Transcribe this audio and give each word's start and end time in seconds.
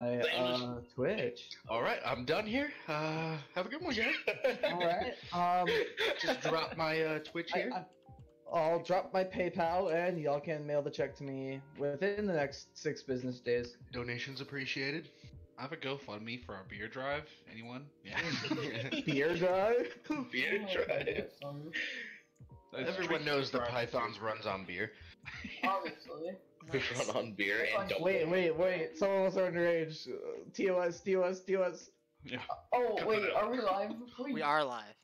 I, 0.00 0.16
uh, 0.18 0.80
Twitch. 0.94 1.48
All 1.68 1.82
right, 1.82 1.98
I'm 2.06 2.24
done 2.24 2.46
here. 2.46 2.70
Uh, 2.86 3.36
have 3.54 3.66
a 3.66 3.68
good 3.68 3.82
one, 3.82 3.94
guys. 3.94 4.14
All 4.72 4.78
right. 4.78 5.14
Um, 5.32 5.68
Just 6.22 6.40
drop 6.42 6.76
my 6.76 7.02
uh, 7.02 7.18
Twitch 7.20 7.50
here. 7.52 7.70
I, 7.74 7.84
I'll 8.56 8.82
drop 8.82 9.12
my 9.12 9.24
PayPal 9.24 9.92
and 9.92 10.18
y'all 10.20 10.40
can 10.40 10.66
mail 10.66 10.82
the 10.82 10.90
check 10.90 11.16
to 11.16 11.24
me 11.24 11.60
within 11.78 12.26
the 12.26 12.32
next 12.32 12.78
six 12.78 13.02
business 13.02 13.40
days. 13.40 13.76
Donations 13.92 14.40
appreciated. 14.40 15.08
I 15.58 15.62
have 15.62 15.72
a 15.72 15.76
GoFundMe 15.76 16.44
for 16.44 16.54
our 16.54 16.64
beer 16.68 16.86
drive. 16.86 17.24
Anyone? 17.50 17.86
Yeah. 18.04 18.20
Beer 19.06 19.36
drive. 19.36 19.88
Beer 20.32 20.66
drive. 20.72 21.26
Everyone 22.76 23.24
knows 23.24 23.50
the. 23.50 23.58
Pythons 23.60 24.20
runs 24.20 24.46
on 24.46 24.64
beer. 24.64 24.92
Obviously. 25.64 26.36
We 26.72 26.80
run 26.98 27.16
on 27.16 27.32
beer 27.32 27.66
and 27.78 27.88
don't. 27.88 28.02
Wait, 28.02 28.28
wait, 28.28 28.56
wait. 28.56 28.96
Someone 28.98 29.24
was 29.24 29.34
underage. 29.36 30.08
Uh, 30.08 30.12
TOS, 30.54 31.00
TOS, 31.00 31.40
TOS. 31.44 31.90
Yeah. 32.24 32.38
Oh 32.74 32.96
Cut 32.98 33.06
wait, 33.08 33.30
are 33.34 33.50
we 33.50 33.60
live? 33.60 33.92
Wait. 34.18 34.34
We 34.34 34.42
are 34.42 34.64
live. 34.64 34.94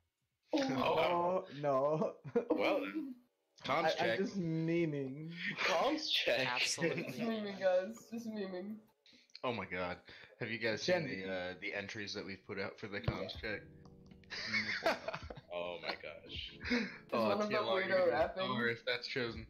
Oh, 0.52 0.60
Oh, 0.60 1.44
no. 1.60 2.12
Well 2.50 2.80
then, 2.80 3.14
Comms 3.64 3.84
I, 3.86 3.90
check. 3.90 4.18
I'm 4.20 4.24
just 4.26 4.38
memeing. 4.38 5.30
comms 5.58 6.10
check. 6.10 6.38
Just 6.58 6.78
Absolutely. 6.78 7.12
memeing, 7.14 7.58
guys. 7.60 7.96
Just 8.12 8.28
memeing. 8.28 8.74
Oh 9.42 9.52
my 9.52 9.64
god. 9.64 9.96
Have 10.40 10.50
you 10.50 10.58
guys 10.58 10.82
seen 10.82 11.06
Jen- 11.06 11.22
the 11.26 11.32
uh, 11.32 11.54
the 11.62 11.72
entries 11.74 12.12
that 12.14 12.26
we've 12.26 12.44
put 12.46 12.58
out 12.60 12.78
for 12.78 12.88
the 12.88 13.00
comms 13.00 13.30
check? 13.40 13.62
oh 15.54 15.76
my 15.82 15.94
gosh. 15.94 16.52
oh, 17.12 17.22
one 17.22 17.32
of 17.32 17.38
them 17.38 17.50
TLR, 17.50 17.62
weirdo 17.64 17.86
you're 17.88 17.88
gonna 17.88 18.04
be 18.06 18.10
rapping? 18.10 18.46
sore 18.46 18.68
if 18.68 18.84
that's 18.84 19.06
chosen. 19.06 19.46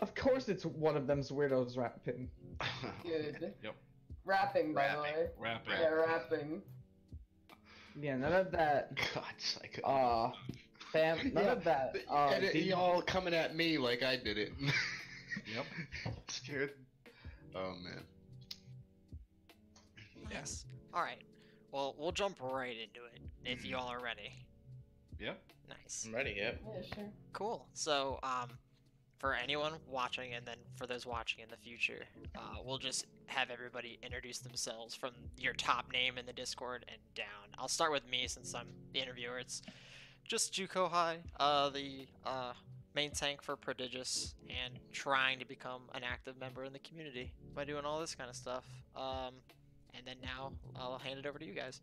Of 0.00 0.14
course, 0.14 0.48
it's 0.48 0.64
one 0.64 0.96
of 0.96 1.06
them's 1.06 1.30
weirdos 1.30 1.76
rapping. 1.76 2.28
Good. 3.02 3.54
Yep. 3.62 3.74
Rapping, 4.26 4.72
by 4.72 4.94
the 4.94 5.02
way. 5.02 5.26
Rapping. 5.38 5.74
Yeah, 5.80 5.88
rapping. 5.88 6.62
Yeah, 8.00 8.16
none 8.16 8.32
of 8.32 8.50
that. 8.52 8.96
God, 9.14 9.24
psycho. 9.36 9.82
Uh, 9.82 10.32
fam, 10.92 11.30
none 11.34 11.48
of 11.48 11.64
that. 11.64 11.96
Uh, 12.10 12.30
and 12.34 12.44
it, 12.44 12.54
y'all 12.56 13.02
coming 13.02 13.34
at 13.34 13.54
me 13.54 13.76
like 13.78 14.02
I 14.02 14.16
did 14.16 14.38
it. 14.38 14.52
Yep. 15.52 15.66
Scared. 16.28 16.70
Oh 17.56 17.74
man. 17.82 18.04
Yes. 20.30 20.64
All 20.92 21.02
right. 21.02 21.20
Well, 21.72 21.96
we'll 21.98 22.12
jump 22.12 22.36
right 22.40 22.76
into 22.76 23.04
it 23.12 23.20
if 23.44 23.64
you 23.66 23.76
all 23.76 23.88
are 23.88 24.00
ready. 24.00 24.32
Yep. 25.18 25.42
Nice. 25.68 26.04
I'm 26.06 26.14
ready, 26.14 26.34
yep. 26.36 26.60
Yeah, 26.64 26.82
sure. 26.94 27.04
Cool. 27.32 27.66
So, 27.72 28.20
um, 28.22 28.48
for 29.24 29.32
anyone 29.32 29.72
watching, 29.88 30.34
and 30.34 30.44
then 30.44 30.58
for 30.76 30.86
those 30.86 31.06
watching 31.06 31.42
in 31.42 31.48
the 31.48 31.56
future, 31.56 32.04
uh, 32.36 32.58
we'll 32.62 32.76
just 32.76 33.06
have 33.24 33.48
everybody 33.48 33.98
introduce 34.02 34.40
themselves 34.40 34.94
from 34.94 35.12
your 35.38 35.54
top 35.54 35.90
name 35.90 36.18
in 36.18 36.26
the 36.26 36.32
Discord 36.34 36.84
and 36.88 36.98
down. 37.14 37.48
I'll 37.56 37.66
start 37.66 37.90
with 37.90 38.06
me 38.06 38.28
since 38.28 38.54
I'm 38.54 38.66
the 38.92 39.00
interviewer. 39.00 39.38
It's 39.38 39.62
just 40.24 40.52
Juko 40.52 40.90
High, 40.90 41.20
uh, 41.40 41.70
the 41.70 42.06
uh, 42.26 42.52
main 42.94 43.12
tank 43.12 43.42
for 43.42 43.56
Prodigious, 43.56 44.34
and 44.50 44.78
trying 44.92 45.38
to 45.38 45.46
become 45.46 45.84
an 45.94 46.02
active 46.04 46.38
member 46.38 46.62
in 46.64 46.74
the 46.74 46.80
community 46.80 47.32
by 47.54 47.64
doing 47.64 47.86
all 47.86 48.00
this 48.00 48.14
kind 48.14 48.28
of 48.28 48.36
stuff. 48.36 48.66
Um, 48.94 49.32
and 49.94 50.06
then 50.06 50.16
now 50.22 50.52
I'll 50.76 50.98
hand 50.98 51.18
it 51.18 51.24
over 51.24 51.38
to 51.38 51.46
you 51.46 51.54
guys. 51.54 51.80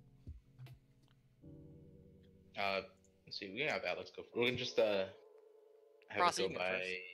Uh, 2.55 2.81
let's 3.25 3.39
see. 3.39 3.49
We 3.51 3.61
can 3.61 3.69
have 3.69 3.81
Alex 3.83 4.11
go. 4.15 4.21
We 4.39 4.45
can 4.45 4.57
just 4.57 4.77
uh 4.77 5.05
have 6.09 6.35
go 6.35 6.49
go 6.49 6.53
by. 6.53 6.73
first. 6.73 7.10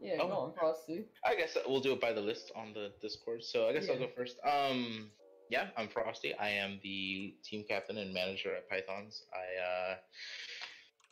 Yeah, 0.00 0.18
Oh. 0.20 0.28
go 0.28 0.34
on, 0.34 0.52
Frosty. 0.54 1.04
I 1.24 1.34
guess 1.34 1.56
we'll 1.66 1.80
do 1.80 1.92
it 1.92 2.00
by 2.00 2.12
the 2.12 2.20
list 2.20 2.52
on 2.54 2.72
the 2.72 2.92
Discord. 3.02 3.42
So 3.42 3.68
I 3.68 3.72
guess 3.72 3.88
I'll 3.88 3.98
go 3.98 4.08
first. 4.16 4.36
Um, 4.44 5.10
yeah, 5.50 5.68
I'm 5.76 5.88
Frosty. 5.88 6.34
I 6.34 6.48
am 6.50 6.78
the 6.82 7.34
team 7.44 7.64
captain 7.68 7.98
and 7.98 8.14
manager 8.14 8.54
at 8.54 8.68
Pythons. 8.68 9.24
I 9.32 9.92
uh 9.92 9.96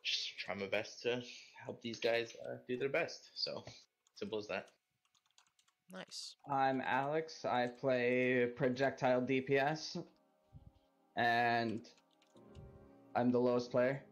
just 0.05 0.39
try 0.39 0.55
my 0.55 0.67
best 0.67 1.03
to 1.03 1.21
help 1.65 1.83
these 1.83 1.99
guys 1.99 2.37
uh, 2.49 2.59
do 2.69 2.77
their 2.79 2.89
best. 2.89 3.31
So 3.35 3.65
simple 4.15 4.39
as 4.39 4.47
that. 4.47 4.67
Nice. 5.93 6.37
I'm 6.51 6.81
Alex. 6.81 7.45
I 7.45 7.67
play 7.69 8.47
projectile 8.55 9.21
DPS, 9.23 9.97
and 11.17 11.89
I'm 13.17 13.31
the 13.33 13.39
lowest 13.41 13.71
player 13.73 14.03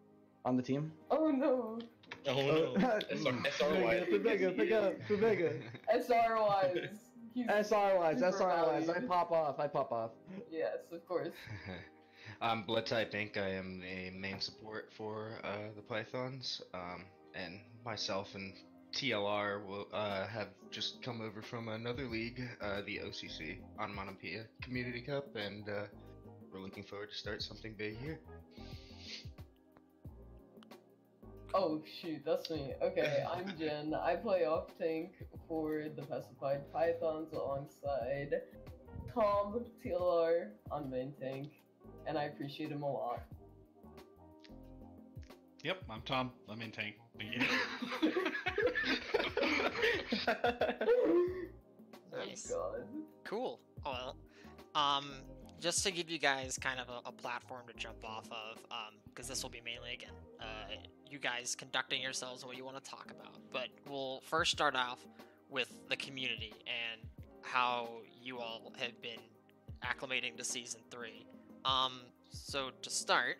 on 0.44 0.56
the 0.56 0.62
team. 0.62 0.92
Oh 1.10 1.30
no. 1.30 1.78
Oh 2.26 2.34
no. 2.34 2.74
SRY. 2.74 4.08
Pubega, 4.08 4.56
Pubega, 4.56 4.94
Pubega. 5.06 5.52
SR 5.92 6.36
wise. 6.40 6.88
He's 7.34 7.46
SR 7.46 7.98
wise, 7.98 8.22
SR 8.22 8.66
wise. 8.66 8.88
I 8.88 9.00
pop 9.00 9.30
off. 9.32 9.58
I 9.58 9.66
pop 9.66 9.92
off. 9.92 10.10
Yes, 10.50 10.78
of 10.92 11.06
course. 11.06 11.34
I'm 12.40 12.62
Blood 12.62 12.86
Type 12.86 13.12
Inc. 13.12 13.36
I 13.36 13.50
am 13.50 13.80
the 13.80 14.10
main 14.10 14.40
support 14.40 14.90
for 14.96 15.38
uh, 15.44 15.70
the 15.76 15.82
Pythons, 15.82 16.62
um, 16.72 17.04
and 17.34 17.60
myself 17.84 18.34
and 18.34 18.54
TLR 18.94 19.66
will 19.66 19.88
uh, 19.92 20.26
have 20.26 20.48
just 20.70 21.02
come 21.02 21.20
over 21.20 21.42
from 21.42 21.68
another 21.68 22.06
league, 22.06 22.42
uh, 22.62 22.80
the 22.86 23.00
OCC 23.04 23.58
Onomatopoeia 23.78 24.44
Community 24.62 25.00
Cup, 25.00 25.34
and 25.36 25.68
uh, 25.68 25.82
we're 26.52 26.60
looking 26.60 26.84
forward 26.84 27.10
to 27.10 27.16
start 27.16 27.42
something 27.42 27.74
big 27.76 27.98
here. 27.98 28.20
Oh 31.56 31.80
shoot, 32.02 32.20
that's 32.26 32.50
me. 32.50 32.72
Okay, 32.82 33.24
I'm 33.32 33.56
Jen. 33.56 33.94
I 33.94 34.16
play 34.16 34.44
off 34.44 34.76
tank 34.76 35.12
for 35.46 35.84
the 35.94 36.02
Pacified 36.02 36.70
Pythons 36.72 37.32
alongside 37.32 38.42
Tom 39.14 39.64
TLR 39.84 40.48
on 40.72 40.90
main 40.90 41.12
tank, 41.20 41.52
and 42.08 42.18
I 42.18 42.24
appreciate 42.24 42.72
him 42.72 42.82
a 42.82 42.92
lot. 42.92 43.22
Yep. 45.62 45.84
I'm 45.88 46.02
Tom. 46.02 46.32
I'm 46.48 46.60
in 46.60 46.72
tank. 46.72 46.96
Thank 47.18 47.34
you. 47.36 47.46
Nice. 52.16 52.52
Oh 52.54 52.70
god. 52.72 52.86
Cool. 53.24 53.60
Well, 53.84 54.16
um, 54.76 55.14
just 55.64 55.82
to 55.82 55.90
give 55.90 56.10
you 56.10 56.18
guys 56.18 56.58
kind 56.60 56.78
of 56.78 56.90
a, 56.90 57.08
a 57.08 57.12
platform 57.12 57.62
to 57.66 57.72
jump 57.72 58.04
off 58.04 58.26
of, 58.26 58.58
um, 58.70 58.92
because 59.06 59.26
this 59.26 59.42
will 59.42 59.48
be 59.48 59.62
mainly 59.64 59.94
again, 59.94 60.12
uh, 60.38 60.74
you 61.10 61.18
guys 61.18 61.56
conducting 61.56 62.02
yourselves 62.02 62.42
and 62.42 62.48
what 62.48 62.58
you 62.58 62.66
want 62.66 62.76
to 62.76 62.90
talk 62.90 63.10
about. 63.10 63.38
But 63.50 63.68
we'll 63.88 64.20
first 64.26 64.52
start 64.52 64.76
off 64.76 64.98
with 65.48 65.72
the 65.88 65.96
community 65.96 66.52
and 66.66 67.00
how 67.40 67.88
you 68.22 68.40
all 68.40 68.74
have 68.78 69.00
been 69.00 69.20
acclimating 69.82 70.36
to 70.36 70.44
season 70.44 70.82
three. 70.90 71.24
Um, 71.64 72.00
so 72.30 72.68
to 72.82 72.90
start, 72.90 73.38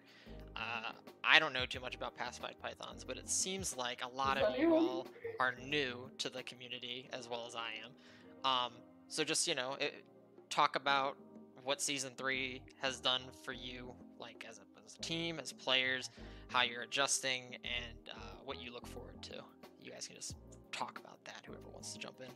uh, 0.57 0.93
I 1.23 1.39
don't 1.39 1.53
know 1.53 1.67
too 1.67 1.81
much 1.81 1.95
about 1.95 2.17
Pacified 2.17 2.55
Pythons, 2.63 3.05
but 3.05 3.19
it 3.19 3.29
seems 3.29 3.77
like 3.77 4.03
a 4.03 4.17
lot 4.17 4.39
of 4.39 4.59
you 4.59 4.75
all 4.75 5.09
are 5.41 5.55
new 5.63 6.09
to 6.17 6.31
the 6.31 6.43
community 6.45 7.11
as 7.13 7.29
well 7.29 7.45
as 7.47 7.55
I 7.55 7.69
am. 7.85 8.51
Um, 8.51 8.73
so 9.09 9.25
just 9.25 9.47
you 9.47 9.55
know, 9.55 9.77
it, 9.79 10.05
talk 10.49 10.75
about 10.77 11.19
what 11.65 11.81
season 11.81 12.13
three 12.17 12.63
has 12.81 13.01
done 13.01 13.23
for 13.43 13.53
you, 13.53 13.93
like 14.21 14.45
as 14.49 14.59
a, 14.59 14.63
as 14.85 14.95
a 14.95 15.03
team, 15.03 15.41
as 15.41 15.53
players, 15.53 16.11
how 16.49 16.63
you're 16.63 16.83
adjusting, 16.83 17.55
and 17.55 18.11
uh, 18.11 18.19
what 18.45 18.63
you 18.63 18.73
look 18.73 18.87
forward 18.87 19.21
to. 19.23 19.43
You 19.83 19.91
guys 19.91 20.07
can 20.07 20.17
just 20.17 20.37
talk 20.71 20.99
about 20.99 21.25
that. 21.25 21.43
Whoever 21.47 21.69
wants 21.73 21.93
to 21.95 21.99
jump 21.99 22.21
in. 22.21 22.29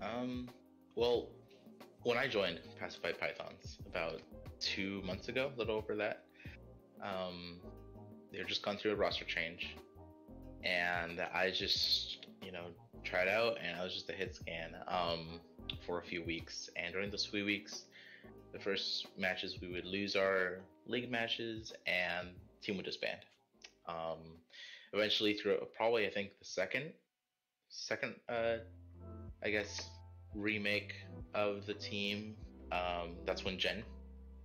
Um, 0.00 0.48
well, 0.94 1.28
when 2.04 2.16
I 2.16 2.28
joined 2.28 2.60
Pacified 2.78 3.18
Pythons 3.18 3.78
about 3.86 4.20
two 4.60 5.02
months 5.04 5.28
ago, 5.28 5.50
a 5.54 5.58
little 5.58 5.76
over 5.76 5.96
that, 5.96 6.24
um, 7.02 7.58
they're 8.32 8.44
just 8.44 8.62
gone 8.62 8.76
through 8.76 8.92
a 8.92 8.96
roster 8.96 9.24
change, 9.24 9.76
and 10.62 11.20
I 11.34 11.50
just, 11.50 12.26
you 12.42 12.52
know, 12.52 12.66
tried 13.02 13.28
out, 13.28 13.56
and 13.62 13.80
I 13.80 13.82
was 13.82 13.92
just 13.92 14.08
a 14.08 14.12
hit 14.12 14.36
scan 14.36 14.76
um, 14.86 15.40
for 15.86 15.98
a 16.00 16.02
few 16.02 16.22
weeks. 16.24 16.70
And 16.76 16.92
during 16.92 17.10
those 17.10 17.26
few 17.26 17.44
weeks, 17.44 17.82
the 18.52 18.58
first 18.58 19.06
matches 19.16 19.58
we 19.60 19.68
would 19.68 19.84
lose 19.84 20.16
our 20.16 20.58
league 20.86 21.10
matches, 21.10 21.72
and 21.86 22.28
team 22.62 22.76
would 22.76 22.86
disband. 22.86 23.20
Um, 23.86 24.18
eventually, 24.92 25.34
through 25.34 25.58
probably 25.76 26.06
I 26.06 26.10
think 26.10 26.30
the 26.38 26.44
second, 26.44 26.92
second, 27.68 28.14
uh, 28.28 28.56
I 29.42 29.50
guess 29.50 29.88
remake 30.34 30.94
of 31.34 31.66
the 31.66 31.74
team. 31.74 32.36
Um, 32.72 33.16
that's 33.24 33.44
when 33.44 33.58
Jen 33.58 33.82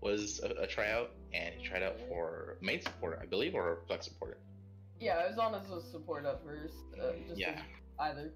was 0.02 0.42
a, 0.44 0.64
a 0.64 0.68
tryout, 0.68 1.12
and 1.34 1.54
he 1.56 1.68
tried 1.68 1.84
out 1.84 1.96
for 2.08 2.58
main 2.62 2.82
support, 2.82 3.20
I 3.22 3.26
believe, 3.26 3.56
or 3.56 3.80
flex 3.88 4.06
support. 4.06 4.40
Yeah, 5.00 5.18
I 5.18 5.28
was 5.28 5.38
on 5.38 5.56
as 5.56 5.70
a 5.70 5.82
support 5.92 6.26
at 6.26 6.44
first. 6.46 6.76
Uh, 7.02 7.12
just 7.28 7.40
Yeah. 7.40 7.62
either. 8.00 8.32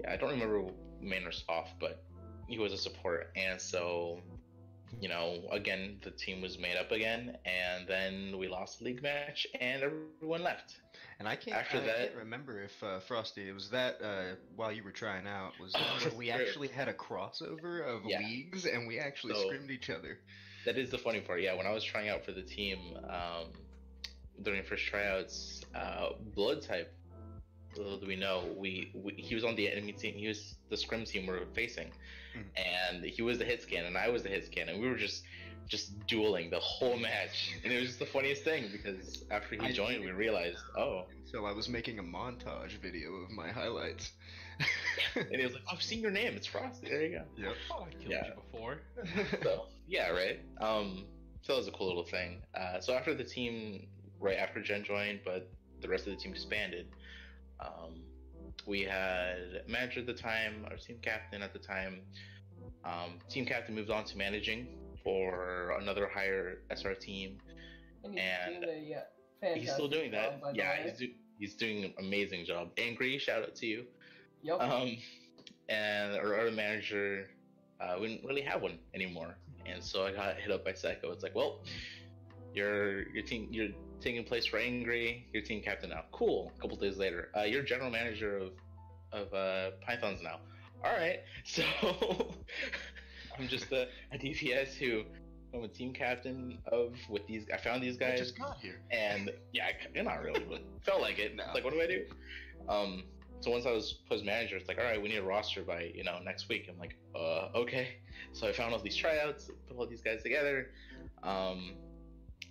Yeah, 0.00 0.12
I 0.12 0.16
don't 0.16 0.30
remember 0.30 0.64
main 1.00 1.24
or 1.24 1.32
off, 1.48 1.70
but 1.80 2.02
he 2.48 2.58
was 2.58 2.72
a 2.72 2.78
support, 2.78 3.30
and 3.36 3.60
so 3.60 4.20
you 5.02 5.08
know, 5.10 5.42
again, 5.52 5.98
the 6.02 6.10
team 6.10 6.40
was 6.40 6.58
made 6.58 6.76
up 6.78 6.90
again, 6.92 7.36
and 7.44 7.86
then 7.86 8.38
we 8.38 8.48
lost 8.48 8.78
the 8.78 8.86
league 8.86 9.02
match, 9.02 9.46
and 9.60 9.82
everyone 9.82 10.42
left. 10.42 10.80
And 11.18 11.28
I 11.28 11.36
can't. 11.36 11.56
After 11.58 11.76
I 11.76 11.80
that- 11.80 11.96
can't 11.98 12.14
remember 12.16 12.62
if 12.62 12.82
uh, 12.82 12.98
Frosty 13.00 13.48
it 13.50 13.52
was 13.52 13.68
that 13.70 14.00
uh, 14.02 14.36
while 14.56 14.72
you 14.72 14.82
were 14.82 14.90
trying 14.92 15.26
out 15.26 15.52
was 15.60 15.74
we 16.16 16.30
actually 16.30 16.68
had 16.68 16.88
a 16.88 16.94
crossover 16.94 17.82
of 17.86 18.02
Yeah. 18.06 18.20
leagues 18.20 18.64
and 18.64 18.88
we 18.88 18.98
actually 18.98 19.34
So- 19.34 19.46
scrimmed 19.48 19.70
each 19.70 19.90
other. 19.90 20.20
That 20.64 20.78
is 20.78 20.90
the 20.90 20.98
funny 20.98 21.20
part. 21.20 21.42
Yeah, 21.42 21.54
when 21.54 21.66
I 21.66 21.70
was 21.72 21.84
trying 21.84 22.08
out 22.08 22.24
for 22.24 22.32
the 22.32 22.42
team 22.42 22.78
um, 23.10 23.52
during 24.42 24.62
first 24.62 24.84
tryouts, 24.86 25.60
uh, 25.74 26.10
blood 26.34 26.62
type. 26.62 26.92
Little 27.78 27.98
do 27.98 28.06
we 28.06 28.16
know, 28.16 28.42
we, 28.56 28.90
we 28.94 29.12
he 29.14 29.34
was 29.34 29.44
on 29.44 29.54
the 29.56 29.70
enemy 29.70 29.92
team. 29.92 30.14
He 30.14 30.26
was 30.28 30.56
the 30.68 30.76
scrim 30.76 31.04
team 31.04 31.26
we 31.26 31.32
were 31.34 31.46
facing, 31.54 31.90
Mhm. 32.36 32.44
and 32.56 33.04
he 33.04 33.22
was 33.22 33.38
the 33.38 33.44
hit 33.44 33.62
scan, 33.62 33.84
and 33.86 33.96
I 33.96 34.08
was 34.08 34.22
the 34.22 34.28
hit 34.28 34.44
scan, 34.46 34.68
and 34.68 34.80
we 34.80 34.88
were 34.88 34.96
just 34.96 35.22
just 35.68 36.06
dueling 36.06 36.48
the 36.50 36.58
whole 36.58 36.96
match, 36.98 37.52
and 37.64 37.72
it 37.72 37.78
was 37.78 37.88
just 37.88 37.98
the 37.98 38.06
funniest 38.06 38.42
thing 38.42 38.68
because 38.72 39.24
after 39.30 39.54
he 39.54 39.60
I 39.68 39.72
joined, 39.72 40.02
we 40.02 40.10
realized, 40.12 40.58
oh, 40.76 41.04
So 41.30 41.44
I 41.46 41.52
was 41.52 41.68
making 41.68 41.98
a 41.98 42.02
montage 42.02 42.72
video 42.80 43.12
of 43.16 43.30
my 43.30 43.50
highlights. 43.50 44.12
and 45.14 45.36
he 45.36 45.44
was 45.44 45.52
like, 45.54 45.62
I've 45.70 45.82
seen 45.82 46.00
your 46.00 46.10
name, 46.10 46.32
it's 46.34 46.46
Frosty. 46.46 46.88
There 46.88 47.02
you 47.02 47.18
go. 47.18 47.24
Yep. 47.36 47.54
Oh, 47.70 47.82
I 47.86 47.90
killed 47.90 48.10
Yeah. 48.10 48.26
you 48.28 48.32
before. 48.50 48.78
so 49.42 49.66
yeah, 49.86 50.08
right. 50.08 50.40
Um, 50.60 51.04
so 51.42 51.52
that 51.52 51.58
was 51.58 51.68
a 51.68 51.72
cool 51.72 51.86
little 51.88 52.04
thing. 52.06 52.42
Uh, 52.54 52.80
so 52.80 52.94
after 52.94 53.14
the 53.14 53.24
team, 53.24 53.86
right 54.18 54.38
after 54.38 54.62
Jen 54.62 54.84
joined, 54.84 55.20
but 55.24 55.48
the 55.82 55.88
rest 55.88 56.06
of 56.06 56.14
the 56.14 56.18
team 56.18 56.32
expanded. 56.32 56.88
Um, 57.60 58.02
we 58.66 58.82
had 58.82 59.62
manager 59.68 60.00
at 60.00 60.06
the 60.06 60.14
time, 60.14 60.66
our 60.70 60.76
team 60.76 60.98
captain 61.02 61.42
at 61.42 61.52
the 61.52 61.58
time. 61.58 62.00
Um, 62.84 63.18
team 63.28 63.46
captain 63.46 63.74
moved 63.74 63.90
on 63.90 64.04
to 64.04 64.18
managing 64.18 64.76
for 65.02 65.76
another 65.80 66.08
higher 66.12 66.58
SR 66.70 66.94
team. 66.94 67.38
And 68.04 68.14
he's 68.14 68.22
And 68.22 68.86
yeah, 68.86 69.54
he's 69.54 69.72
still 69.72 69.88
doing 69.88 70.10
that. 70.12 70.40
job, 70.40 70.54
yeah, 70.54 70.82
he's, 70.82 70.98
do- 70.98 71.12
he's 71.38 71.54
doing 71.54 71.84
an 71.84 71.94
amazing 71.98 72.44
job. 72.44 72.70
Angry, 72.78 73.18
shout 73.18 73.42
out 73.42 73.54
to 73.56 73.66
you. 73.66 73.84
Yep. 74.42 74.60
Um, 74.60 74.96
and 75.68 76.16
our 76.16 76.38
other 76.40 76.50
manager, 76.50 77.28
uh, 77.80 77.96
we 78.00 78.08
didn't 78.08 78.24
really 78.26 78.42
have 78.42 78.62
one 78.62 78.78
anymore, 78.94 79.36
and 79.66 79.82
so 79.82 80.04
I 80.06 80.12
got 80.12 80.36
hit 80.36 80.50
up 80.50 80.64
by 80.64 80.72
Psycho. 80.72 81.10
It's 81.12 81.22
like, 81.22 81.34
well, 81.34 81.60
your 82.54 83.08
your 83.10 83.22
team, 83.22 83.48
you're 83.50 83.68
taking 84.00 84.24
place 84.24 84.46
for 84.46 84.58
Angry. 84.58 85.26
Your 85.32 85.42
team 85.42 85.62
captain 85.62 85.90
now. 85.90 86.04
Cool. 86.12 86.52
A 86.56 86.60
couple 86.60 86.76
days 86.76 86.96
later, 86.98 87.30
uh, 87.36 87.42
you're 87.42 87.62
general 87.62 87.90
manager 87.90 88.36
of 88.38 88.52
of 89.12 89.32
uh, 89.34 89.70
Pythons 89.86 90.22
now. 90.22 90.38
All 90.84 90.92
right. 90.92 91.20
So 91.44 91.62
I'm 93.38 93.48
just 93.48 93.70
a, 93.72 93.88
a 94.12 94.18
DPS 94.18 94.74
who 94.74 95.02
I'm 95.54 95.62
a 95.64 95.68
team 95.68 95.92
captain 95.92 96.58
of 96.66 96.94
with 97.08 97.26
these. 97.26 97.46
I 97.52 97.56
found 97.56 97.82
these 97.82 97.96
I 97.96 98.10
guys 98.10 98.18
just 98.18 98.38
got 98.38 98.58
here. 98.60 98.80
and 98.90 99.30
yeah, 99.52 99.66
I- 99.66 99.88
you're 99.94 100.04
not 100.04 100.22
really, 100.22 100.44
but 100.48 100.62
felt 100.84 101.00
like 101.00 101.18
it. 101.18 101.36
No. 101.36 101.44
Like, 101.54 101.64
what 101.64 101.72
do 101.72 101.80
I 101.80 101.86
do? 101.86 102.04
Um, 102.68 103.04
so 103.40 103.50
once 103.52 103.64
I 103.66 103.70
was 103.70 104.00
post 104.08 104.24
manager, 104.24 104.56
it's 104.56 104.66
like, 104.68 104.78
all 104.78 104.84
right, 104.84 105.00
we 105.00 105.08
need 105.08 105.18
a 105.18 105.22
roster 105.22 105.62
by 105.62 105.92
you 105.94 106.02
know 106.04 106.18
next 106.24 106.48
week. 106.48 106.68
I'm 106.68 106.78
like, 106.78 106.96
uh, 107.14 107.48
okay. 107.56 107.88
So 108.32 108.48
I 108.48 108.52
found 108.52 108.74
all 108.74 108.80
these 108.82 108.96
tryouts, 108.96 109.50
put 109.68 109.76
all 109.76 109.86
these 109.86 110.02
guys 110.02 110.22
together, 110.22 110.70
um, 111.22 111.74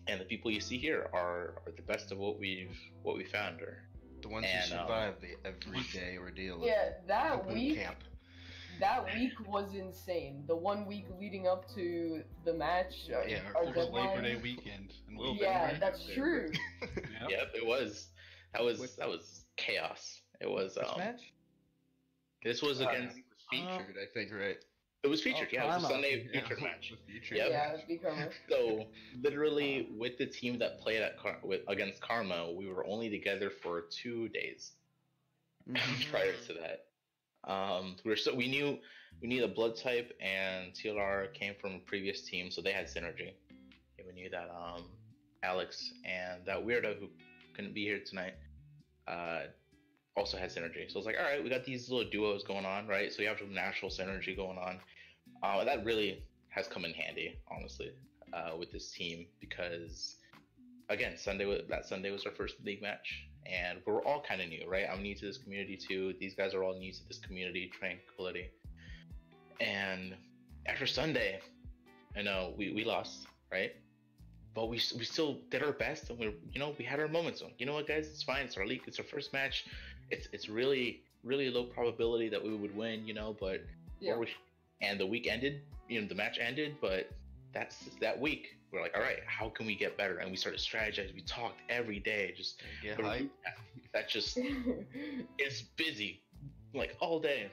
and 0.07 0.19
the 0.21 0.25
people 0.25 0.51
you 0.51 0.61
see 0.61 0.77
here 0.77 1.09
are, 1.13 1.55
are 1.65 1.71
the 1.75 1.81
best 1.83 2.11
of 2.11 2.17
what 2.17 2.39
we've 2.39 2.77
what 3.03 3.17
we 3.17 3.23
found. 3.23 3.61
Or 3.61 3.83
The 4.21 4.29
ones 4.29 4.45
And, 4.49 4.71
who 4.71 4.93
um, 4.93 5.13
the 5.21 5.35
everyday 5.47 6.17
ordeal. 6.17 6.59
yeah, 6.63 6.89
of 7.01 7.07
that 7.07 7.43
boot 7.45 7.53
week, 7.53 7.77
camp. 7.77 7.97
that 8.79 9.05
week 9.15 9.33
was 9.47 9.73
insane. 9.73 10.43
The 10.47 10.55
one 10.55 10.85
week 10.85 11.05
leading 11.19 11.47
up 11.47 11.65
to 11.75 12.23
the 12.45 12.53
match, 12.53 13.09
uh, 13.13 13.25
Yeah, 13.27 13.39
our 13.55 13.63
It 13.65 13.75
was 13.75 13.89
Labor. 13.89 14.21
Day 14.21 14.35
weekend. 14.41 14.93
And 15.07 15.17
Little 15.17 15.33
bit, 15.35 15.43
Yeah, 15.43 15.65
right? 15.65 15.79
that's 15.79 16.05
true. 16.13 16.49
Yep. 16.81 16.89
yep, 17.29 17.51
it 17.55 17.65
was. 17.65 18.07
That 18.53 18.63
was 18.63 18.79
Which- 18.79 18.95
that 18.97 19.07
was 19.07 19.45
chaos. 19.57 20.21
It 20.41 20.49
was. 20.49 20.75
Which 20.77 20.85
Um, 20.87 20.99
match? 20.99 21.21
this 22.43 22.61
was 22.61 22.81
Uh, 22.81 22.87
against. 22.89 23.17
featured, 23.51 23.95
I 24.01 24.05
think, 24.13 24.31
right? 24.33 24.57
It 25.07 25.09
was 25.09 25.21
featured. 25.21 25.47
Oh, 25.51 25.53
yeah, 25.53 25.63
it 25.63 25.75
was 25.75 25.85
a 25.85 25.87
Sunday 25.87 26.27
Yeah, 26.33 26.41
featured 26.41 26.61
match. 26.61 26.87
was 26.91 26.99
featured. 27.07 27.37
Yep. 27.37 27.49
Yeah, 27.49 27.77
Become 27.87 28.29
So 28.49 28.83
literally, 29.23 29.87
with 29.97 30.17
the 30.17 30.25
team 30.25 30.59
that 30.59 30.81
played 30.81 31.01
at 31.01 31.17
Car- 31.17 31.39
with, 31.43 31.61
against 31.69 32.01
Karma, 32.01 32.51
we 32.51 32.67
were 32.67 32.85
only 32.85 33.09
together 33.09 33.49
for 33.49 33.85
two 33.89 34.27
days 34.29 34.73
Mhm. 35.69 36.09
prior 36.11 36.33
to 36.47 36.53
that. 36.55 36.79
Um, 37.49 37.95
we 38.03 38.09
were 38.09 38.17
so 38.17 38.33
we 38.35 38.47
knew 38.49 38.77
we 39.21 39.29
knew 39.29 39.39
the 39.39 39.47
blood 39.47 39.77
type 39.77 40.11
and 40.19 40.73
TLR 40.75 41.27
came 41.33 41.55
from 41.55 41.75
a 41.75 41.79
previous 41.79 42.21
team, 42.21 42.51
so 42.51 42.61
they 42.61 42.73
had 42.73 42.87
synergy. 42.87 43.31
And 43.97 44.07
we 44.07 44.13
knew 44.13 44.29
that 44.29 44.49
um, 44.49 44.83
Alex 45.43 45.93
and 46.03 46.45
that 46.45 46.57
weirdo 46.65 46.99
who 46.99 47.07
couldn't 47.55 47.73
be 47.73 47.85
here 47.85 47.99
tonight 48.05 48.33
uh, 49.07 49.43
also 50.17 50.37
had 50.37 50.49
synergy. 50.51 50.89
So 50.89 50.99
it's 50.99 51.05
like, 51.05 51.15
all 51.17 51.25
right, 51.25 51.43
we 51.43 51.49
got 51.49 51.63
these 51.63 51.89
little 51.89 52.09
duos 52.09 52.43
going 52.43 52.65
on, 52.65 52.87
right? 52.87 53.13
So 53.13 53.21
you 53.21 53.27
have 53.29 53.39
some 53.39 53.53
natural 53.53 53.91
synergy 53.91 54.35
going 54.35 54.57
on. 54.57 54.79
Uh, 55.43 55.63
that 55.63 55.85
really 55.85 56.23
has 56.49 56.67
come 56.67 56.85
in 56.85 56.93
handy, 56.93 57.37
honestly, 57.51 57.91
uh, 58.33 58.51
with 58.57 58.71
this 58.71 58.91
team 58.91 59.25
because 59.39 60.15
again, 60.89 61.13
Sunday 61.17 61.45
wa- 61.45 61.57
that 61.69 61.85
Sunday 61.85 62.11
was 62.11 62.25
our 62.25 62.31
first 62.31 62.55
league 62.63 62.81
match, 62.81 63.27
and 63.45 63.79
we're 63.85 64.01
all 64.03 64.21
kind 64.27 64.41
of 64.41 64.49
new, 64.49 64.63
right? 64.67 64.85
I'm 64.91 65.01
new 65.01 65.15
to 65.15 65.25
this 65.25 65.37
community 65.37 65.77
too. 65.77 66.13
These 66.19 66.33
guys 66.35 66.53
are 66.53 66.63
all 66.63 66.77
new 66.77 66.91
to 66.93 67.07
this 67.07 67.19
community, 67.19 67.69
Tranquility. 67.77 68.49
And 69.59 70.15
after 70.65 70.85
Sunday, 70.85 71.39
I 72.15 72.21
know 72.21 72.53
we, 72.57 72.71
we 72.73 72.83
lost, 72.83 73.27
right? 73.51 73.71
But 74.53 74.67
we, 74.69 74.77
we 74.97 75.03
still 75.05 75.37
did 75.51 75.61
our 75.63 75.71
best, 75.71 76.09
and 76.09 76.17
we 76.19 76.25
you 76.51 76.59
know 76.59 76.73
we 76.79 76.85
had 76.85 76.99
our 76.99 77.07
moments. 77.07 77.43
You 77.59 77.65
know 77.65 77.73
what, 77.73 77.87
guys? 77.87 78.07
It's 78.07 78.23
fine. 78.23 78.45
It's 78.45 78.57
our 78.57 78.65
league. 78.65 78.81
It's 78.87 78.97
our 78.99 79.05
first 79.05 79.31
match. 79.33 79.65
It's 80.09 80.27
it's 80.33 80.49
really 80.49 81.01
really 81.23 81.49
low 81.49 81.65
probability 81.65 82.29
that 82.29 82.41
we 82.43 82.55
would 82.55 82.75
win, 82.75 83.05
you 83.05 83.13
know. 83.13 83.35
But 83.39 83.61
Yeah. 83.99 84.13
or 84.13 84.19
we, 84.19 84.27
and 84.81 84.99
the 84.99 85.05
week 85.05 85.27
ended, 85.27 85.61
you 85.89 86.01
know, 86.01 86.07
the 86.07 86.15
match 86.15 86.37
ended, 86.39 86.75
but 86.81 87.09
that's 87.53 87.89
that 88.01 88.19
week. 88.19 88.55
We're 88.71 88.81
like, 88.81 88.95
all 88.95 89.01
right, 89.01 89.19
how 89.25 89.49
can 89.49 89.65
we 89.65 89.75
get 89.75 89.97
better? 89.97 90.17
And 90.17 90.29
we 90.29 90.35
started 90.37 90.59
strategizing. 90.59 91.15
We 91.15 91.21
talked 91.21 91.61
every 91.69 91.99
day, 91.99 92.33
just 92.35 92.61
Get 92.83 92.97
but 92.97 93.05
a 93.05 93.09
hype. 93.09 93.19
group 93.19 93.31
that 93.93 94.09
just 94.09 94.37
it's 95.37 95.61
busy, 95.61 96.21
like 96.73 96.95
all 96.99 97.19
day, 97.19 97.49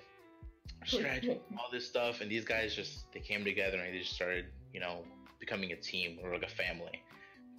strategy, 0.84 1.40
all 1.58 1.68
this 1.72 1.86
stuff. 1.86 2.20
And 2.20 2.30
these 2.30 2.44
guys 2.44 2.74
just 2.74 3.10
they 3.12 3.20
came 3.20 3.44
together 3.44 3.78
and 3.78 3.94
they 3.94 3.98
just 3.98 4.12
started, 4.12 4.46
you 4.72 4.80
know, 4.80 5.04
becoming 5.38 5.72
a 5.72 5.76
team. 5.76 6.18
We're 6.22 6.32
like 6.32 6.42
a 6.42 6.48
family. 6.48 7.02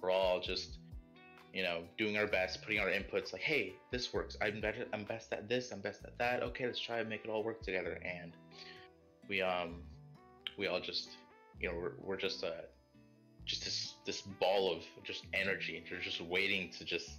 We're 0.02 0.10
all 0.10 0.38
just, 0.40 0.78
you 1.54 1.62
know, 1.62 1.82
doing 1.96 2.18
our 2.18 2.26
best, 2.26 2.62
putting 2.62 2.78
our 2.78 2.88
inputs. 2.88 3.32
Like, 3.32 3.42
hey, 3.42 3.72
this 3.90 4.12
works. 4.12 4.36
I'm 4.42 4.60
better. 4.60 4.86
I'm 4.92 5.04
best 5.04 5.32
at 5.32 5.48
this. 5.48 5.72
I'm 5.72 5.80
best 5.80 6.04
at 6.04 6.18
that. 6.18 6.42
Okay, 6.42 6.66
let's 6.66 6.78
try 6.78 6.98
and 6.98 7.08
make 7.08 7.24
it 7.24 7.30
all 7.30 7.42
work 7.42 7.62
together. 7.62 7.98
And 8.04 8.32
we 9.28 9.42
um, 9.42 9.82
we 10.58 10.66
all 10.66 10.80
just, 10.80 11.10
you 11.60 11.68
know, 11.68 11.74
we're, 11.76 11.92
we're 12.02 12.16
just 12.16 12.44
uh, 12.44 12.50
just 13.44 13.64
this 13.64 13.94
this 14.04 14.20
ball 14.22 14.72
of 14.74 14.82
just 15.04 15.24
energy. 15.34 15.82
You're 15.90 16.00
just 16.00 16.20
waiting 16.20 16.70
to 16.78 16.84
just 16.84 17.10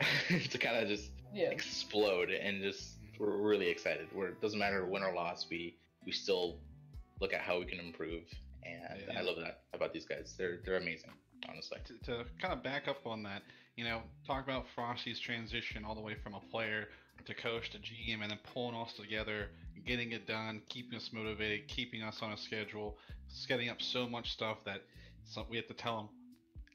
to 0.50 0.58
kind 0.58 0.76
of 0.76 0.88
just 0.88 1.10
yeah. 1.34 1.50
explode 1.50 2.30
and 2.30 2.62
just 2.62 2.96
we're 3.18 3.36
really 3.36 3.68
excited. 3.68 4.08
We're 4.14 4.28
it 4.28 4.40
doesn't 4.40 4.58
matter 4.58 4.86
win 4.86 5.02
or 5.02 5.12
loss. 5.12 5.46
We 5.50 5.76
we 6.04 6.12
still 6.12 6.58
look 7.20 7.32
at 7.32 7.40
how 7.40 7.58
we 7.58 7.64
can 7.66 7.80
improve, 7.80 8.22
and 8.64 9.00
Yeah. 9.08 9.18
I 9.18 9.22
love 9.22 9.36
that 9.42 9.62
about 9.72 9.92
these 9.92 10.04
guys. 10.06 10.34
They're 10.38 10.58
they're 10.64 10.76
amazing, 10.76 11.10
honestly. 11.48 11.78
to, 11.86 11.94
to 12.06 12.24
kind 12.40 12.54
of 12.54 12.62
back 12.62 12.86
up 12.88 13.06
on 13.06 13.22
that, 13.24 13.42
you 13.76 13.84
know, 13.84 14.02
talk 14.26 14.44
about 14.44 14.66
Frosty's 14.74 15.18
transition 15.18 15.84
all 15.84 15.94
the 15.94 16.00
way 16.00 16.14
from 16.22 16.34
a 16.34 16.40
player 16.50 16.88
to 17.26 17.34
coach 17.34 17.70
to 17.70 17.78
GM 17.78 18.22
and 18.22 18.30
then 18.30 18.38
pulling 18.52 18.76
us 18.76 18.92
together, 18.94 19.48
getting 19.86 20.12
it 20.12 20.26
done, 20.26 20.62
keeping 20.68 20.96
us 20.96 21.10
motivated, 21.12 21.68
keeping 21.68 22.02
us 22.02 22.20
on 22.22 22.32
a 22.32 22.36
schedule, 22.36 22.96
setting 23.28 23.68
up 23.68 23.80
so 23.80 24.08
much 24.08 24.32
stuff 24.32 24.58
that 24.64 24.82
so 25.24 25.44
we 25.50 25.56
have 25.56 25.66
to 25.66 25.74
tell 25.74 26.00
him, 26.00 26.08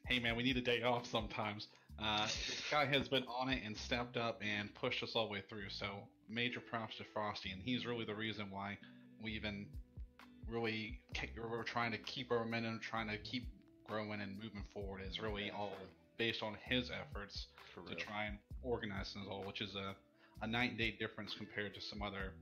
hey 0.06 0.20
man, 0.20 0.36
we 0.36 0.42
need 0.42 0.56
a 0.56 0.62
day 0.62 0.82
off 0.82 1.06
sometimes. 1.06 1.68
Uh, 2.00 2.26
this 2.26 2.62
guy 2.70 2.84
has 2.84 3.08
been 3.08 3.24
on 3.24 3.48
it 3.48 3.62
and 3.64 3.76
stepped 3.76 4.16
up 4.16 4.40
and 4.42 4.72
pushed 4.74 5.02
us 5.02 5.12
all 5.14 5.26
the 5.26 5.32
way 5.32 5.42
through. 5.48 5.68
So 5.68 5.86
major 6.28 6.60
props 6.60 6.96
to 6.96 7.04
Frosty, 7.12 7.50
and 7.50 7.60
he's 7.62 7.86
really 7.86 8.04
the 8.04 8.14
reason 8.14 8.46
why 8.50 8.78
we 9.22 9.32
even 9.32 9.66
really 10.48 11.00
we're 11.36 11.62
trying 11.62 11.92
to 11.92 11.98
keep 11.98 12.30
our 12.30 12.44
momentum, 12.44 12.80
trying 12.80 13.08
to 13.08 13.16
keep 13.18 13.48
growing 13.86 14.20
and 14.20 14.36
moving 14.42 14.64
forward 14.72 15.02
is 15.08 15.20
really 15.20 15.50
all 15.50 15.72
based 16.16 16.42
on 16.42 16.56
his 16.64 16.90
efforts 16.90 17.46
to 17.88 17.94
try 17.94 18.24
and 18.24 18.38
organize 18.62 19.14
this 19.14 19.24
all, 19.28 19.42
which 19.42 19.60
is 19.60 19.74
a, 19.74 19.94
a 20.42 20.46
night 20.46 20.70
and 20.70 20.78
day 20.78 20.96
difference 20.98 21.34
compared 21.34 21.74
to 21.74 21.80
some 21.80 22.02
other 22.02 22.32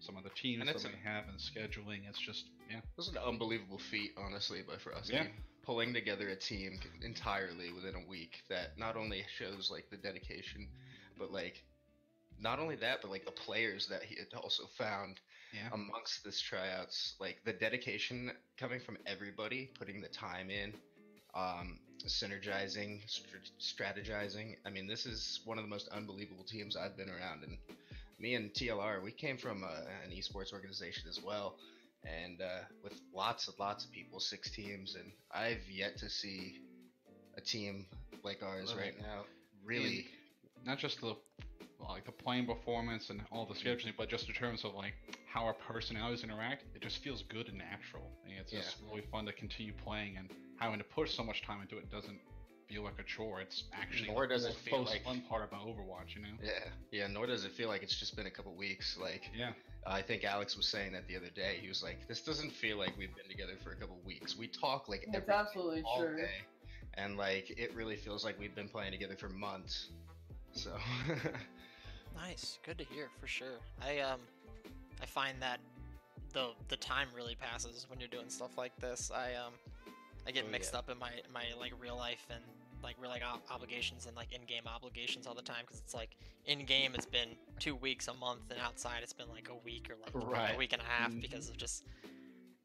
some 0.00 0.16
other 0.16 0.30
teams 0.34 0.60
And 0.60 0.68
that 0.68 0.76
we 0.82 0.98
have 1.04 1.24
in 1.28 1.36
scheduling. 1.36 2.08
It's 2.08 2.18
just 2.18 2.44
yeah, 2.68 2.78
It 2.78 2.82
was 2.96 3.08
an 3.08 3.18
unbelievable 3.18 3.78
feat, 3.78 4.12
honestly, 4.16 4.62
by 4.66 4.76
Frosty. 4.76 5.14
Yeah. 5.14 5.26
Pulling 5.64 5.94
together 5.94 6.28
a 6.28 6.36
team 6.36 6.80
entirely 7.02 7.72
within 7.72 7.94
a 7.94 8.08
week 8.08 8.42
that 8.48 8.76
not 8.76 8.96
only 8.96 9.24
shows 9.38 9.70
like 9.70 9.88
the 9.90 9.96
dedication, 9.96 10.66
but 11.18 11.30
like 11.30 11.62
not 12.40 12.58
only 12.58 12.74
that, 12.76 13.00
but 13.02 13.10
like 13.10 13.24
the 13.24 13.30
players 13.30 13.86
that 13.88 14.02
he 14.02 14.16
had 14.16 14.26
also 14.36 14.64
found 14.76 15.20
Yeah. 15.54 15.68
amongst 15.72 16.24
this 16.24 16.40
tryouts, 16.40 17.14
like 17.20 17.44
the 17.44 17.52
dedication 17.52 18.32
coming 18.58 18.80
from 18.80 18.98
everybody, 19.06 19.70
putting 19.78 20.00
the 20.00 20.08
time 20.08 20.50
in, 20.50 20.72
um, 21.34 21.78
synergizing, 22.06 23.00
str- 23.08 23.36
strategizing. 23.60 24.56
I 24.66 24.70
mean, 24.70 24.86
this 24.86 25.06
is 25.06 25.40
one 25.44 25.58
of 25.58 25.64
the 25.64 25.70
most 25.70 25.88
unbelievable 25.88 26.44
teams 26.44 26.76
I've 26.76 26.96
been 26.96 27.10
around, 27.10 27.44
and 27.44 27.56
me 28.18 28.34
and 28.34 28.52
TLR, 28.52 29.02
we 29.02 29.12
came 29.12 29.36
from 29.36 29.64
uh, 29.64 29.68
an 30.04 30.10
esports 30.10 30.52
organization 30.52 31.04
as 31.08 31.20
well, 31.22 31.56
and 32.04 32.40
uh, 32.40 32.60
with 32.82 33.00
lots 33.14 33.48
and 33.48 33.56
lots 33.58 33.84
of 33.84 33.92
people, 33.92 34.20
six 34.20 34.50
teams, 34.50 34.94
and 34.94 35.12
I've 35.32 35.68
yet 35.70 35.98
to 35.98 36.08
see 36.10 36.60
a 37.36 37.40
team 37.40 37.86
like 38.22 38.42
ours 38.42 38.74
Right. 38.76 38.94
right 38.94 39.00
now. 39.00 39.24
Really, 39.64 40.06
not 40.64 40.78
just 40.78 41.00
the 41.00 41.16
like 41.88 42.04
the 42.06 42.12
playing 42.12 42.46
performance 42.46 43.10
and 43.10 43.20
all 43.32 43.44
the 43.44 43.54
scheduling, 43.54 43.92
but 43.96 44.08
just 44.08 44.28
in 44.28 44.34
terms 44.34 44.64
of 44.64 44.74
like 44.74 44.94
how 45.26 45.44
our 45.44 45.54
personalities 45.54 46.22
interact, 46.22 46.64
it 46.74 46.80
just 46.82 47.02
feels 47.02 47.22
good 47.22 47.48
and 47.48 47.58
natural. 47.58 48.10
And 48.24 48.34
it's 48.38 48.52
just 48.52 48.76
really 48.88 49.02
fun 49.10 49.26
to 49.26 49.32
continue 49.32 49.72
playing 49.84 50.16
and 50.16 50.30
having 50.62 50.78
to 50.78 50.84
push 50.84 51.14
so 51.14 51.22
much 51.22 51.42
time 51.42 51.60
into 51.60 51.76
it 51.78 51.90
doesn't 51.90 52.18
feel 52.68 52.82
like 52.82 52.98
a 52.98 53.02
chore. 53.02 53.40
It's 53.40 53.64
actually 53.72 54.08
Nor 54.10 54.26
does 54.26 54.44
it 54.44 54.54
feel 54.54 54.84
like- 54.84 55.04
fun 55.04 55.20
part 55.28 55.44
about 55.46 55.66
Overwatch, 55.66 56.14
you 56.14 56.22
know? 56.22 56.28
yeah, 56.42 56.50
yeah. 56.90 57.06
Nor 57.06 57.26
does 57.26 57.44
it 57.44 57.52
feel 57.52 57.68
like 57.68 57.82
it's 57.82 57.96
just 57.98 58.16
been 58.16 58.26
a 58.26 58.30
couple 58.30 58.54
weeks. 58.54 58.96
Like 59.00 59.30
Yeah. 59.34 59.52
I 59.86 60.00
think 60.00 60.24
Alex 60.24 60.56
was 60.56 60.68
saying 60.68 60.92
that 60.92 61.06
the 61.08 61.16
other 61.16 61.30
day. 61.30 61.58
He 61.60 61.66
was 61.68 61.82
like, 61.82 62.06
"This 62.06 62.20
doesn't 62.22 62.50
feel 62.52 62.78
like 62.78 62.96
we've 62.96 63.14
been 63.16 63.28
together 63.28 63.56
for 63.62 63.72
a 63.72 63.76
couple 63.76 63.98
weeks. 64.06 64.36
We 64.38 64.46
talk 64.46 64.88
like 64.88 65.04
That's 65.06 65.16
every 65.24 65.34
absolutely 65.34 65.82
all 65.82 66.04
true. 66.06 66.16
day, 66.16 66.30
and 66.94 67.16
like 67.16 67.50
it 67.58 67.74
really 67.74 67.96
feels 67.96 68.24
like 68.24 68.38
we've 68.38 68.54
been 68.54 68.68
playing 68.68 68.92
together 68.92 69.16
for 69.16 69.28
months." 69.28 69.88
So 70.52 70.70
Nice, 72.14 72.58
good 72.64 72.78
to 72.78 72.84
hear 72.84 73.08
for 73.20 73.26
sure. 73.26 73.58
I 73.82 73.98
um, 74.00 74.20
I 75.02 75.06
find 75.06 75.40
that 75.42 75.58
the 76.32 76.50
the 76.68 76.76
time 76.76 77.08
really 77.14 77.34
passes 77.34 77.86
when 77.90 77.98
you're 77.98 78.08
doing 78.08 78.28
stuff 78.28 78.56
like 78.56 78.76
this. 78.76 79.10
I 79.12 79.34
um, 79.34 79.52
I 80.26 80.30
get 80.30 80.44
Oh, 80.46 80.50
mixed 80.50 80.72
yeah. 80.72 80.78
up 80.80 80.90
in 80.90 80.98
my 80.98 81.10
my 81.32 81.44
like 81.58 81.72
real 81.80 81.96
life 81.96 82.26
and 82.30 82.42
like 82.82 82.96
real 83.00 83.10
like 83.10 83.22
ob- 83.22 83.42
obligations 83.50 84.06
and 84.06 84.16
like 84.16 84.32
in-game 84.32 84.64
obligations 84.66 85.26
all 85.26 85.34
the 85.34 85.42
time 85.42 85.62
because 85.64 85.78
it's 85.80 85.94
like 85.94 86.16
in 86.46 86.64
game 86.64 86.92
it's 86.94 87.06
been 87.06 87.28
two 87.60 87.76
weeks 87.76 88.08
a 88.08 88.14
month 88.14 88.50
and 88.50 88.58
outside 88.60 89.00
it's 89.02 89.12
been 89.12 89.28
like 89.30 89.48
a 89.50 89.54
week 89.64 89.88
or 89.90 89.96
like 90.02 90.26
Right. 90.28 90.54
a 90.54 90.58
week 90.58 90.72
and 90.72 90.82
a 90.82 90.84
half 90.84 91.12
Mhm. 91.12 91.20
because 91.22 91.48
of 91.48 91.56
just 91.56 91.84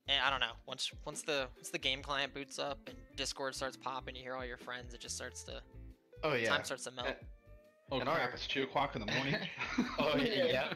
and 0.08 0.20
I 0.24 0.30
don't 0.30 0.40
know 0.40 0.54
once 0.66 0.92
once 1.06 1.22
the 1.22 1.48
once 1.56 1.70
the 1.70 1.78
game 1.78 2.02
client 2.02 2.34
boots 2.34 2.58
up 2.60 2.80
and 2.88 2.98
Discord 3.16 3.54
starts 3.56 3.78
popping 3.78 4.16
you 4.16 4.24
hear 4.24 4.34
all 4.36 4.46
your 4.46 4.58
friends 4.58 4.94
it 4.96 5.00
just 5.02 5.16
starts 5.16 5.44
to 5.44 5.62
oh 6.24 6.34
yeah, 6.34 6.50
time 6.50 6.64
starts 6.64 6.84
to 6.86 6.92
melt. 6.92 7.08
Uh, 7.10 7.14
Oh, 7.90 8.02
And 8.02 8.10
our- 8.10 8.16
crap, 8.18 8.34
it's 8.34 8.48
2 8.48 8.64
o'clock 8.64 8.98
in 8.98 9.06
the 9.06 9.10
morning. 9.14 9.36
Oh, 9.98 10.18
yeah, 10.18 10.74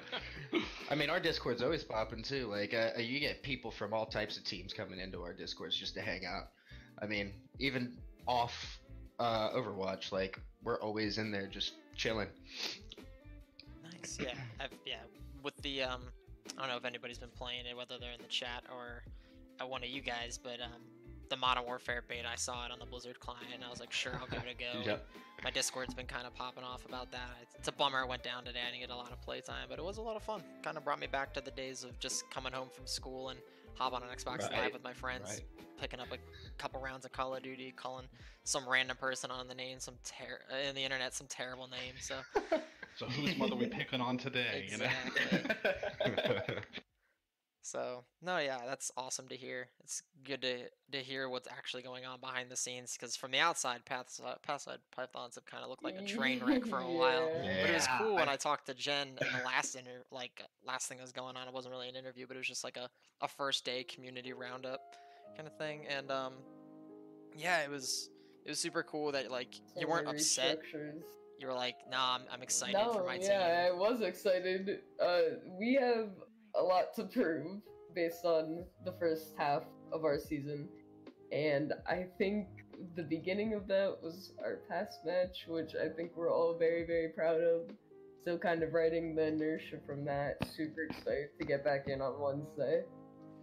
I 0.90 0.96
mean, 0.96 1.10
our 1.10 1.20
Discord's 1.20 1.62
always 1.62 1.84
popping 1.84 2.24
too. 2.24 2.48
Like, 2.48 2.74
uh, 2.74 2.92
you 3.02 3.20
get 3.20 3.44
people 3.44 3.70
from 3.70 3.94
all 3.94 4.06
types 4.06 4.38
of 4.38 4.46
teams 4.46 4.72
coming 4.72 4.98
into 4.98 5.22
our 5.22 5.34
Discords 5.34 5.76
just 5.76 5.94
to 5.96 6.02
hang 6.02 6.26
out. 6.26 6.52
I 7.00 7.06
mean, 7.06 7.32
even 7.60 7.94
off 8.28 8.80
uh, 9.20 9.52
Overwatch, 9.52 10.12
like 10.12 10.40
we're 10.64 10.80
always 10.80 11.18
in 11.18 11.32
there 11.32 11.48
just 11.48 11.74
chilling. 11.96 12.30
Nice. 13.84 14.18
Yeah. 14.20 14.34
I've, 14.60 14.72
yeah. 14.86 14.96
With 15.44 15.58
the 15.58 15.84
um, 15.84 16.02
I 16.58 16.62
don't 16.62 16.70
know 16.70 16.78
if 16.78 16.86
anybody's 16.86 17.18
been 17.18 17.30
playing 17.30 17.66
it, 17.66 17.76
whether 17.76 17.98
they're 18.00 18.14
in 18.14 18.22
the 18.22 18.28
chat 18.28 18.64
or 18.72 19.04
at 19.60 19.70
one 19.70 19.84
of 19.84 19.90
you 19.90 20.02
guys, 20.02 20.40
but 20.42 20.60
um, 20.62 20.82
the 21.30 21.38
Modern 21.38 21.66
Warfare 21.66 22.04
beta, 22.08 22.28
I 22.30 22.36
saw 22.36 22.66
it 22.66 22.72
on 22.72 22.80
the 22.80 22.86
Blizzard 22.86 23.20
client, 23.20 23.48
and 23.54 23.64
I 23.64 23.70
was 23.70 23.80
like, 23.80 23.92
sure, 23.92 24.12
I'll 24.20 24.28
give 24.28 24.44
it 24.46 24.52
a 24.52 24.58
go. 24.58 24.82
Yep. 24.92 25.08
My 25.44 25.50
Discord's 25.50 25.96
been 25.96 26.06
kind 26.06 26.28
of 26.28 26.36
popping 26.36 26.64
off 26.64 26.86
about 26.86 27.12
that. 27.14 27.30
It's, 27.58 27.68
a 27.68 27.72
bummer 27.72 28.02
it 28.02 28.08
went 28.08 28.22
down 28.22 28.44
today. 28.44 28.60
I 28.68 28.70
didn't 28.70 28.82
get 28.82 28.94
a 28.94 28.96
lot 28.96 29.12
of 29.12 29.20
playtime, 29.22 29.66
but 29.70 29.80
it 29.80 29.86
was 29.86 29.98
a 29.98 30.02
lot 30.02 30.16
of 30.16 30.22
fun. 30.22 30.44
Kind 30.62 30.78
of 30.78 30.84
brought 30.84 31.00
me 31.00 31.08
back 31.08 31.34
to 31.34 31.42
the 31.42 31.50
days 31.50 31.84
of 31.84 31.98
just 32.00 32.30
coming 32.30 32.54
home 32.54 32.68
from 32.72 32.86
school 32.86 33.30
and 33.30 33.40
hop 33.76 33.94
on 33.94 34.04
an 34.04 34.10
Xbox 34.16 34.52
Live 34.52 34.74
with 34.74 34.84
my 34.84 34.94
friends, 34.94 35.30
right. 35.30 35.68
picking 35.80 36.00
up 36.00 36.08
a 36.12 36.18
couple 36.58 36.82
rounds 36.82 37.06
of 37.06 37.12
Call 37.12 37.36
of 37.36 37.44
Duty, 37.44 37.74
calling 37.76 38.06
some 38.44 38.68
random 38.68 38.98
person 38.98 39.32
on 39.32 39.48
the 39.48 39.56
name, 39.56 39.80
some 39.80 39.96
ter- 40.04 40.42
uh, 40.52 40.70
in 40.70 40.76
the 40.76 40.84
internet, 40.84 41.14
some 41.14 41.28
terrible 41.28 41.68
name. 41.68 41.94
So 42.00 42.16
so 42.96 43.06
whose 43.08 43.38
mother 43.38 43.56
we 43.56 43.68
picking 43.68 44.02
on 44.02 44.18
today, 44.18 44.68
you 44.70 44.78
know? 44.78 44.90
Exactly. 47.62 47.82
So 47.82 48.04
no, 48.22 48.38
yeah, 48.38 48.60
that's 48.66 48.92
awesome 48.98 49.28
to 49.28 49.36
hear. 49.36 49.70
It's 49.84 50.04
good 50.24 50.42
to 50.42 50.58
to 50.92 50.98
hear 50.98 51.30
what's 51.30 51.48
actually 51.48 51.84
going 51.84 52.06
on 52.06 52.20
behind 52.20 52.50
the 52.50 52.56
scenes 52.56 52.98
because 52.98 53.16
from 53.16 53.32
the 53.32 53.40
outside, 53.40 53.86
paths 53.86 54.20
pathside 54.42 54.80
pythons 54.96 55.36
have 55.36 55.46
kind 55.46 55.64
of 55.64 55.70
looked 55.70 55.84
like 55.84 55.98
a 55.98 56.06
train 56.06 56.40
wreck 56.46 56.66
for 56.66 56.80
a 56.80 56.92
while. 56.92 57.30
Yeah. 57.44 57.62
But 57.62 57.70
it 57.70 57.74
was 57.74 57.88
cool 57.98 58.16
when 58.16 58.30
I- 58.30 58.34
I 58.34 58.36
talked 58.36 58.66
to 58.68 58.74
Jen 58.74 59.10
in 59.10 59.16
the 59.16 59.46
last 59.46 59.76
inter 59.76 60.04
like 60.12 60.42
last 60.66 60.88
thing 60.88 60.98
that 60.98 61.04
was 61.04 61.12
going 61.12 61.38
on. 61.38 61.48
It 61.48 61.54
wasn't 61.54 61.74
really 61.74 61.90
an 61.90 61.96
interview, 61.96 62.26
but 62.28 62.36
it 62.36 62.40
was 62.40 62.48
just 62.48 62.64
like 62.64 62.78
a, 62.78 62.90
a 63.22 63.28
first 63.28 63.66
day 63.66 63.84
community 63.84 64.34
roundup 64.34 64.82
kind 65.36 65.48
of 65.48 65.56
thing. 65.58 65.86
And 65.88 66.10
um, 66.12 66.34
yeah, 67.38 67.62
it 67.62 67.70
was 67.70 68.10
it 68.46 68.50
was 68.50 68.60
super 68.60 68.84
cool 68.84 69.12
that 69.12 69.30
like 69.30 69.56
you 69.78 69.88
weren't 69.88 70.08
upset. 70.08 70.60
You 71.40 71.48
were 71.48 71.54
like, 71.54 71.78
nah, 71.90 72.16
I'm, 72.16 72.22
I'm 72.32 72.44
excited 72.44 72.76
no, 72.76 72.94
for 72.94 73.04
my 73.04 73.16
yeah, 73.16 73.64
team. 73.66 73.74
I 73.74 73.76
was 73.76 74.02
excited. 74.02 74.82
Uh, 75.04 75.22
we 75.58 75.74
have 75.74 76.10
a 76.56 76.62
lot 76.62 76.94
to 76.96 77.04
prove 77.04 77.62
based 77.94 78.26
on 78.26 78.64
the 78.86 78.94
first 78.94 79.34
half 79.38 79.64
of 79.92 80.06
our 80.06 80.20
season, 80.20 80.68
and 81.32 81.74
I 81.88 82.06
think 82.18 82.48
the 82.96 83.04
beginning 83.04 83.54
of 83.54 83.68
that 83.68 83.98
was 84.02 84.34
our 84.44 84.60
past 84.70 85.00
match, 85.06 85.46
which 85.48 85.76
I 85.76 85.90
think 85.90 86.12
we're 86.16 86.32
all 86.34 86.58
very, 86.58 86.86
very 86.86 87.10
proud 87.10 87.42
of. 87.42 87.70
Still 88.22 88.38
kind 88.38 88.62
of 88.62 88.74
riding 88.74 89.16
the 89.16 89.28
inertia 89.28 89.78
from 89.86 90.06
that. 90.06 90.38
Super 90.56 90.84
excited 90.84 91.30
to 91.40 91.46
get 91.46 91.64
back 91.64 91.88
in 91.88 92.02
on 92.02 92.20
Wednesday. 92.20 92.84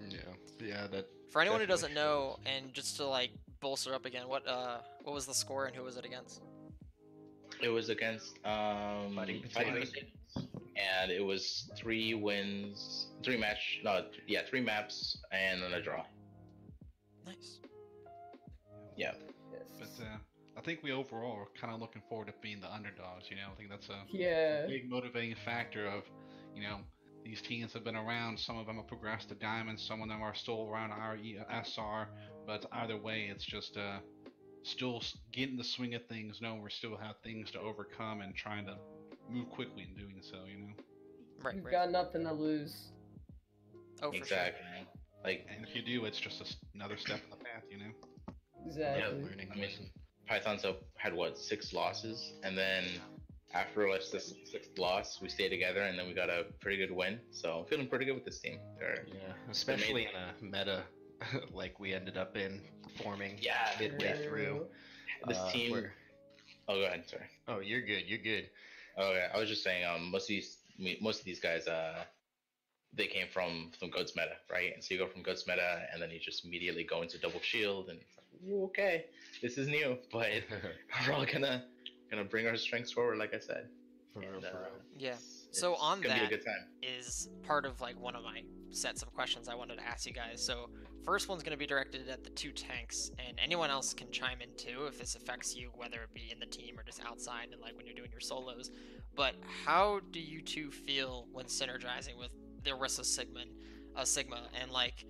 yeah, 0.09 0.19
yeah. 0.61 0.87
That 0.87 1.07
For 1.31 1.41
anyone 1.41 1.61
who 1.61 1.67
doesn't 1.67 1.95
know, 1.95 2.39
and 2.47 2.73
just 2.73 2.97
to 2.99 3.07
like 3.07 3.31
bolster 3.61 3.95
up 3.95 4.07
again, 4.07 4.29
what 4.29 4.47
uh 4.47 4.79
what 5.03 5.15
was 5.15 5.27
the 5.27 5.35
score 5.35 5.67
and 5.67 5.75
who 5.75 5.83
was 5.83 5.97
it 5.97 6.05
against? 6.05 6.43
It 7.61 7.69
was 7.71 7.89
against 7.89 8.37
um, 8.45 9.15
Fighting 9.17 9.43
Fighting 9.51 9.73
Potatoes. 9.73 9.91
Potatoes. 9.91 10.48
And 10.79 11.11
it 11.11 11.25
was 11.25 11.71
three 11.77 12.15
wins, 12.15 13.09
three 13.25 13.37
match, 13.37 13.81
no, 13.85 14.05
yeah, 14.27 14.43
three 14.49 14.61
maps, 14.61 15.19
and 15.33 15.63
then 15.63 15.73
a 15.73 15.83
draw. 15.83 16.05
Nice. 17.27 17.61
Yeah, 18.97 19.13
Yes. 19.53 19.63
But 19.79 20.05
uh, 20.05 20.17
I 20.57 20.61
think 20.61 20.83
we 20.83 20.93
overall 20.93 21.37
are 21.37 21.61
kind 21.61 21.73
of 21.75 21.81
looking 21.81 22.03
forward 22.09 22.29
to 22.29 22.35
being 22.43 22.61
the 22.61 22.73
underdogs. 22.73 23.31
You 23.31 23.37
know, 23.37 23.49
I 23.53 23.57
think 23.57 23.71
that's 23.71 23.89
a 23.89 24.05
yeah. 24.11 24.67
big 24.67 24.91
motivating 24.91 25.37
factor 25.45 25.87
of, 25.87 26.05
you 26.55 26.63
know, 26.63 26.79
these 27.25 27.43
teams 27.43 27.73
have 27.75 27.85
been 27.85 27.97
around. 27.97 28.39
Some 28.39 28.59
of 28.59 28.67
them 28.67 28.77
have 28.77 28.87
progressed 28.89 29.29
to 29.29 29.35
diamonds. 29.35 29.83
Some 29.83 30.03
of 30.03 30.09
them 30.09 30.23
are 30.23 30.35
still 30.35 30.69
around 30.71 30.93
our 30.93 31.17
E- 31.17 31.39
SR. 31.51 32.09
But 32.47 32.67
either 32.73 32.97
way, 32.97 33.29
it's 33.31 33.45
just 33.45 33.77
uh, 33.77 33.99
still 34.63 35.03
getting 35.33 35.57
the 35.57 35.65
swing 35.65 35.95
of 35.95 36.07
things. 36.07 36.41
Knowing 36.41 36.63
we 36.63 36.71
still 36.71 36.97
have 36.97 37.17
things 37.23 37.51
to 37.53 37.61
overcome 37.61 38.23
and 38.23 38.35
trying 38.35 38.67
to 38.67 38.77
move 39.31 39.49
quickly 39.51 39.83
in 39.89 39.95
doing 39.95 40.21
so. 40.23 40.37
You 40.51 40.59
know, 40.59 40.73
Right, 41.43 41.55
We've 41.55 41.65
right. 41.65 41.73
got 41.73 41.91
nothing 41.93 42.25
to 42.25 42.33
lose. 42.33 42.89
oh, 44.03 44.11
for 44.11 44.17
exactly. 44.17 44.65
Like, 45.25 45.47
and 45.55 45.65
if 45.67 45.75
you 45.75 45.83
do, 45.83 46.05
it's 46.05 46.19
just 46.19 46.41
a 46.41 46.45
s 46.45 46.57
another 46.75 46.97
step 46.97 47.21
in 47.25 47.31
the 47.31 47.37
path. 47.37 47.65
You 47.71 47.79
know. 47.79 47.93
Exactly. 48.67 49.03
Yeah, 49.03 49.09
learning 49.09 49.49
I 49.53 49.55
mean. 49.57 49.91
Pythons 50.27 50.63
have 50.63 50.77
had 50.97 51.15
what 51.15 51.39
six 51.39 51.73
losses, 51.73 52.35
and 52.43 52.57
then 52.59 52.85
after 53.55 53.89
like 53.89 54.03
this 54.13 54.35
sixth 54.45 54.77
loss, 54.79 55.21
we 55.23 55.29
stayed 55.29 55.49
together, 55.51 55.83
and 55.83 55.99
then 55.99 56.07
we 56.07 56.13
got 56.15 56.29
a 56.29 56.45
pretty 56.61 56.77
good 56.77 56.91
win. 56.95 57.19
So 57.31 57.61
I'm 57.61 57.67
feeling 57.67 57.87
pretty 57.89 58.05
good 58.05 58.15
with 58.15 58.25
this 58.25 58.41
team. 58.41 58.59
They're, 58.79 59.07
Yeah, 59.09 59.33
especially 59.51 60.05
in 60.07 60.15
a 60.15 60.35
meta 60.45 60.83
like 61.53 61.79
we 61.81 61.95
ended 61.95 62.17
up 62.19 62.37
in 62.37 62.61
forming 63.03 63.39
yeah, 63.41 63.71
midway 63.81 64.23
through. 64.27 64.67
this 65.27 65.39
uh, 65.39 65.51
team. 65.53 65.73
where- 65.73 65.95
Oh, 66.71 66.75
go 66.75 66.85
ahead. 66.85 67.05
Sorry. 67.09 67.23
Oh, 67.49 67.61
you're 67.61 67.81
good. 67.81 68.05
You're 68.07 68.19
good. 68.19 68.51
Okay, 68.99 69.27
I 69.33 69.39
was 69.39 69.49
just 69.49 69.63
saying, 69.63 69.85
um, 69.85 70.11
most 70.11 70.25
of 70.25 70.29
these, 70.29 70.59
most 71.01 71.21
of 71.21 71.25
these 71.25 71.39
guys, 71.41 71.69
uh, 71.69 72.05
they 72.93 73.07
came 73.07 73.29
from 73.33 73.71
from 73.79 73.91
Goats 73.91 74.17
Meta, 74.17 74.37
right? 74.51 74.73
And 74.75 74.83
so 74.83 74.95
you 74.95 75.01
go 75.01 75.07
from 75.07 75.23
Goats 75.23 75.47
Meta, 75.47 75.87
and 75.93 76.03
then 76.03 76.11
you 76.11 76.19
just 76.19 76.45
immediately 76.45 76.85
go 76.85 77.03
into 77.03 77.19
Double 77.19 77.41
Shield, 77.41 77.91
and 77.91 78.01
it's 78.01 78.17
like, 78.17 78.27
"Ooh, 78.51 78.65
okay, 78.65 79.05
this 79.43 79.57
is 79.57 79.69
new, 79.69 79.97
but 80.13 80.29
we're 81.07 81.15
all 81.15 81.27
gonna 81.27 81.63
gonna 82.11 82.25
bring 82.25 82.47
our 82.47 82.57
strengths 82.57 82.91
forward, 82.91 83.19
like 83.19 83.35
I 83.35 83.39
said. 83.39 83.69
For 84.13 84.21
real, 84.21 84.41
for 84.41 84.57
uh, 84.57 84.61
real. 84.61 84.71
Yeah. 84.99 85.17
So 85.51 85.75
on 85.77 86.01
gonna 86.01 86.21
be 86.21 86.25
a 86.27 86.29
good 86.29 86.45
time. 86.45 86.67
is 86.83 87.29
part 87.43 87.65
of 87.65 87.81
like 87.81 87.99
one 87.99 88.15
of 88.15 88.23
my 88.23 88.43
sets 88.71 89.03
of 89.03 89.13
questions 89.15 89.49
I 89.49 89.55
wanted 89.55 89.79
to 89.79 89.87
ask 89.87 90.07
you 90.07 90.13
guys. 90.13 90.45
So 90.45 90.71
first 91.05 91.29
one's 91.29 91.43
going 91.43 91.53
to 91.53 91.59
be 91.59 91.67
directed 91.67 92.09
at 92.09 92.23
the 92.23 92.31
two 92.31 92.53
tanks, 92.53 93.11
and 93.19 93.39
anyone 93.43 93.71
else 93.71 93.95
can 93.95 94.11
chime 94.11 94.41
in 94.43 94.51
too 94.57 94.85
if 94.87 94.99
this 94.99 95.15
affects 95.15 95.57
you, 95.57 95.71
whether 95.75 96.03
it 96.03 96.13
be 96.13 96.31
in 96.31 96.39
the 96.39 96.47
team 96.47 96.79
or 96.79 96.83
just 96.83 97.03
outside 97.05 97.49
and 97.53 97.61
like 97.63 97.77
when 97.77 97.87
you're 97.87 97.95
doing 97.95 98.11
your 98.11 98.21
solos. 98.21 98.71
But 99.17 99.37
how 99.65 100.01
do 100.11 100.21
you 100.21 100.43
two 100.43 100.71
feel 100.71 101.27
when 101.33 101.47
synergizing 101.47 102.19
with 102.19 102.31
the 102.63 102.71
Orisa 102.71 103.05
Sigma, 103.05 103.45
uh, 103.97 104.05
Sigma, 104.05 104.49
and 104.61 104.71
like 104.71 105.07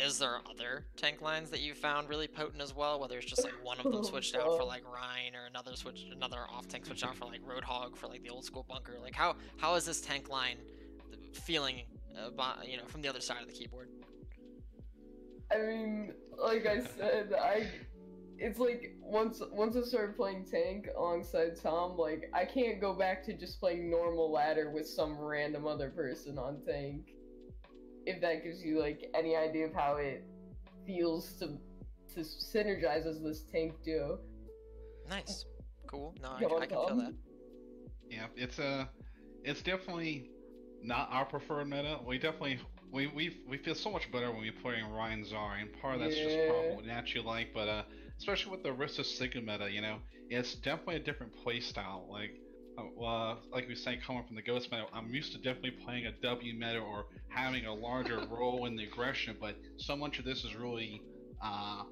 is 0.00 0.18
there 0.18 0.38
other 0.48 0.84
tank 0.96 1.20
lines 1.20 1.50
that 1.50 1.60
you 1.60 1.74
found 1.74 2.08
really 2.08 2.26
potent 2.28 2.62
as 2.62 2.74
well? 2.74 3.00
Whether 3.00 3.18
it's 3.18 3.26
just 3.26 3.44
like 3.44 3.54
one 3.62 3.78
of 3.78 3.92
them 3.92 4.02
switched 4.04 4.34
out 4.34 4.56
for 4.56 4.64
like 4.64 4.82
Rein, 4.84 5.34
or 5.34 5.46
another 5.46 5.76
switch, 5.76 6.06
another 6.12 6.40
off 6.50 6.68
tank 6.68 6.86
switched 6.86 7.04
out 7.04 7.16
for 7.16 7.26
like 7.26 7.42
Roadhog 7.42 7.96
for 7.96 8.06
like 8.06 8.22
the 8.22 8.30
old 8.30 8.44
school 8.44 8.64
bunker. 8.68 8.94
Like 9.00 9.14
how 9.14 9.36
how 9.58 9.74
is 9.74 9.84
this 9.84 10.00
tank 10.00 10.28
line 10.28 10.56
feeling, 11.32 11.82
uh, 12.18 12.30
by, 12.30 12.54
you 12.66 12.76
know, 12.76 12.84
from 12.86 13.02
the 13.02 13.08
other 13.08 13.20
side 13.20 13.42
of 13.42 13.48
the 13.48 13.54
keyboard? 13.54 13.88
I 15.52 15.58
mean, 15.58 16.14
like 16.38 16.66
I 16.66 16.80
said, 16.80 17.32
I 17.32 17.66
it's 18.38 18.58
like 18.58 18.96
once 19.00 19.42
once 19.52 19.76
I 19.76 19.82
started 19.82 20.16
playing 20.16 20.46
tank 20.50 20.88
alongside 20.96 21.60
Tom, 21.60 21.98
like 21.98 22.30
I 22.32 22.44
can't 22.44 22.80
go 22.80 22.94
back 22.94 23.24
to 23.26 23.34
just 23.34 23.60
playing 23.60 23.90
normal 23.90 24.32
ladder 24.32 24.70
with 24.70 24.88
some 24.88 25.18
random 25.18 25.66
other 25.66 25.90
person 25.90 26.38
on 26.38 26.60
tank. 26.66 27.12
If 28.06 28.20
that 28.20 28.42
gives 28.42 28.62
you 28.62 28.80
like 28.80 29.10
any 29.14 29.36
idea 29.36 29.66
of 29.66 29.74
how 29.74 29.96
it 29.96 30.24
feels 30.86 31.32
to 31.34 31.58
to 32.14 32.20
synergize 32.20 33.06
as 33.06 33.20
this 33.22 33.42
tank 33.52 33.74
duo. 33.84 34.18
Nice, 35.08 35.44
cool. 35.86 36.14
No, 36.22 36.28
I, 36.28 36.36
I 36.38 36.66
can 36.66 36.68
feel 36.68 36.96
that. 36.96 37.14
Yeah, 38.08 38.26
it's 38.36 38.58
a, 38.58 38.88
it's 39.44 39.62
definitely 39.62 40.30
not 40.82 41.08
our 41.12 41.24
preferred 41.24 41.68
meta. 41.68 42.00
We 42.04 42.18
definitely 42.18 42.60
we 42.92 43.06
we 43.08 43.38
we 43.48 43.56
feel 43.58 43.74
so 43.74 43.90
much 43.90 44.10
better 44.10 44.30
when 44.30 44.40
we 44.40 44.50
play 44.50 44.82
Rein 44.82 45.24
Zar, 45.24 45.56
and 45.56 45.72
part 45.80 45.94
of 45.94 46.00
that's 46.00 46.16
just 46.16 46.36
Yeah. 46.36 46.48
probably 46.50 46.70
what 46.70 46.82
we 46.82 46.88
naturally 46.88 47.26
like. 47.26 47.54
But 47.54 47.68
uh, 47.68 47.82
especially 48.18 48.52
with 48.52 48.62
the 48.62 48.70
Rissa 48.70 49.04
Sigma 49.04 49.40
meta, 49.40 49.70
you 49.70 49.80
know, 49.80 49.98
it's 50.28 50.54
definitely 50.56 50.96
a 50.96 51.00
different 51.00 51.32
play 51.42 51.60
style. 51.60 52.06
Like, 52.10 52.32
uh, 52.78 53.02
uh, 53.04 53.36
like 53.52 53.68
we 53.68 53.74
say, 53.74 53.98
coming 54.04 54.24
from 54.26 54.36
the 54.36 54.42
Goats 54.42 54.68
meta, 54.70 54.84
I'm 54.92 55.12
used 55.12 55.32
to 55.32 55.38
definitely 55.38 55.72
playing 55.84 56.06
a 56.06 56.12
W 56.22 56.54
meta 56.54 56.78
or 56.78 57.06
having 57.28 57.66
a 57.66 57.74
larger 57.74 58.18
role 58.30 58.66
in 58.66 58.76
the 58.76 58.84
aggression. 58.84 59.36
But 59.40 59.56
so 59.76 59.96
much 59.96 60.18
of 60.18 60.24
this 60.24 60.44
is 60.44 60.54
really 60.54 61.02
uh, 61.42 61.82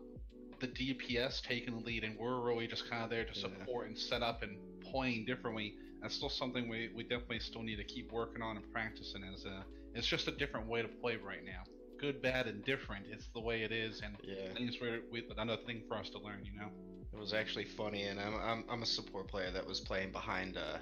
the 0.61 0.69
DPS 0.69 1.43
taking 1.43 1.75
the 1.75 1.81
lead, 1.85 2.05
and 2.05 2.17
we're 2.19 2.41
really 2.41 2.67
just 2.67 2.89
kind 2.89 3.03
of 3.05 3.11
there 3.11 3.25
to 3.25 3.33
Yeah. 3.35 3.43
support 3.43 3.89
and 3.89 3.99
set 3.99 4.23
up 4.23 4.43
and 4.43 4.57
playing 4.83 5.25
differently. 5.27 5.75
That's 6.01 6.15
still 6.15 6.31
something 6.31 6.69
we, 6.69 6.91
we 6.95 7.03
definitely 7.03 7.41
still 7.41 7.63
need 7.63 7.77
to 7.77 7.85
keep 7.85 8.13
working 8.13 8.43
on 8.43 8.57
and 8.57 8.73
practicing. 8.73 9.23
As 9.25 9.45
a, 9.45 9.65
it's 9.95 10.07
just 10.07 10.29
a 10.29 10.33
different 10.33 10.69
way 10.69 10.83
to 10.83 10.89
play 10.89 11.17
right 11.17 11.45
now. 11.45 11.65
Good, 11.99 12.23
bad, 12.23 12.47
and 12.47 12.65
different. 12.65 13.07
It's 13.11 13.27
the 13.35 13.41
way 13.41 13.63
it 13.63 13.73
is, 13.73 14.01
and 14.01 14.17
Yeah. 14.23 14.51
I 14.51 14.55
think 14.55 14.69
it's 14.71 14.81
where 14.81 15.01
we, 15.11 15.25
another 15.37 15.63
thing 15.67 15.83
for 15.89 15.97
us 15.97 16.11
to 16.11 16.19
learn. 16.19 16.45
You 16.45 16.59
know. 16.61 16.69
It 17.13 17.19
was 17.19 17.33
actually 17.35 17.65
funny, 17.65 18.05
and 18.05 18.21
I'm, 18.21 18.35
I'm, 18.37 18.65
I'm 18.71 18.83
a 18.83 18.87
support 18.87 19.29
player 19.29 19.51
that 19.51 19.67
was 19.67 19.81
playing 19.81 20.13
behind 20.13 20.57
uh, 20.57 20.79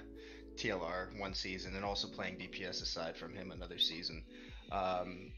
TLR 0.56 1.18
one 1.18 1.34
season 1.34 1.74
and 1.76 1.84
also 1.84 2.08
playing 2.08 2.36
DPS 2.38 2.82
aside 2.82 3.16
from 3.16 3.34
him 3.34 3.52
another 3.52 3.78
season. 3.78 4.24
Um, 4.72 5.32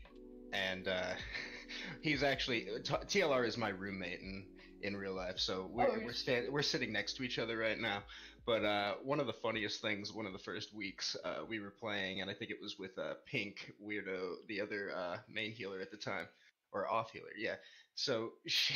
and 0.52 0.88
uh, 0.88 1.14
he's 2.02 2.22
actually 2.22 2.66
t- 2.82 3.20
TLR 3.20 3.46
is 3.46 3.56
my 3.56 3.68
roommate 3.68 4.20
in 4.20 4.46
in 4.80 4.96
real 4.96 5.14
life, 5.14 5.38
so 5.40 5.68
we're 5.72 5.88
Oh, 5.88 6.00
we're, 6.04 6.12
sta- 6.12 6.48
we're 6.50 6.62
sitting 6.62 6.92
next 6.92 7.16
to 7.16 7.24
each 7.24 7.38
other 7.38 7.56
right 7.58 7.78
now. 7.78 8.02
But 8.46 8.64
uh, 8.64 8.94
one 9.02 9.20
of 9.20 9.26
the 9.26 9.32
funniest 9.32 9.82
things, 9.82 10.12
one 10.12 10.26
of 10.26 10.32
the 10.32 10.38
first 10.38 10.74
weeks 10.74 11.16
uh, 11.24 11.44
we 11.46 11.60
were 11.60 11.70
playing, 11.70 12.20
and 12.20 12.30
I 12.30 12.34
think 12.34 12.50
it 12.50 12.58
was 12.60 12.78
with 12.78 12.98
uh, 12.98 13.14
Pink 13.26 13.72
Weirdo, 13.84 14.36
the 14.48 14.60
other 14.60 14.90
uh, 14.96 15.18
main 15.28 15.52
healer 15.52 15.80
at 15.80 15.90
the 15.90 15.96
time, 15.96 16.26
or 16.72 16.90
off 16.90 17.10
healer, 17.10 17.28
yeah. 17.36 17.56
So 17.98 18.34
she, 18.46 18.74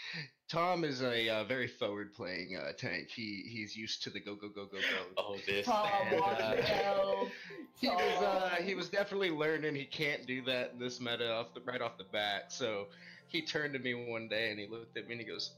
Tom 0.48 0.82
is 0.82 1.00
a 1.00 1.28
uh, 1.28 1.44
very 1.44 1.68
forward 1.68 2.12
playing 2.12 2.56
uh, 2.56 2.72
tank. 2.76 3.08
He 3.08 3.44
he's 3.48 3.76
used 3.76 4.02
to 4.02 4.10
the 4.10 4.18
go 4.18 4.34
go 4.34 4.48
go 4.48 4.66
go 4.66 4.78
go. 4.78 5.04
Oh, 5.16 5.36
this. 5.46 5.64
Tom, 5.64 5.88
And, 6.10 6.20
watch 6.20 6.40
uh, 6.40 6.52
your 6.54 6.62
health. 6.64 7.28
He 7.76 7.88
was 7.88 8.22
uh, 8.22 8.56
he 8.60 8.74
was 8.74 8.88
definitely 8.88 9.30
learning 9.30 9.76
he 9.76 9.84
can't 9.84 10.26
do 10.26 10.42
that 10.46 10.72
in 10.72 10.80
this 10.80 11.00
meta 11.00 11.32
off 11.32 11.54
the 11.54 11.60
right 11.60 11.80
off 11.80 11.96
the 11.98 12.04
bat. 12.12 12.52
So 12.52 12.88
he 13.28 13.42
turned 13.42 13.74
to 13.74 13.78
me 13.78 13.94
one 13.94 14.26
day 14.26 14.50
and 14.50 14.58
he 14.58 14.66
looked 14.66 14.98
at 14.98 15.06
me 15.06 15.12
and 15.12 15.20
he 15.20 15.26
goes, 15.26 15.52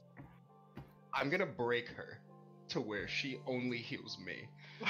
"I'm 1.14 1.30
gonna 1.30 1.46
break 1.46 1.88
her 1.88 2.20
to 2.68 2.80
where 2.80 3.08
she 3.08 3.38
only 3.46 3.78
heals 3.78 4.18
me." 4.24 4.48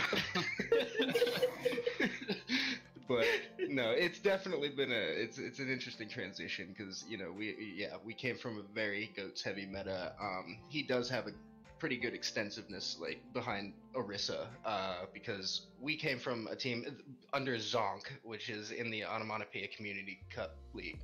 but 3.08 3.24
no, 3.68 3.90
it's 3.90 4.18
definitely 4.18 4.68
been 4.68 4.90
a 4.90 4.94
it's 4.94 5.38
it's 5.38 5.58
an 5.58 5.70
interesting 5.70 6.08
transition 6.08 6.74
because 6.76 7.04
you 7.08 7.18
know 7.18 7.32
we 7.36 7.74
yeah 7.76 7.96
we 8.04 8.14
came 8.14 8.36
from 8.36 8.58
a 8.58 8.62
very 8.74 9.10
goats 9.16 9.42
heavy 9.42 9.66
meta. 9.66 10.12
Um, 10.20 10.58
he 10.68 10.82
does 10.82 11.08
have 11.10 11.26
a 11.26 11.32
pretty 11.78 11.96
good 11.96 12.14
extensiveness 12.14 12.96
like 13.00 13.20
behind 13.32 13.74
Orisa 13.94 14.46
uh, 14.64 15.04
because 15.12 15.66
we 15.80 15.96
came 15.96 16.18
from 16.18 16.46
a 16.50 16.56
team 16.56 16.86
under 17.32 17.56
Zonk, 17.56 18.06
which 18.24 18.48
is 18.48 18.70
in 18.70 18.90
the 18.90 19.04
Onomatopoeia 19.04 19.68
Community 19.68 20.18
Cup 20.34 20.56
League, 20.74 21.00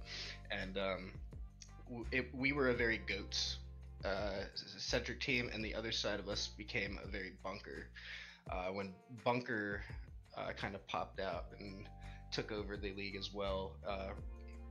and 0.51 0.79
um, 0.79 1.13
it, 2.11 2.35
we 2.35 2.53
were 2.53 2.71
a 2.71 2.75
very 2.75 2.99
goats 2.99 3.59
uh, 4.05 4.45
centric 4.55 5.21
team, 5.21 5.51
and 5.53 5.65
the 5.65 5.75
other 5.75 5.93
side 5.93 6.21
of 6.21 6.29
us 6.29 6.49
became 6.49 6.99
a 7.05 7.09
very 7.09 7.33
bunker. 7.43 7.89
Uh, 8.51 8.69
when 8.69 8.93
bunker 9.25 9.83
uh, 10.37 10.53
kind 10.53 10.75
of 10.75 10.87
popped 10.89 11.21
out 11.21 11.47
and 11.59 11.89
took 12.31 12.51
over 12.51 12.77
the 12.77 12.93
league 12.95 13.17
as 13.17 13.33
well 13.33 13.73
uh, 13.87 14.09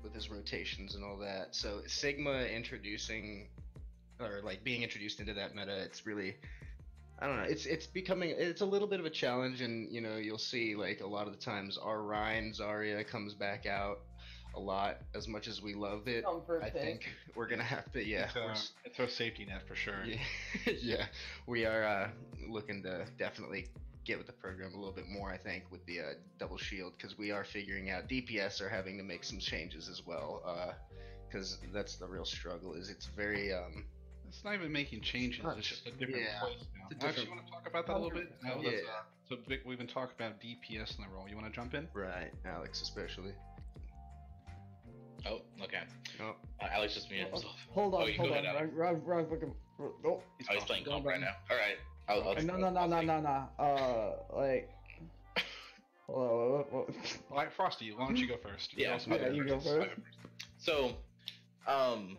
with 0.03 0.13
his 0.13 0.29
rotations 0.29 0.95
and 0.95 1.03
all 1.03 1.17
that. 1.17 1.55
So 1.55 1.81
Sigma 1.87 2.43
introducing 2.43 3.47
or 4.19 4.41
like 4.43 4.63
being 4.63 4.83
introduced 4.83 5.19
into 5.19 5.33
that 5.33 5.55
meta, 5.55 5.77
it's 5.81 6.05
really 6.05 6.35
I 7.19 7.27
don't 7.27 7.37
know. 7.37 7.43
It's 7.43 7.67
it's 7.67 7.85
becoming 7.85 8.33
it's 8.35 8.61
a 8.61 8.65
little 8.65 8.87
bit 8.87 8.99
of 8.99 9.05
a 9.05 9.09
challenge, 9.09 9.61
and 9.61 9.91
you 9.91 10.01
know 10.01 10.17
you'll 10.17 10.39
see 10.39 10.75
like 10.75 11.01
a 11.01 11.07
lot 11.07 11.27
of 11.27 11.33
the 11.33 11.39
times 11.39 11.77
our 11.77 12.01
Rein 12.01 12.51
Zarya 12.51 13.07
comes 13.07 13.35
back 13.35 13.67
out 13.67 13.99
a 14.55 14.59
lot. 14.59 14.97
As 15.15 15.27
much 15.27 15.47
as 15.47 15.61
we 15.61 15.73
love 15.73 16.07
it, 16.07 16.23
Comfort 16.25 16.61
I 16.63 16.69
pick. 16.69 16.81
think 16.81 17.09
we're 17.35 17.47
gonna 17.47 17.63
have 17.63 17.91
to 17.93 18.03
yeah. 18.05 18.25
it's, 18.25 18.35
we're 18.35 18.41
a, 18.43 18.51
s- 18.51 18.71
it's 18.85 18.99
our 18.99 19.07
safety 19.07 19.45
net 19.45 19.67
for 19.67 19.75
sure. 19.75 20.03
yeah, 20.05 20.17
yeah, 20.81 21.05
we 21.47 21.65
are 21.65 21.83
uh, 21.83 22.09
looking 22.49 22.83
to 22.83 23.05
definitely 23.17 23.67
get 24.03 24.17
with 24.17 24.27
the 24.27 24.33
program 24.33 24.73
a 24.73 24.77
little 24.77 24.93
bit 24.93 25.07
more. 25.07 25.31
I 25.31 25.37
think 25.37 25.63
with 25.71 25.85
the 25.85 25.99
uh, 25.99 26.03
double 26.39 26.57
shield 26.57 26.93
because 26.97 27.17
we 27.17 27.31
are 27.31 27.43
figuring 27.43 27.89
out 27.91 28.07
DPS 28.09 28.59
are 28.61 28.69
having 28.69 28.97
to 28.97 29.03
make 29.03 29.23
some 29.23 29.39
changes 29.39 29.87
as 29.89 30.05
well. 30.05 30.75
Because 31.27 31.59
that's 31.73 31.95
the 31.95 32.07
real 32.07 32.25
struggle. 32.25 32.73
Is 32.73 32.89
it's 32.89 33.05
very 33.05 33.53
um, 33.53 33.85
It's 34.27 34.43
not 34.43 34.53
even 34.55 34.71
making 34.71 35.01
changes. 35.01 35.43
Not 35.43 35.57
It's 35.57 35.67
just- 35.67 35.85
just 35.85 35.95
a 35.95 35.99
different 35.99 36.23
yeah, 36.25 36.39
place 36.41 36.55
now. 36.77 36.87
it's 36.91 37.03
a 37.03 37.07
Actually, 37.07 37.23
different- 37.25 37.29
you 37.29 37.35
want 37.35 37.45
to 37.45 37.51
talk 37.53 37.67
about 37.67 37.87
that 37.87 37.93
a 37.93 37.99
little 37.99 38.17
bit? 38.19 38.31
Now 38.43 38.55
that's, 38.55 38.65
Yeah. 38.65 38.89
uh, 38.89 39.03
so 39.29 39.37
big, 39.47 39.59
we've 39.65 39.77
been 39.77 39.87
talking 39.87 40.13
about 40.19 40.41
DPS 40.41 40.97
in 40.97 41.03
the 41.05 41.09
role. 41.15 41.29
You 41.29 41.35
want 41.37 41.47
to 41.47 41.53
jump 41.53 41.73
in? 41.73 41.87
right, 41.93 42.31
Alex 42.45 42.81
especially. 42.81 43.31
Oh, 45.25 45.41
okay. 45.63 45.81
Oh, 46.21 46.35
Uh, 46.61 46.67
Alex 46.71 46.93
just 46.95 47.09
muted 47.09 47.27
himself. 47.27 47.55
Hold 47.71 47.93
on, 47.95 48.01
Oh, 48.03 48.05
you 48.07 48.17
hold 48.17 48.29
go 48.29 48.35
on. 48.35 48.43
ahead, 48.45 48.55
Alex. 48.55 48.73
Wrong, 48.73 48.93
wrong, 49.05 49.05
wrong 49.05 49.29
fucking. 49.29 49.53
Oh, 49.79 49.93
Oh, 50.05 50.21
he's 50.37 50.63
playing 50.63 50.83
Go 50.83 50.91
comp 50.91 51.05
right 51.05 51.19
now. 51.19 51.35
All 51.49 51.57
right. 51.57 51.77
I'll, 52.07 52.29
I'll, 52.29 52.43
no, 52.43 52.57
no, 52.57 52.69
no, 52.69 52.79
I'll 52.81 52.87
no, 52.87 53.01
no, 53.01 53.19
no. 53.19 53.63
Uh, 53.63 54.35
like. 54.37 54.69
Hold 56.07 56.19
on, 56.19 56.51
what- 56.51 56.73
what- 56.73 57.17
All 57.31 57.37
right, 57.37 57.51
Frosty, 57.53 57.91
why 57.93 58.05
don't 58.05 58.17
you 58.17 58.27
go 58.27 58.37
first? 58.37 58.73
Yeah, 58.77 58.93
also 58.93 59.11
yeah, 59.11 59.17
go 59.29 59.33
you 59.33 59.43
go 59.45 59.59
first. 59.59 59.89
first. 59.89 60.01
So, 60.57 60.97
um, 61.67 62.17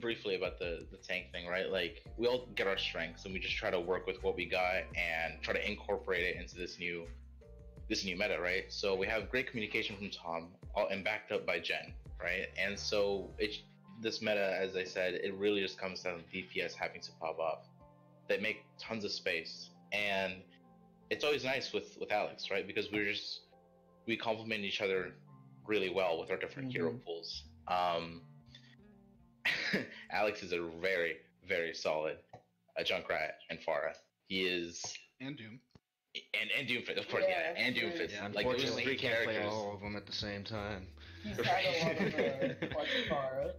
briefly 0.00 0.34
about 0.34 0.58
the 0.58 0.86
the 0.90 0.96
tank 0.96 1.26
thing, 1.32 1.46
right? 1.46 1.70
Like 1.70 2.02
we 2.16 2.26
all 2.26 2.46
get 2.54 2.66
our 2.66 2.78
strengths 2.78 3.24
and 3.24 3.32
we 3.34 3.40
just 3.40 3.54
try 3.56 3.70
to 3.70 3.78
work 3.80 4.06
with 4.06 4.22
what 4.22 4.34
we 4.36 4.46
got 4.46 4.82
and 4.96 5.40
try 5.42 5.52
to 5.54 5.70
incorporate 5.70 6.24
it 6.24 6.36
into 6.36 6.56
this 6.56 6.78
new 6.78 7.06
this 7.88 8.04
new 8.04 8.16
meta, 8.16 8.38
right? 8.40 8.64
So 8.68 8.94
we 8.94 9.06
have 9.06 9.30
great 9.30 9.48
communication 9.48 9.96
from 9.96 10.10
Tom, 10.10 10.48
all, 10.74 10.88
and 10.88 11.02
backed 11.04 11.32
up 11.32 11.46
by 11.46 11.58
Jen, 11.58 11.94
right? 12.20 12.46
And 12.58 12.78
so 12.78 13.30
it 13.38 13.56
this 14.00 14.22
meta, 14.22 14.56
as 14.60 14.76
I 14.76 14.84
said, 14.84 15.14
it 15.14 15.34
really 15.34 15.60
just 15.60 15.78
comes 15.78 16.02
down 16.02 16.18
to 16.18 16.36
DPS 16.36 16.74
having 16.74 17.00
to 17.00 17.10
pop 17.20 17.38
off. 17.40 17.66
They 18.28 18.38
make 18.38 18.64
tons 18.78 19.04
of 19.04 19.10
space, 19.10 19.70
and 19.92 20.34
it's 21.10 21.24
always 21.24 21.44
nice 21.44 21.72
with 21.72 21.96
with 21.98 22.12
Alex, 22.12 22.50
right? 22.50 22.66
Because 22.66 22.92
we're 22.92 23.10
just 23.10 23.40
we 24.06 24.16
complement 24.16 24.64
each 24.64 24.80
other 24.80 25.12
really 25.66 25.90
well 25.90 26.18
with 26.20 26.30
our 26.30 26.36
different 26.36 26.72
hero 26.72 26.92
Mhm. 26.92 27.04
pools. 27.04 27.42
Um, 27.68 28.22
Alex 30.10 30.42
is 30.42 30.52
a 30.52 30.60
very, 30.80 31.16
very 31.46 31.74
solid 31.74 32.16
uh, 32.78 32.82
Junkrat 32.82 33.32
and 33.50 33.58
Pharah. 33.60 33.94
He 34.28 34.42
is, 34.42 34.82
And 35.20 35.36
Doom. 35.36 35.60
And 36.40 36.50
and 36.58 36.68
Doomfist, 36.68 36.98
of 36.98 37.08
course, 37.08 37.24
yeah, 37.28 37.52
Yeah, 37.54 37.60
and 37.66 37.76
sure. 37.76 37.90
Doomfist. 37.90 38.12
yeah. 38.12 38.22
like 38.22 38.34
those 38.34 38.36
Unfortunately, 38.44 38.82
three 38.84 38.92
you 38.92 38.98
can't 38.98 39.24
play 39.24 39.42
all 39.42 39.74
of 39.74 39.80
them 39.80 39.96
at 39.96 40.06
the 40.06 40.12
same 40.12 40.44
time. 40.44 40.86
He's 41.22 41.36
had 41.36 41.64
a 41.64 41.84
lot 41.84 42.50
of 42.50 42.76
like 42.76 42.88
Pharah. 43.08 43.52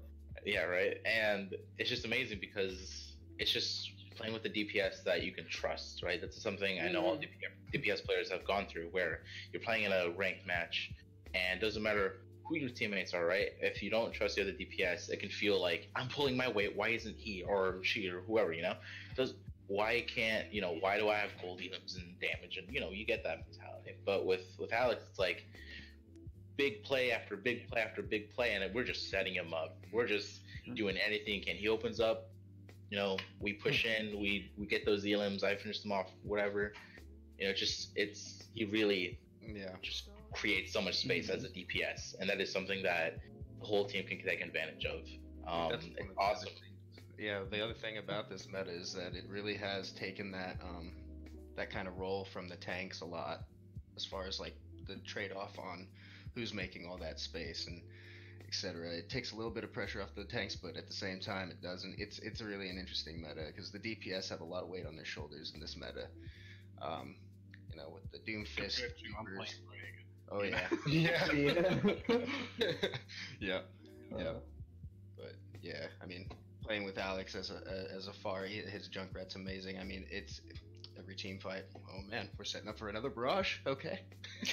Yeah, 0.45 0.63
right. 0.63 0.98
And 1.06 1.56
it's 1.78 1.89
just 1.89 2.06
amazing 2.06 2.39
because 2.39 3.13
it's 3.39 3.52
just 3.52 3.91
playing 4.15 4.34
with 4.34 4.43
the 4.43 4.50
DPS 4.50 5.04
that 5.04 5.24
you 5.24 5.32
can 5.32 5.45
trust, 5.48 6.02
right? 6.04 6.19
That's 6.19 6.41
something 6.41 6.80
I 6.82 6.89
know 6.89 7.06
all 7.06 7.17
Mhm. 7.17 7.22
DPS, 7.24 7.52
DPS 7.74 8.02
players 8.06 8.30
have 8.32 8.45
gone 8.45 8.65
through, 8.67 8.88
where 8.89 9.24
you're 9.54 9.62
playing 9.62 9.84
in 9.84 9.91
a 9.91 10.10
ranked 10.10 10.45
match, 10.45 10.91
and 11.34 11.60
it 11.62 11.63
doesn't 11.63 11.84
matter 11.84 12.22
who 12.45 12.56
your 12.56 12.69
teammates 12.69 13.13
are, 13.13 13.26
right? 13.26 13.50
If 13.62 13.84
you 13.84 13.89
don't 13.91 14.12
trust 14.12 14.36
the 14.38 14.41
other 14.41 14.54
DPS, 14.54 15.10
it 15.10 15.19
can 15.19 15.30
feel 15.30 15.62
like 15.62 15.88
I'm 15.95 16.08
pulling 16.10 16.36
my 16.36 16.48
weight. 16.50 16.76
Why 16.76 16.89
isn't 16.89 17.15
he 17.17 17.43
or 17.43 17.80
she 17.84 18.10
or 18.10 18.22
whoever, 18.22 18.54
you 18.54 18.63
know? 18.63 18.76
Does 19.15 19.36
why 19.69 20.03
can't 20.13 20.51
you 20.51 20.62
know? 20.62 20.75
Why 20.79 20.97
do 20.97 21.10
I 21.10 21.17
have 21.17 21.29
gold 21.41 21.62
items 21.63 21.95
and 21.95 22.19
damage? 22.19 22.58
And 22.58 22.67
you 22.73 22.82
know, 22.82 22.89
you 22.89 23.05
get 23.05 23.23
that 23.23 23.38
mentality. 23.47 23.91
But 24.05 24.25
with 24.25 24.41
with 24.60 24.73
Alex, 24.73 25.03
it's 25.10 25.19
like 25.19 25.45
big 26.58 26.84
play 26.84 27.12
after 27.12 27.38
big 27.38 27.67
play 27.69 27.82
after 27.82 28.01
big 28.01 28.34
play, 28.34 28.53
and 28.53 28.73
we're 28.73 28.84
just 28.84 29.10
setting 29.10 29.34
him 29.34 29.53
up. 29.53 29.77
We're 29.93 30.08
just 30.08 30.41
doing 30.73 30.97
anything 30.97 31.41
can. 31.43 31.55
He 31.55 31.67
opens 31.67 31.99
up, 31.99 32.32
you 32.89 32.97
know, 32.97 33.17
we 33.39 33.53
push 33.53 33.86
in, 33.86 34.19
we 34.19 34.51
we 34.58 34.65
get 34.65 34.86
those 34.86 35.05
elims. 35.05 35.43
I 35.43 35.55
finish 35.55 35.82
them 35.82 35.91
off, 35.91 36.08
whatever. 36.23 36.73
You 37.38 37.47
know, 37.47 37.53
just 37.53 37.91
it's 37.95 38.43
he 38.55 38.65
really 38.65 39.19
Yeah. 39.41 39.75
just 39.84 40.10
creates 40.34 40.73
so 40.73 40.82
much 40.82 40.95
space 40.97 41.29
as 41.29 41.43
a 41.43 41.49
DPS, 41.49 42.15
and 42.19 42.27
that 42.29 42.41
is 42.41 42.51
something 42.51 42.82
that 42.84 43.19
the 43.60 43.65
whole 43.65 43.86
team 43.86 44.05
can 44.08 44.19
take 44.23 44.41
advantage 44.41 44.86
of. 44.86 45.01
Um, 45.47 45.71
it's 45.73 45.88
awesome. 46.17 46.49
Other 47.19 47.45
things- 47.45 47.51
Yeah, 47.51 47.58
the 47.58 47.63
other 47.63 47.73
thing 47.73 47.97
about 47.97 48.29
this 48.29 48.47
meta 48.47 48.69
is 48.71 48.93
that 48.93 49.15
it 49.15 49.25
really 49.29 49.55
has 49.55 49.91
taken 49.91 50.32
that 50.32 50.58
um, 50.62 50.91
that 51.55 51.69
kind 51.69 51.88
of 51.88 51.97
role 51.97 52.25
from 52.25 52.47
the 52.47 52.55
tanks 52.55 53.01
a 53.01 53.05
lot, 53.05 53.41
as 53.95 54.05
far 54.05 54.25
as 54.27 54.39
like 54.39 54.55
the 54.88 54.95
trade 54.97 55.32
off 55.32 55.58
on 55.60 55.88
who's 56.36 56.53
making 56.53 56.86
all 56.88 56.97
that 56.97 57.19
space 57.19 57.67
and 57.67 57.82
etc. 58.47 58.89
It 58.93 59.10
takes 59.10 59.32
a 59.32 59.36
little 59.36 59.51
bit 59.51 59.63
of 59.63 59.71
pressure 59.73 60.01
off 60.01 60.15
the 60.15 60.23
tanks, 60.23 60.55
but 60.55 60.75
at 60.77 60.88
the 60.88 60.93
same 60.93 61.19
time, 61.19 61.49
it 61.51 61.62
doesn't. 61.62 61.95
It's 61.99 62.19
it's 62.19 62.41
really 62.41 62.69
an 62.69 62.77
interesting 62.77 63.21
meta 63.21 63.45
because 63.47 63.71
the 63.71 63.79
DPS 63.79 64.29
have 64.29 64.41
a 64.41 64.45
lot 64.45 64.63
of 64.63 64.69
weight 64.69 64.86
on 64.86 64.95
their 64.95 65.05
shoulders 65.05 65.51
in 65.53 65.60
this 65.60 65.75
meta. 65.75 66.08
Um, 66.82 67.15
you 67.71 67.77
know, 67.77 67.89
with 67.93 68.10
the 68.12 68.19
Doomfist 68.19 68.79
Compared 68.82 68.97
to 68.97 69.05
I'm 69.19 69.25
numbers. 69.25 69.55
Oh 70.32 70.43
yeah, 70.43 70.67
Yeah. 70.88 71.27
yeah. 73.39 73.60
Yeah. 74.17 74.17
Uh, 74.17 74.34
But 75.17 75.36
yeah, 75.62 75.88
I 76.01 76.05
mean, 76.05 76.29
playing 76.69 76.86
with 76.86 76.99
Alex 76.99 77.34
as 77.34 77.49
a 77.49 77.88
as 77.95 78.08
a 78.08 78.13
far, 78.13 78.45
he- 78.45 78.58
his 78.62 78.88
Junkrat's 78.88 79.34
amazing. 79.36 79.79
I 79.79 79.84
mean, 79.84 80.05
it's 80.12 80.41
every 80.99 81.15
team 81.15 81.39
fight. 81.39 81.63
Oh 81.91 82.01
man, 82.12 82.29
we're 82.38 82.45
setting 82.45 82.69
up 82.69 82.77
for 82.77 82.89
another 82.89 83.10
barrage. 83.10 83.58
Okay. 83.65 83.99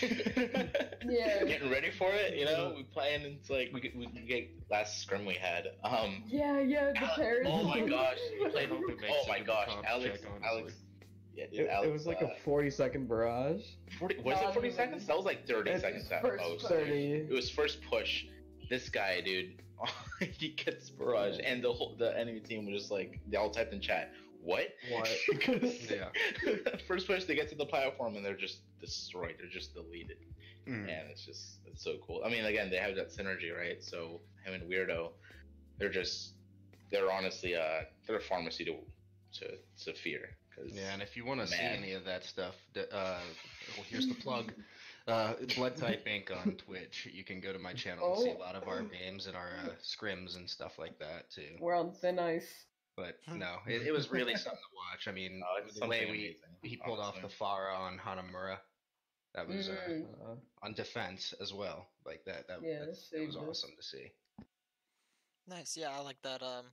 Yeah. 1.08 1.44
Getting 1.44 1.70
ready 1.70 1.90
for 1.92 2.10
it, 2.10 2.34
you 2.36 2.46
know. 2.46 2.72
We 2.76 2.82
playing. 2.82 3.24
and 3.24 3.36
It's 3.36 3.48
like 3.48 3.70
we 3.72 3.80
get, 3.80 3.94
we 3.96 4.06
get 4.06 4.48
last 4.70 5.00
scrim 5.02 5.24
we 5.24 5.34
had. 5.34 5.68
Um, 5.84 6.24
Yeah, 6.26 6.58
yeah, 6.58 6.90
the 6.92 6.98
Alex- 6.98 7.46
oh 7.46 7.62
my 7.62 7.80
gosh, 7.80 8.16
we 8.42 8.48
played. 8.50 8.70
Hope 8.70 8.80
Oh 9.08 9.24
my 9.28 9.38
gosh, 9.40 9.68
Alex, 9.86 10.20
check, 10.20 10.30
Alex. 10.44 10.72
Yeah, 11.36 11.44
dude, 11.52 11.60
it, 11.60 11.68
Alex. 11.70 11.88
it 11.88 11.92
was 11.92 12.06
like 12.08 12.22
uh, 12.22 12.26
a 12.26 12.38
40 12.44 12.70
second 12.70 13.08
barrage. 13.08 13.62
40, 14.00 14.16
was 14.22 14.34
No, 14.40 14.48
it 14.48 14.52
40 14.54 14.68
no, 14.70 14.74
seconds? 14.74 15.06
That 15.06 15.16
was 15.16 15.26
like 15.26 15.46
30 15.46 15.78
seconds 15.78 16.10
at 16.10 16.22
first 16.22 16.42
most. 16.42 16.66
30. 16.66 16.92
It 16.92 17.30
was 17.30 17.48
first 17.50 17.78
push. 17.88 18.24
This 18.68 18.88
guy, 18.88 19.20
dude, 19.20 19.62
he 20.20 20.48
gets 20.50 20.90
barrage, 20.90 21.38
and 21.44 21.62
the 21.62 21.72
whole 21.72 21.94
the 21.98 22.16
enemy 22.18 22.40
team 22.40 22.66
was 22.66 22.80
just 22.82 22.90
like 22.90 23.20
they 23.28 23.36
all 23.36 23.50
typed 23.50 23.72
in 23.72 23.80
chat, 23.80 24.12
"What? 24.42 24.68
What? 24.90 25.08
Yeah. 25.90 26.08
first 26.88 27.06
push, 27.06 27.24
they 27.24 27.34
get 27.34 27.48
to 27.50 27.54
the 27.54 27.66
platform 27.66 28.16
and 28.16 28.24
they're 28.24 28.36
just 28.36 28.58
destroyed. 28.80 29.36
They're 29.38 29.48
just 29.50 29.74
deleted, 29.74 30.18
Mm. 30.66 30.88
and 30.88 31.10
it's 31.10 31.24
just 31.24 31.58
it's 31.66 31.82
so 31.84 31.96
cool. 32.04 32.22
I 32.24 32.28
mean, 32.28 32.44
again, 32.44 32.70
they 32.70 32.76
have 32.78 32.96
that 32.96 33.10
synergy, 33.10 33.56
right? 33.56 33.82
So 33.82 34.20
him 34.44 34.54
and 34.54 34.68
Weirdo, 34.68 35.10
they're 35.78 35.90
just 35.90 36.32
they're 36.90 37.10
honestly 37.12 37.54
uh 37.54 37.82
they're 38.06 38.16
a 38.16 38.20
Pharmercy 38.22 38.64
to 38.64 38.74
to 39.38 39.58
to 39.84 39.92
fear. 39.94 40.30
Cause 40.56 40.72
Yeah, 40.72 40.92
and 40.94 41.02
if 41.02 41.16
you 41.16 41.24
want 41.26 41.40
to 41.40 41.46
see 41.46 41.60
any 41.62 41.92
of 41.92 42.04
that 42.06 42.24
stuff, 42.24 42.54
uh, 42.76 42.82
well, 42.92 43.86
here's 43.90 44.08
the 44.08 44.14
plug. 44.14 44.52
Uh, 45.06 45.34
Blood 45.54 45.76
Type 45.76 46.04
Inc. 46.06 46.36
on 46.36 46.56
Twitch. 46.56 47.08
You 47.12 47.22
can 47.22 47.40
go 47.40 47.52
to 47.52 47.58
my 47.60 47.72
channel 47.72 48.12
and 48.14 48.22
see 48.24 48.30
a 48.30 48.34
Oh. 48.34 48.38
lot 48.38 48.56
of 48.56 48.66
our 48.66 48.82
games 48.82 49.26
and 49.28 49.36
our 49.36 49.50
uh, 49.64 49.68
scrims 49.80 50.34
and 50.36 50.50
stuff 50.50 50.78
like 50.80 50.98
that 50.98 51.30
too. 51.30 51.56
We're 51.60 51.76
on 51.76 51.92
thin 51.92 52.18
ice. 52.18 52.64
But 52.96 53.20
no, 53.28 53.58
it, 53.66 53.82
it 53.86 53.92
was 53.92 54.10
really 54.10 54.34
something 54.36 54.58
to 54.58 54.74
watch. 54.74 55.06
I 55.06 55.12
mean, 55.12 55.42
Oh, 55.44 55.62
it's 55.64 55.78
the 55.78 55.86
way 55.86 56.06
we 56.06 56.10
amazing, 56.10 56.34
he 56.62 56.76
pulled 56.76 56.98
off 56.98 57.14
the 57.16 57.20
honestly. 57.20 57.38
Pharah 57.46 57.78
on 57.78 57.98
Hanamura, 57.98 58.58
that 59.34 59.46
was 59.46 59.68
uh, 59.68 59.76
Mm. 59.88 60.06
Uh, 60.24 60.34
on 60.62 60.72
defense 60.72 61.34
as 61.40 61.52
well. 61.52 61.86
Like 62.04 62.24
that, 62.24 62.48
that, 62.48 62.60
Yeah, 62.62 62.84
that's, 62.86 63.08
that 63.10 63.20
was 63.20 63.34
saved 63.34 63.36
us. 63.36 63.48
awesome 63.48 63.76
to 63.76 63.82
see. 63.82 64.10
Nice. 65.46 65.76
Yeah, 65.76 65.90
I 65.96 66.00
like 66.00 66.20
that. 66.22 66.42
Um, 66.42 66.64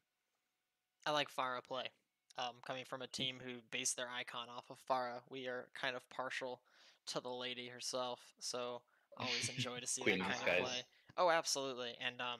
I 1.05 1.11
like 1.11 1.29
Pharah 1.29 1.63
play. 1.63 1.89
Um, 2.37 2.55
coming 2.65 2.85
from 2.85 3.03
a 3.03 3.07
team 3.07 3.35
who 3.45 3.61
based 3.69 3.95
their 3.97 4.09
icon 4.09 4.47
off 4.49 4.71
of 4.71 4.77
Pharah, 4.89 5.21
we 5.29 5.47
are 5.47 5.67
kind 5.79 5.95
of 5.95 6.09
partial 6.09 6.61
to 7.07 7.19
the 7.19 7.29
lady 7.29 7.67
herself. 7.67 8.19
So 8.39 8.81
always 9.17 9.49
enjoy 9.49 9.79
to 9.79 9.87
see 9.87 10.03
that 10.03 10.11
in 10.11 10.19
kind 10.19 10.33
of 10.33 10.65
play. 10.65 10.81
Oh, 11.17 11.29
absolutely. 11.29 11.95
And 12.05 12.19
um, 12.21 12.39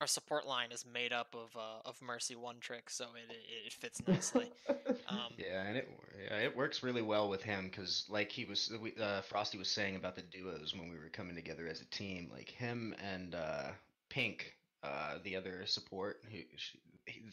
our 0.00 0.06
support 0.06 0.46
line 0.46 0.72
is 0.72 0.84
made 0.84 1.12
up 1.12 1.34
of 1.34 1.56
uh, 1.56 1.88
of 1.88 2.00
Mercy 2.02 2.34
One 2.34 2.56
Trick, 2.60 2.90
so 2.90 3.06
it 3.14 3.30
it, 3.30 3.66
it 3.66 3.72
fits 3.72 4.00
nicely. 4.06 4.50
Um, 5.06 5.34
Yeah, 5.36 5.62
and 5.64 5.76
it 5.76 5.88
yeah, 6.30 6.38
it 6.38 6.56
works 6.56 6.82
really 6.82 7.02
well 7.02 7.28
with 7.28 7.42
him 7.42 7.68
because 7.68 8.06
like 8.08 8.32
he 8.32 8.46
was 8.46 8.72
uh, 8.98 9.20
Frosty 9.20 9.58
was 9.58 9.68
saying 9.68 9.96
about 9.96 10.16
the 10.16 10.22
duos 10.22 10.74
when 10.74 10.88
we 10.88 10.96
were 10.96 11.10
coming 11.10 11.34
together 11.34 11.68
as 11.68 11.82
a 11.82 11.90
team, 11.90 12.30
like 12.32 12.48
him 12.48 12.94
and 13.02 13.34
uh, 13.34 13.72
Pink, 14.08 14.54
uh, 14.82 15.18
the 15.22 15.36
other 15.36 15.66
support, 15.66 16.22
who 16.32 16.38
sh 16.56 16.76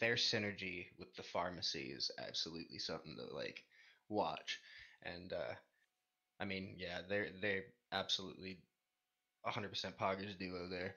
their 0.02 0.16
synergy 0.16 0.88
with 1.00 1.16
the 1.16 1.24
Pharmercy 1.24 1.96
is 1.96 2.12
absolutely 2.20 2.78
something 2.78 3.16
to 3.16 3.34
like 3.34 3.64
watch, 4.10 4.60
and 5.04 5.32
uh, 5.32 5.54
I 6.42 6.46
mean 6.46 6.76
yeah, 6.78 7.00
they're 7.08 7.28
they're 7.42 7.64
absolutely 7.92 8.58
100% 9.48 9.72
Poggers 10.00 10.38
duo 10.38 10.68
there. 10.70 10.94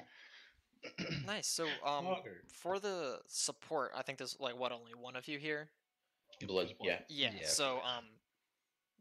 nice. 1.26 1.46
So 1.46 1.64
um, 1.86 2.06
Logger. 2.06 2.42
for 2.48 2.78
the 2.78 3.20
support, 3.26 3.92
I 3.96 4.02
think 4.02 4.18
there's 4.18 4.36
like 4.40 4.58
what 4.58 4.72
only 4.72 4.92
one 4.98 5.16
of 5.16 5.28
you 5.28 5.38
here. 5.38 5.68
Blood, 6.46 6.74
yeah. 6.82 6.98
Yeah. 7.08 7.30
Yeah. 7.40 7.46
So 7.46 7.76
um, 7.84 8.04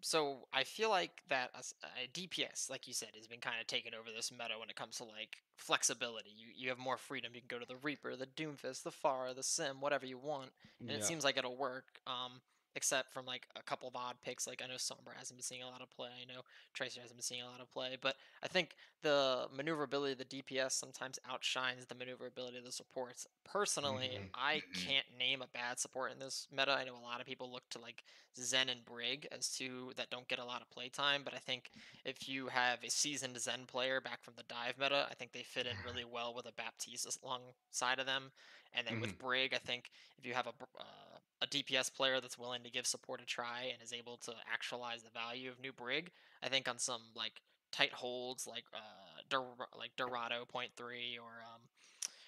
so 0.02 0.48
I 0.54 0.66
feel 0.66 0.90
like 0.90 1.22
that 1.30 1.50
as- 1.58 1.74
uh, 1.84 1.88
DPS, 2.14 2.70
like 2.70 2.88
you 2.88 2.94
said, 2.94 3.10
has 3.16 3.28
been 3.28 3.40
kind 3.40 3.56
of 3.60 3.68
taking 3.68 3.94
over 3.94 4.10
this 4.16 4.32
meta 4.32 4.60
when 4.60 4.70
it 4.70 4.76
comes 4.76 4.98
to 4.98 5.06
like 5.06 5.38
flexibility. 5.56 6.30
You 6.36 6.48
you 6.56 6.70
have 6.70 6.78
more 6.78 6.98
freedom. 6.98 7.32
You 7.34 7.42
can 7.42 7.48
go 7.48 7.60
to 7.60 7.68
the 7.68 7.78
Reaper, 7.78 8.16
the 8.16 8.28
Doomfist, 8.28 8.84
the 8.84 8.92
Far, 8.92 9.34
the 9.34 9.44
Sim, 9.44 9.82
whatever 9.82 10.06
you 10.06 10.18
want, 10.18 10.52
and 10.82 10.92
it 10.92 11.04
seems 11.04 11.24
like 11.24 11.38
it'll 11.38 11.58
work. 11.58 11.86
Um, 12.06 12.42
except 12.76 13.14
from 13.14 13.26
like 13.26 13.48
a 13.56 13.64
couple 13.64 13.88
of 13.88 13.96
odd 13.96 14.16
picks. 14.24 14.48
Like 14.48 14.62
I 14.64 14.68
know 14.68 14.76
Sombra 14.76 15.16
hasn't 15.18 15.38
been 15.38 15.44
seeing 15.44 15.64
a 15.64 15.70
lot 15.70 15.82
of 15.82 15.90
play. 15.92 16.10
I 16.22 16.26
know 16.26 16.42
Tracer 16.74 17.02
hasn't 17.02 17.18
been 17.18 17.24
seeing 17.24 17.42
a 17.42 17.50
lot 17.50 17.62
of 17.62 17.72
play. 17.72 17.98
But 18.00 18.16
I 18.42 18.48
think 18.48 18.76
the 19.02 19.48
maneuverability 19.56 20.14
of 20.14 20.18
the 20.18 20.26
DPS 20.26 20.74
sometimes 20.74 21.20
outshines 21.30 21.86
the 21.86 21.96
maneuverability 21.96 22.58
of 22.58 22.66
the 22.66 22.72
supports. 22.72 23.28
Personally, 23.44 24.20
Mhm. 24.20 24.30
I 24.34 24.62
Mhm. 24.62 24.74
can't 24.74 25.18
name 25.18 25.42
a 25.42 25.48
bad 25.48 25.80
support 25.80 26.12
in 26.12 26.20
this 26.20 26.48
meta. 26.52 26.72
I 26.72 26.84
know 26.84 26.96
a 26.96 27.00
lot 27.00 27.22
of 27.22 27.28
people 27.28 27.52
look 27.52 27.70
to 27.70 27.80
like 27.80 28.04
Zen 28.36 28.70
and 28.70 28.84
Brig 28.84 29.28
as 29.32 29.50
two 29.50 29.94
that 29.96 30.10
don't 30.10 30.28
get 30.28 30.40
a 30.40 30.46
lot 30.46 30.62
of 30.62 30.70
playtime, 30.72 31.24
but 31.24 31.34
I 31.34 31.40
think 31.40 31.72
if 32.04 32.28
you 32.28 32.48
have 32.48 32.84
a 32.84 32.90
seasoned 32.90 33.40
Zen 33.40 33.66
player 33.68 34.02
back 34.02 34.24
from 34.24 34.36
the 34.36 34.44
dive 34.44 34.78
meta, 34.78 35.08
I 35.10 35.14
think 35.14 35.32
they 35.32 35.44
fit 35.44 35.68
in 35.68 35.82
really 35.82 36.06
well 36.06 36.34
with 36.34 36.46
a 36.48 36.52
Baptiste 36.52 37.20
alongside 37.24 38.00
of 38.00 38.06
them. 38.06 38.32
And 38.74 38.88
then 38.88 39.00
with 39.00 39.18
Brig, 39.20 39.54
I 39.54 39.60
think 39.60 39.92
if 40.18 40.26
you 40.26 40.34
have 40.34 40.48
a 40.48 40.54
uh, 40.80 41.13
a 41.44 41.48
DPS 41.48 41.90
player 41.90 42.22
that's 42.22 42.40
willing 42.40 42.64
to 42.64 42.72
give 42.72 42.88
support 42.88 43.22
a 43.22 43.26
try 43.26 43.70
and 43.74 43.84
is 43.84 43.94
able 43.94 44.18
to 44.18 44.34
actualize 44.52 45.04
the 45.04 45.10
value 45.12 45.52
of 45.52 45.60
new 45.60 45.74
Brig, 45.74 46.12
I 46.42 46.48
think 46.50 46.70
on 46.70 46.80
some 46.80 47.02
like 47.16 47.42
tight 47.72 47.92
holds 47.94 48.48
like 48.48 48.66
uh 48.74 49.22
Dor- 49.30 49.68
like 49.78 49.92
Dorado 49.98 50.46
point 50.46 50.72
three 50.78 51.20
or 51.22 51.32
um 51.54 51.62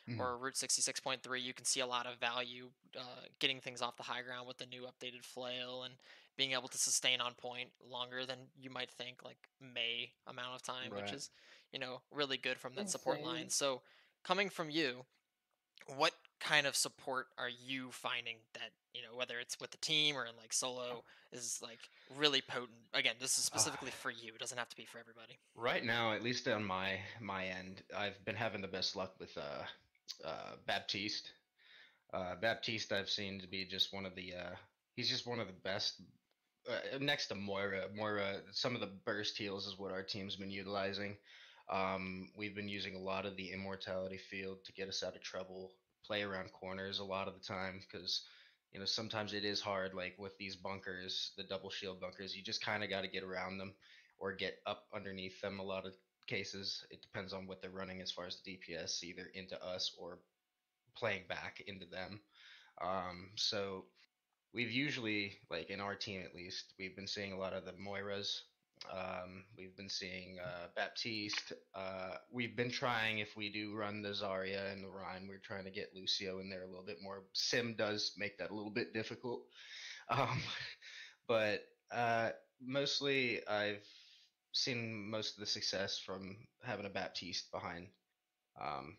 Mhm. 0.07 0.19
or 0.19 0.37
Route 0.37 0.55
66.3, 0.55 1.41
you 1.41 1.53
can 1.53 1.65
see 1.65 1.79
a 1.79 1.87
lot 1.87 2.05
of 2.05 2.19
value 2.19 2.69
uh, 2.95 3.25
getting 3.39 3.59
things 3.59 3.81
off 3.81 3.97
the 3.97 4.03
high 4.03 4.21
ground 4.21 4.47
with 4.47 4.57
the 4.59 4.67
new 4.67 4.83
updated 4.83 5.25
flail 5.25 5.83
and 5.83 5.95
being 6.37 6.51
able 6.51 6.67
to 6.67 6.77
sustain 6.77 7.21
on 7.21 7.33
point 7.33 7.71
longer 7.89 8.23
than 8.25 8.37
you 8.55 8.69
might 8.69 8.91
think, 8.91 9.23
like 9.23 9.49
May 9.59 10.11
amount 10.27 10.55
of 10.55 10.61
time, 10.61 10.91
which 10.93 11.11
is, 11.11 11.31
you 11.71 11.79
know, 11.79 12.01
really 12.11 12.37
good 12.37 12.59
from 12.59 12.75
that 12.75 12.89
support 12.91 13.17
line. 13.23 13.49
So, 13.49 13.81
coming 14.23 14.49
from 14.49 14.69
you, 14.69 15.05
what 15.87 16.13
kind 16.45 16.67
of 16.67 16.75
support 16.75 17.27
are 17.37 17.49
you 17.49 17.89
finding 17.91 18.35
that, 18.53 18.69
you 18.93 19.01
know, 19.01 19.17
whether 19.17 19.39
it's 19.39 19.59
with 19.59 19.71
the 19.71 19.77
team 19.77 20.15
or 20.15 20.25
in 20.25 20.31
like 20.39 20.53
solo, 20.53 21.03
is 21.31 21.59
like 21.61 21.79
really 22.15 22.41
potent? 22.41 22.69
Again, 22.93 23.15
this 23.19 23.37
is 23.37 23.45
specifically 23.45 23.91
for 23.91 24.11
you, 24.11 24.33
it 24.33 24.39
doesn't 24.39 24.57
have 24.57 24.69
to 24.69 24.75
be 24.75 24.85
for 24.85 24.99
everybody. 24.99 25.39
Right 25.55 25.83
now, 25.83 26.13
at 26.13 26.23
least 26.23 26.47
on 26.47 26.63
my 26.63 26.99
my 27.19 27.45
end, 27.45 27.81
I've 27.97 28.23
been 28.25 28.35
having 28.35 28.61
the 28.61 28.67
best 28.67 28.95
luck 28.95 29.13
with 29.19 29.35
uh, 29.37 30.27
uh, 30.27 30.55
Baptiste. 30.67 31.31
Uh, 32.13 32.35
Baptiste, 32.39 32.91
I've 32.91 33.09
seen 33.09 33.41
to 33.41 33.47
be 33.47 33.65
just 33.65 33.93
one 33.93 34.05
of 34.05 34.15
the. 34.15 34.33
Uh, 34.33 34.55
he's 34.95 35.09
just 35.09 35.27
one 35.27 35.39
of 35.39 35.47
the 35.47 35.53
best. 35.63 36.01
Uh, 36.69 36.97
next 36.99 37.27
to 37.27 37.35
Moira, 37.35 37.85
Moira, 37.95 38.37
some 38.51 38.75
of 38.75 38.81
the 38.81 38.89
burst 39.05 39.37
heals 39.37 39.67
is 39.67 39.77
what 39.77 39.91
our 39.91 40.03
team's 40.03 40.35
been 40.35 40.51
utilizing. 40.51 41.17
Um, 41.71 42.29
we've 42.37 42.55
been 42.55 42.69
using 42.69 42.95
a 42.95 42.99
lot 42.99 43.25
of 43.25 43.35
the 43.35 43.51
immortality 43.51 44.17
field 44.17 44.63
to 44.65 44.71
get 44.73 44.87
us 44.87 45.03
out 45.03 45.15
of 45.15 45.21
trouble, 45.21 45.71
play 46.07 46.23
around 46.23 46.51
corners 46.51 46.99
a 46.99 47.03
lot 47.03 47.27
of 47.27 47.33
the 47.33 47.45
time 47.45 47.81
because 47.81 48.21
you 48.71 48.79
know 48.79 48.85
sometimes 48.85 49.33
it 49.33 49.45
is 49.45 49.61
hard. 49.61 49.93
Like 49.93 50.15
with 50.17 50.37
these 50.37 50.55
bunkers, 50.55 51.31
the 51.37 51.43
double 51.43 51.69
shield 51.69 51.99
bunkers, 51.99 52.35
you 52.35 52.43
just 52.43 52.63
kind 52.63 52.83
of 52.83 52.89
got 52.89 53.01
to 53.01 53.07
get 53.07 53.23
around 53.23 53.57
them 53.57 53.73
or 54.17 54.33
get 54.33 54.57
up 54.65 54.85
underneath 54.93 55.39
them 55.41 55.59
a 55.59 55.63
lot 55.63 55.85
of 55.85 55.93
cases. 56.27 56.83
It 56.89 57.01
depends 57.01 57.33
on 57.33 57.47
what 57.47 57.61
they're 57.61 57.71
running 57.71 58.01
as 58.01 58.11
far 58.11 58.25
as 58.25 58.37
the 58.41 58.57
DPS, 58.57 59.03
either 59.03 59.27
into 59.33 59.61
us 59.63 59.91
or 59.97 60.19
playing 60.95 61.23
back 61.27 61.61
into 61.67 61.85
them. 61.85 62.21
Um, 62.81 63.31
so 63.35 63.85
we've 64.53 64.71
usually, 64.71 65.37
like 65.49 65.69
in 65.69 65.81
our 65.81 65.95
team 65.95 66.21
at 66.23 66.35
least, 66.35 66.73
we've 66.79 66.95
been 66.95 67.07
seeing 67.07 67.33
a 67.33 67.37
lot 67.37 67.53
of 67.53 67.65
the 67.65 67.73
Moiras 67.73 68.41
Um, 68.91 69.43
we've 69.57 69.75
been 69.75 69.89
seeing 69.89 70.37
uh, 70.43 70.67
Baptiste. 70.75 71.53
Uh, 71.73 72.15
we've 72.31 72.55
been 72.55 72.71
trying, 72.71 73.19
if 73.19 73.35
we 73.35 73.49
do 73.49 73.75
run 73.75 74.01
the 74.01 74.09
Zarya 74.09 74.71
and 74.71 74.83
the 74.83 74.89
Rein, 74.89 75.27
we're 75.27 75.37
trying 75.37 75.65
to 75.65 75.71
get 75.71 75.95
Lucio 75.95 76.39
in 76.39 76.49
there 76.49 76.63
a 76.63 76.67
little 76.67 76.85
bit 76.85 77.01
more. 77.01 77.23
Sim 77.33 77.75
does 77.77 78.13
make 78.17 78.37
that 78.37 78.51
a 78.51 78.55
little 78.55 78.71
bit 78.71 78.93
difficult. 78.93 79.41
Um, 80.07 80.39
but 81.27 81.61
uh, 81.91 82.29
mostly, 82.61 83.41
I've 83.47 83.83
seen 84.51 85.09
most 85.09 85.33
of 85.33 85.39
the 85.39 85.47
success 85.47 85.97
from 85.97 86.37
having 86.63 86.85
a 86.85 86.89
Baptiste 86.91 87.51
behind. 87.51 87.87
Um, 88.61 88.97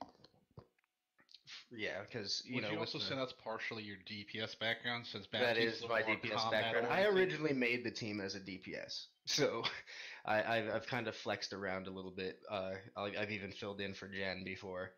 yeah, 1.70 2.02
because 2.02 2.42
you 2.46 2.56
Would 2.56 2.64
know 2.64 2.70
you 2.72 2.78
also 2.78 2.98
the- 2.98 3.04
say 3.04 3.16
that's 3.16 3.32
partially 3.32 3.82
your 3.82 3.96
DPS 4.06 4.58
background 4.58 5.06
since 5.06 5.26
that 5.32 5.56
is 5.56 5.84
my 5.88 6.02
DPS 6.02 6.50
background. 6.50 6.86
I 6.86 7.04
originally 7.04 7.54
made 7.54 7.84
the 7.84 7.90
team 7.90 8.20
as 8.20 8.34
a 8.34 8.40
DPS, 8.40 9.06
so 9.26 9.62
I, 10.24 10.42
I've, 10.42 10.68
I've 10.68 10.86
kind 10.86 11.08
of 11.08 11.16
flexed 11.16 11.52
around 11.52 11.88
a 11.88 11.90
little 11.90 12.12
bit. 12.12 12.38
Uh, 12.48 12.72
I've 12.96 13.32
even 13.32 13.50
filled 13.50 13.80
in 13.80 13.94
for 13.94 14.06
Jen 14.08 14.44
before 14.44 14.92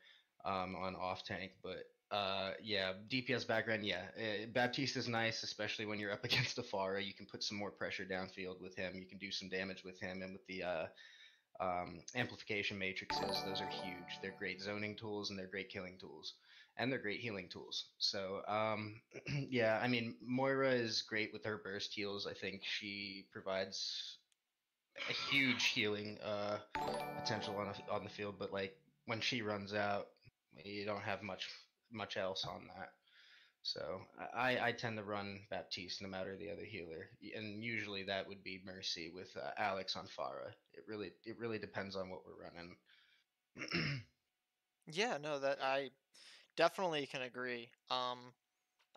um, 0.45 0.77
on 0.77 0.95
off 0.95 1.25
tank, 1.25 1.53
but 1.63 1.85
uh, 2.15 2.53
yeah, 2.63 2.93
DPS 3.11 3.47
background. 3.47 3.87
Yeah, 3.87 4.03
uh, 4.19 4.47
Baptiste 4.53 4.97
is 4.97 5.09
nice, 5.09 5.43
especially 5.43 5.87
when 5.87 5.99
you're 5.99 6.13
up 6.13 6.25
against 6.25 6.59
a 6.59 6.63
Pharah. 6.63 7.05
You 7.05 7.15
can 7.15 7.27
put 7.27 7.43
some 7.43 7.57
more 7.57 7.71
pressure 7.71 8.05
downfield 8.05 8.61
with 8.61 8.77
him. 8.77 8.97
You 8.97 9.07
can 9.07 9.19
do 9.19 9.31
some 9.31 9.49
damage 9.49 9.85
with 9.85 9.99
him, 9.99 10.21
and 10.21 10.35
with 10.35 10.47
the 10.47 10.63
uh, 10.65 10.87
um, 11.61 12.01
amplification 12.15 12.79
matrices, 12.79 13.43
those 13.47 13.63
are 13.63 13.69
huge. 13.69 14.19
They're 14.23 14.35
great 14.39 14.61
zoning 14.61 14.97
tools 14.97 15.31
and 15.31 15.39
they're 15.39 15.47
great 15.47 15.71
killing 15.71 15.97
tools 15.99 16.35
and 16.79 16.93
they're 16.93 17.01
great 17.01 17.21
healing 17.21 17.49
tools. 17.49 17.87
So 17.99 18.43
um, 18.49 19.03
yeah, 19.51 19.81
I 19.83 19.89
mean 19.89 20.17
Moira 20.23 20.73
is 20.73 21.03
great 21.03 21.33
with 21.33 21.45
her 21.45 21.59
burst 21.59 21.95
heals. 21.95 22.27
I 22.27 22.35
think 22.35 22.63
she 22.65 23.27
provides 23.33 24.19
a 25.09 25.13
huge 25.13 25.67
healing 25.67 26.19
uh, 26.23 26.59
potential 27.17 27.59
on 27.59 27.69
a, 27.69 27.93
on 27.93 28.05
the 28.05 28.11
field, 28.11 28.37
but 28.39 28.53
like 28.53 28.75
when 29.07 29.21
she 29.21 29.43
runs 29.43 29.75
out, 29.75 30.09
you 30.65 30.85
don't 30.87 31.03
have 31.03 31.23
much 31.23 31.49
much 31.93 32.17
else 32.17 32.45
on 32.47 32.69
that. 32.77 32.91
So 33.63 34.03
I, 34.35 34.69
I 34.69 34.73
tend 34.73 34.97
to 34.99 35.05
run 35.05 35.41
Baptiste 35.51 36.01
no 36.03 36.09
matter 36.09 36.37
the 36.37 36.51
other 36.51 36.65
healer, 36.65 37.11
and 37.37 37.63
usually 37.63 38.05
that 38.05 38.27
would 38.29 38.43
be 38.43 38.63
Mercy 38.65 39.11
with 39.15 39.37
uh, 39.37 39.51
Alex 39.59 39.97
on 39.97 40.07
Pharah. 40.07 40.53
It 40.75 40.85
really 40.89 41.13
it 41.25 41.39
really 41.39 41.59
depends 41.59 41.97
on 41.97 42.11
what 42.11 42.23
we're 42.27 42.43
running. 42.45 42.77
Yeah, 44.91 45.19
no, 45.19 45.39
that 45.39 45.59
I 45.63 45.91
definitely 46.59 47.07
can 47.07 47.23
agree. 47.23 47.71
Um, 47.91 48.35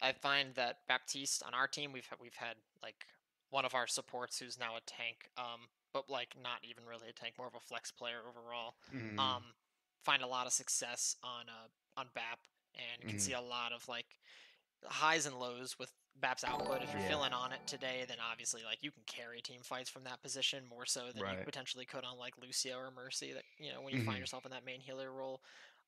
I 0.01 0.11
find 0.13 0.55
that 0.55 0.79
Baptiste 0.89 1.43
on 1.45 1.53
our 1.53 1.67
team, 1.67 1.93
we've 1.93 2.09
we've 2.19 2.35
had 2.35 2.55
like 2.83 3.05
one 3.51 3.65
of 3.65 3.75
our 3.75 3.87
supports 3.87 4.39
who's 4.39 4.59
now 4.59 4.75
a 4.75 4.81
tank, 4.87 5.29
um, 5.37 5.69
but 5.93 6.09
like 6.09 6.35
not 6.41 6.59
even 6.63 6.83
really 6.85 7.07
a 7.09 7.13
tank, 7.13 7.35
more 7.37 7.47
of 7.47 7.55
a 7.55 7.59
flex 7.59 7.91
player 7.91 8.19
overall. 8.27 8.75
Mm. 8.93 9.19
Um, 9.19 9.43
find 10.03 10.23
a 10.23 10.27
lot 10.27 10.47
of 10.47 10.53
success 10.53 11.15
on 11.23 11.45
uh 11.47 11.67
on 11.99 12.07
BAP 12.15 12.39
and 12.75 13.07
can 13.07 13.19
see 13.19 13.33
a 13.33 13.41
lot 13.41 13.71
of 13.73 13.87
like 13.87 14.07
highs 14.85 15.27
and 15.27 15.39
lows 15.39 15.77
with 15.77 15.91
BAP's 16.19 16.43
output. 16.43 16.81
If 16.81 16.91
you're 16.93 17.01
Yeah. 17.01 17.07
feeling 17.09 17.33
on 17.33 17.51
it 17.51 17.61
today, 17.67 18.05
then 18.07 18.17
obviously 18.31 18.63
like 18.63 18.79
you 18.81 18.91
can 18.91 19.03
carry 19.05 19.41
team 19.41 19.61
fights 19.63 19.89
from 19.89 20.03
that 20.05 20.23
position 20.23 20.63
more 20.69 20.85
so 20.87 21.11
than 21.13 21.23
you 21.27 21.37
potentially 21.45 21.85
could 21.85 22.03
on 22.03 22.17
like 22.17 22.33
Lucio 22.41 22.77
or 22.77 22.91
Mercy. 22.91 23.33
That 23.33 23.43
you 23.59 23.71
know 23.71 23.81
when 23.81 23.93
you 23.93 23.99
Mhm. 23.99 24.05
find 24.05 24.19
yourself 24.19 24.45
in 24.45 24.51
that 24.51 24.65
main 24.65 24.79
healer 24.81 25.11
role, 25.11 25.41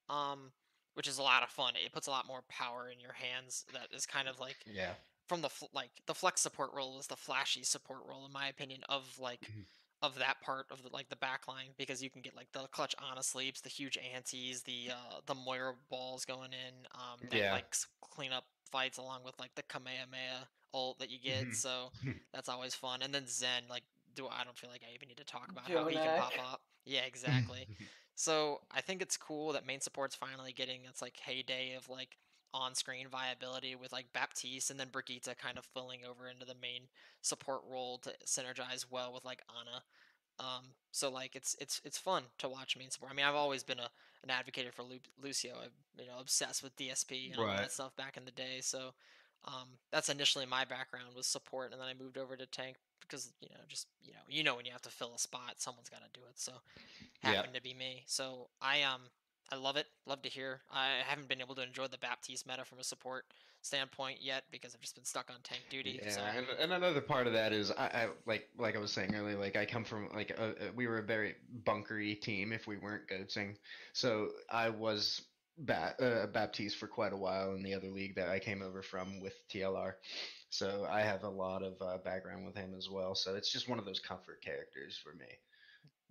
um, 0.09 0.51
which 0.95 1.08
is 1.08 1.17
a 1.17 1.23
lot 1.23 1.43
of 1.43 1.49
fun. 1.49 1.73
It 1.75 1.91
puts 1.91 2.08
a 2.08 2.12
lot 2.12 2.27
more 2.27 2.41
power 2.49 2.89
in 2.89 2.99
your 2.99 3.13
hands. 3.13 3.65
That 3.73 3.88
is 3.95 4.06
kind 4.06 4.27
of 4.27 4.39
like 4.39 4.58
yeah. 4.65 4.93
from 5.27 5.41
the 5.41 5.49
like 5.73 5.91
the 6.06 6.13
flex 6.13 6.41
support 6.41 6.71
role 6.73 6.99
is 6.99 7.08
the 7.08 7.15
flashy 7.15 7.63
support 7.63 8.01
role 8.08 8.25
in 8.25 8.32
my 8.32 8.47
opinion 8.47 8.82
of 8.89 9.17
like 9.19 9.41
Mhm. 9.41 9.65
of 10.01 10.15
that 10.19 10.41
part 10.41 10.67
of 10.69 10.84
the 10.84 10.89
like 10.89 11.10
the 11.10 11.15
back 11.15 11.47
line 11.47 11.69
because 11.77 12.03
you 12.03 12.10
can 12.10 12.21
get 12.21 12.36
like 12.36 12.51
the 12.51 12.67
clutch 12.67 12.95
Ana 13.01 13.23
sleeps, 13.23 13.62
the 13.62 13.69
huge 13.69 13.97
antis, 13.97 14.63
the 14.63 14.91
uh 14.91 15.21
the 15.25 15.36
Moira 15.36 15.73
balls 15.89 16.25
going 16.25 16.51
in, 16.53 16.88
um 16.93 17.19
that 17.29 17.38
Yeah. 17.39 17.51
like 17.53 17.75
clean 18.01 18.32
up 18.32 18.45
fights 18.71 18.97
along 18.97 19.23
with 19.23 19.39
like 19.39 19.53
the 19.56 19.63
Kamehameha 19.63 20.47
ult 20.73 20.99
that 20.99 21.10
you 21.10 21.19
get. 21.19 21.47
Mhm. 21.47 21.56
So 21.56 21.91
that's 22.34 22.49
always 22.49 22.75
fun. 22.75 23.01
And 23.01 23.13
then 23.13 23.27
Zen, 23.27 23.63
like 23.69 23.84
do 24.15 24.27
I 24.27 24.43
don't 24.43 24.58
feel 24.58 24.69
like 24.69 24.84
I 24.88 24.93
even 24.93 25.08
need 25.08 25.17
to 25.17 25.23
talk 25.23 25.49
about 25.49 25.69
how 25.69 25.88
he 25.88 25.95
can 25.95 26.19
pop 26.19 26.34
up. 26.53 26.62
Yeah, 26.86 27.01
exactly. 27.01 27.67
So 28.15 28.62
I 28.71 28.82
think 28.82 29.02
it's 29.02 29.17
cool 29.17 29.54
that 29.54 29.65
main 29.65 29.82
support's 29.82 30.15
finally 30.15 30.54
getting 30.54 30.86
its 30.86 31.02
like 31.02 31.17
heyday 31.17 31.73
of 31.76 31.89
like 31.89 32.17
on-screen 32.54 33.08
viability 33.08 33.76
with 33.76 33.91
like 33.91 34.13
Baptiste 34.13 34.69
and 34.69 34.80
then 34.80 34.89
Brigitte 34.91 35.28
kind 35.41 35.58
of 35.58 35.65
filling 35.65 36.02
over 36.08 36.28
into 36.28 36.45
the 36.45 36.56
main 36.62 36.82
support 37.21 37.62
role 37.69 37.97
to 37.99 38.13
synergize 38.26 38.86
well 38.89 39.12
with 39.13 39.26
like 39.26 39.41
Ana. 39.49 39.84
Um, 40.39 40.63
so 40.91 41.10
like 41.12 41.36
it's 41.36 41.56
it's 41.60 41.82
it's 41.84 41.97
fun 41.97 42.23
to 42.39 42.49
watch 42.49 42.78
main 42.78 42.89
support. 42.89 43.12
I 43.12 43.15
mean, 43.15 43.26
I've 43.26 43.36
always 43.36 43.63
been 43.63 43.80
a 43.80 43.89
an 44.23 44.30
advocate 44.30 44.73
for 44.73 44.84
Lu- 44.84 44.99
Lucio. 45.21 45.54
I'm 45.63 45.71
you 45.99 46.06
know 46.08 46.19
obsessed 46.19 46.63
with 46.63 46.76
DSP 46.76 47.32
and 47.32 47.39
all 47.39 47.45
Right. 47.47 47.58
that 47.58 47.71
stuff 47.71 47.95
back 47.95 48.17
in 48.17 48.26
the 48.26 48.32
day. 48.32 48.60
So 48.62 48.93
um, 49.45 49.78
that's 49.91 50.10
initially 50.10 50.45
my 50.45 50.65
background 50.65 51.15
was 51.15 51.28
support, 51.28 51.71
and 51.71 51.82
then 51.82 51.88
I 51.88 51.93
moved 51.93 52.17
over 52.17 52.36
to 52.38 52.45
tank 52.45 52.78
because 53.04 53.34
you 53.39 53.50
know 53.50 53.62
just 53.68 53.88
you 54.02 54.13
know 54.13 54.22
you 54.28 54.44
know 54.44 54.56
when 54.56 54.66
you 54.66 54.72
have 54.72 54.82
to 54.84 54.89
fill 54.92 55.13
a 55.13 55.20
spot, 55.20 55.60
someone's 55.60 55.89
got 55.89 56.02
to 56.04 56.20
do 56.20 56.26
it. 56.26 56.39
So 56.39 56.54
happened 57.22 57.54
to 57.54 57.62
be 57.62 57.74
me. 57.74 58.04
So 58.08 58.50
I 58.62 58.84
um 58.84 59.12
I 59.52 59.56
love 59.56 59.78
it. 59.78 59.88
Love 60.06 60.22
to 60.24 60.30
hear. 60.30 60.62
I 60.72 61.02
haven't 61.06 61.28
been 61.28 61.42
able 61.42 61.56
to 61.56 61.62
enjoy 61.63 61.88
the 61.88 61.98
Baptiste 61.98 62.48
meta 62.48 62.66
from 62.66 62.80
a 62.80 62.84
support 62.84 63.26
standpoint 63.62 64.22
yet 64.22 64.44
because 64.52 64.74
I've 64.76 64.82
just 64.82 64.96
been 64.96 65.06
stuck 65.06 65.30
on 65.30 65.42
tank 65.44 65.70
duty. 65.70 66.00
Yeah, 66.02 66.10
so 66.10 66.22
and, 66.22 66.48
and 66.50 66.74
another 66.74 67.02
part 67.02 67.28
of 67.28 67.34
that 67.34 67.54
is 67.54 67.72
I, 67.72 67.88
I 67.88 68.10
like 68.26 68.50
like 68.58 68.76
I 68.76 68.80
was 68.80 68.92
saying 68.92 69.13
earlier, 69.16 69.38
like 69.38 69.56
I 69.56 69.66
come 69.66 69.84
from 69.86 70.10
like 70.10 70.32
a, 70.32 70.70
a- 70.70 70.72
we 70.74 70.88
were 70.88 70.98
a 70.98 71.04
very 71.04 71.36
bunkery 71.63 72.20
team 72.20 72.52
if 72.52 72.68
we 72.68 72.78
weren't 72.78 73.08
goatsing, 73.08 73.58
so 73.94 74.32
I 74.50 74.70
was 74.70 75.30
ba- 75.58 75.96
uh, 76.02 76.28
Baptiste 76.28 76.78
for 76.78 76.88
quite 76.88 77.13
a 77.13 77.18
while 77.18 77.54
in 77.54 77.63
the 77.63 77.74
other 77.74 77.89
league 77.89 78.16
that 78.16 78.30
I 78.30 78.39
came 78.39 78.62
over 78.62 78.82
from 78.82 79.20
with 79.22 79.48
TLR, 79.50 79.96
so 80.54 80.86
I 80.88 81.02
have 81.02 81.24
a 81.24 81.30
lot 81.30 81.63
of 81.63 81.82
uh, 81.82 81.98
background 81.98 82.46
with 82.46 82.56
him 82.56 82.76
as 82.78 82.88
well. 82.88 83.16
So 83.16 83.36
it's 83.36 83.52
just 83.52 83.68
one 83.68 83.80
of 83.80 83.86
those 83.86 84.00
comfort 84.00 84.39
characters 84.42 84.96
for 84.96 85.13
me. 85.16 85.26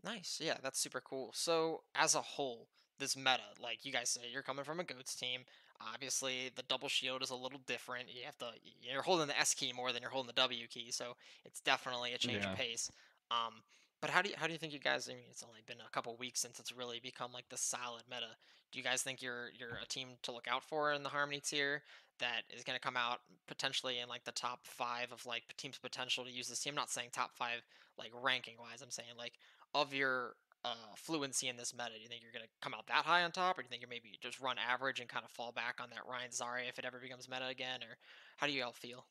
Nice. 0.05 0.41
Yeah, 0.43 0.57
that's 0.63 0.81
super 0.81 1.01
cool. 1.01 1.31
So, 1.33 1.83
as 1.95 2.15
a 2.15 2.21
whole, 2.21 2.69
this 2.99 3.17
meta, 3.17 3.41
like 3.61 3.85
you 3.85 3.93
guys 3.93 4.11
say, 4.11 4.23
you're 4.33 4.43
coming 4.43 4.65
from 4.65 4.81
a 4.81 4.85
goats 4.85 5.15
team. 5.15 5.43
Obviously, 5.81 6.51
the 6.55 6.63
double 6.63 6.89
shield 6.89 7.23
is 7.23 7.31
a 7.31 7.37
little 7.37 7.61
different. 7.67 8.09
You 8.13 8.25
have 8.25 8.39
to 8.39 8.53
you're 8.81 9.03
holding 9.03 9.27
the 9.29 9.39
S 9.39 9.55
key 9.55 9.73
more 9.73 9.93
than 9.93 10.03
you're 10.03 10.11
holding 10.11 10.29
the 10.29 10.33
W 10.35 10.67
key, 10.69 10.91
so 10.91 11.15
it's 11.45 11.61
definitely 11.61 12.13
a 12.15 12.19
change 12.19 12.45
Yeah. 12.45 12.53
of 12.53 12.53
pace. 12.53 12.91
Um, 13.31 13.63
but 14.01 14.11
how 14.11 14.23
do 14.23 14.31
you 14.31 14.35
how 14.37 14.47
do 14.47 14.53
you 14.53 14.59
think 14.59 14.73
you 14.73 14.79
guys? 14.81 15.09
I 15.09 15.15
mean, 15.15 15.25
it's 15.31 15.43
only 15.45 15.61
been 15.67 15.81
a 15.81 15.91
couple 15.91 16.17
weeks 16.17 16.41
since 16.41 16.59
it's 16.61 16.73
really 16.77 17.01
become 17.01 17.33
like 17.33 17.49
the 17.49 17.57
solid 17.57 18.03
meta. 18.09 18.37
Do 18.73 18.79
you 18.79 18.85
guys 18.85 19.03
think 19.03 19.23
you're 19.23 19.51
you're 19.59 19.79
a 19.83 19.87
team 19.87 20.09
to 20.23 20.33
look 20.33 20.47
out 20.49 20.63
for 20.65 20.93
in 20.93 21.03
the 21.03 21.09
Harmony 21.11 21.41
tier 21.41 21.83
that 22.19 22.43
is 22.55 22.65
going 22.65 22.77
to 22.77 22.83
come 22.83 22.97
out 22.97 23.21
potentially 23.47 23.99
in 23.99 24.09
like 24.09 24.25
the 24.25 24.33
top 24.33 24.61
five 24.65 25.13
of 25.13 25.25
like 25.27 25.43
teams' 25.57 25.79
potential 25.79 26.25
to 26.25 26.31
use 26.31 26.49
this 26.49 26.61
team? 26.61 26.73
I'm 26.73 26.77
not 26.77 26.91
saying 26.91 27.11
top 27.13 27.35
five 27.35 27.63
like 27.99 28.11
ranking 28.23 28.55
wise. 28.59 28.83
I'm 28.83 28.91
saying 28.91 29.09
like 29.19 29.35
of 29.75 29.95
your 29.95 30.35
uh, 30.65 30.95
fluency 30.97 31.49
in 31.49 31.57
this 31.57 31.75
meta, 31.75 31.91
do 31.97 32.01
you 32.01 32.09
think 32.09 32.23
you're 32.23 32.33
going 32.33 32.45
to 32.45 32.51
come 32.63 32.75
out 32.75 32.87
that 32.87 33.05
high 33.05 33.25
on 33.25 33.33
top, 33.33 33.59
or 33.59 33.63
do 33.63 33.67
you 33.67 33.71
think 33.71 33.83
you're 33.83 33.89
maybe 33.89 34.19
just 34.23 34.41
run 34.41 34.57
average 34.59 35.01
and 35.01 35.09
kind 35.09 35.25
of 35.25 35.31
fall 35.31 35.53
back 35.53 35.79
on 35.83 35.91
that 35.91 36.07
Rein 36.09 36.31
Zarya 36.31 36.69
if 36.69 36.79
it 36.79 36.85
ever 36.85 36.99
becomes 37.01 37.29
meta 37.29 37.49
again, 37.49 37.83
or 37.83 37.97
how 38.37 38.47
do 38.47 38.53
you 38.53 38.63
all 38.63 38.73
feel? 38.73 39.07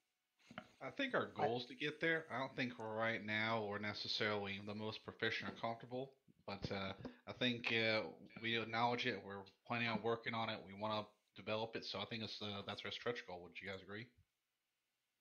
I 0.81 0.89
think 0.89 1.13
our 1.13 1.27
goal 1.35 1.57
is 1.59 1.65
to 1.65 1.75
get 1.75 1.99
there. 2.01 2.25
I 2.33 2.39
don't 2.39 2.55
think 2.55 2.73
right 2.79 3.23
now 3.23 3.65
we're 3.69 3.79
necessarily 3.79 4.59
the 4.65 4.73
most 4.73 5.03
proficient 5.03 5.51
or 5.51 5.53
comfortable, 5.53 6.11
but 6.47 6.71
uh, 6.71 6.93
I 7.27 7.33
think 7.33 7.71
uh, 7.71 8.01
we 8.41 8.57
acknowledge 8.57 9.05
it. 9.05 9.21
We're 9.25 9.43
planning 9.67 9.89
on 9.89 9.99
working 10.01 10.33
on 10.33 10.49
it. 10.49 10.57
We 10.65 10.79
want 10.79 10.93
to 10.93 11.05
develop 11.36 11.76
it, 11.76 11.86
so 11.86 12.00
I 12.00 12.06
think 12.06 12.24
it's 12.24 12.41
uh, 12.41 12.62
that's 12.67 12.82
our 12.86 12.91
stretch 12.91 13.26
goal. 13.28 13.41
Would 13.44 13.54
you 13.62 13.70
guys 13.70 13.82
agree? 13.82 14.08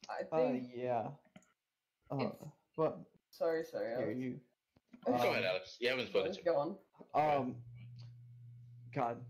I 0.08 0.22
Uh, 0.34 0.38
think. 0.50 0.70
yeah. 0.74 1.08
Uh, 2.10 2.30
but 2.76 2.98
Sorry, 3.30 3.62
sorry. 3.64 3.94
here 3.96 4.04
Alex. 4.06 4.18
you. 4.18 4.40
Go 5.06 5.12
Um, 5.14 5.20
ahead, 5.20 5.44
Alex. 5.44 5.76
You 5.80 5.88
haven't 5.88 6.08
spoken. 6.08 6.34
Go 6.44 6.56
on. 6.56 6.76
Um, 7.14 7.56
God, 8.94 9.24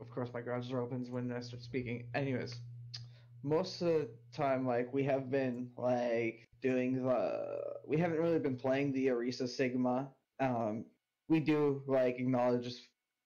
of 0.00 0.10
course 0.10 0.30
my 0.32 0.40
garage 0.40 0.68
door 0.70 0.80
opens 0.80 1.10
when 1.10 1.30
I 1.32 1.40
start 1.40 1.62
speaking. 1.62 2.08
Anyways, 2.14 2.54
most 3.42 3.82
of 3.82 3.88
the 3.88 4.08
time, 4.32 4.66
like 4.66 4.92
we 4.94 5.04
have 5.04 5.30
been 5.30 5.70
like 5.76 6.48
doing 6.62 7.02
the, 7.04 7.78
we 7.86 7.98
haven't 7.98 8.18
really 8.18 8.38
been 8.38 8.56
playing 8.56 8.92
the 8.92 9.08
Orisa 9.08 9.46
Sigma. 9.48 10.08
Um, 10.40 10.86
we 11.28 11.40
do 11.40 11.82
like 11.86 12.18
acknowledge 12.18 12.66
its 12.66 12.80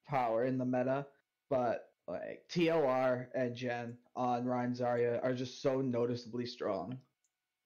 power 0.08 0.44
in 0.46 0.58
the 0.58 0.64
meta, 0.64 1.06
but 1.48 1.89
like 2.06 2.44
TLR 2.48 3.28
and 3.34 3.54
Jen 3.54 3.98
on 4.16 4.46
Rein 4.46 4.72
Zarya 4.72 5.22
are 5.22 5.34
just 5.34 5.62
so 5.62 5.80
noticeably 5.80 6.46
strong. 6.46 6.98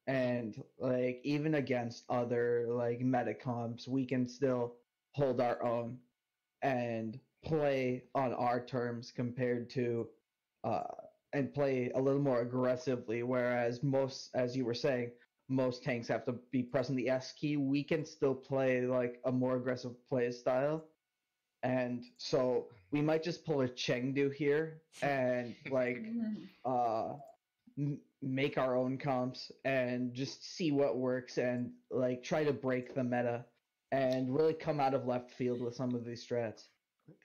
And 0.06 0.62
like 0.78 1.20
even 1.24 1.54
against 1.54 2.04
other 2.08 2.66
like 2.68 3.00
meta 3.00 3.34
comps, 3.34 3.88
we 3.88 4.04
can 4.06 4.26
still 4.26 4.74
hold 5.12 5.40
our 5.40 5.62
own 5.62 5.98
and 6.62 7.18
play 7.44 8.04
on 8.14 8.32
our 8.34 8.64
terms 8.64 9.12
compared 9.12 9.70
to 9.70 10.08
uh 10.64 10.82
and 11.32 11.52
play 11.52 11.90
a 11.94 12.00
little 12.00 12.20
more 12.20 12.40
aggressively 12.40 13.22
whereas 13.22 13.82
most 13.82 14.30
as 14.34 14.56
you 14.56 14.64
were 14.64 14.74
saying 14.74 15.10
most 15.48 15.82
tanks 15.82 16.08
have 16.08 16.24
to 16.24 16.32
be 16.50 16.62
pressing 16.62 16.96
the 16.96 17.08
S 17.08 17.32
key, 17.32 17.56
we 17.56 17.84
can 17.84 18.04
still 18.04 18.34
play 18.34 18.86
like 18.86 19.20
a 19.26 19.32
more 19.32 19.56
aggressive 19.56 19.92
play 20.08 20.30
style. 20.30 20.88
And 21.64 22.04
so 22.18 22.68
we 22.92 23.00
might 23.02 23.24
just 23.24 23.44
pull 23.44 23.62
a 23.62 23.68
Chengdu 23.68 24.32
here 24.32 24.82
and 25.02 25.56
like 25.70 25.98
uh 26.64 27.14
m- 27.78 28.00
make 28.22 28.58
our 28.58 28.76
own 28.76 28.98
comps 28.98 29.50
and 29.64 30.14
just 30.14 30.44
see 30.44 30.70
what 30.72 30.98
works 30.98 31.38
and 31.38 31.72
like 31.90 32.22
try 32.22 32.44
to 32.44 32.52
break 32.52 32.94
the 32.94 33.04
meta 33.04 33.46
and 33.92 34.34
really 34.34 34.54
come 34.54 34.80
out 34.80 34.94
of 34.94 35.06
left 35.06 35.32
field 35.32 35.60
with 35.60 35.74
some 35.74 35.94
of 35.94 36.04
these 36.04 36.26
strats. 36.26 36.68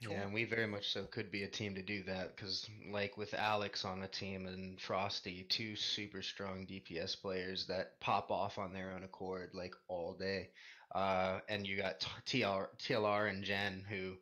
Yeah, 0.02 0.24
and 0.24 0.34
we 0.34 0.44
very 0.44 0.68
much 0.68 0.92
so 0.92 1.06
could 1.06 1.32
be 1.32 1.44
a 1.44 1.50
team 1.50 1.76
to 1.76 1.82
do 1.82 2.04
that 2.04 2.36
because, 2.36 2.70
like, 2.92 3.18
with 3.18 3.34
Alex 3.34 3.86
on 3.86 4.02
the 4.02 4.10
team 4.10 4.46
and 4.46 4.80
Frosty, 4.80 5.44
two 5.44 5.78
super 5.78 6.22
strong 6.22 6.68
DPS 6.68 7.22
players 7.22 7.68
that 7.68 8.00
pop 8.02 8.30
off 8.30 8.58
on 8.58 8.74
their 8.74 8.92
own 8.92 9.04
accord 9.04 9.52
like 9.54 9.74
all 9.88 10.18
day, 10.20 10.50
uh, 10.94 11.40
and 11.50 11.68
you 11.68 11.78
got 11.78 12.00
TLR, 12.26 12.68
TLR 12.80 13.30
and 13.30 13.44
Jen 13.44 13.86
who 13.90 14.16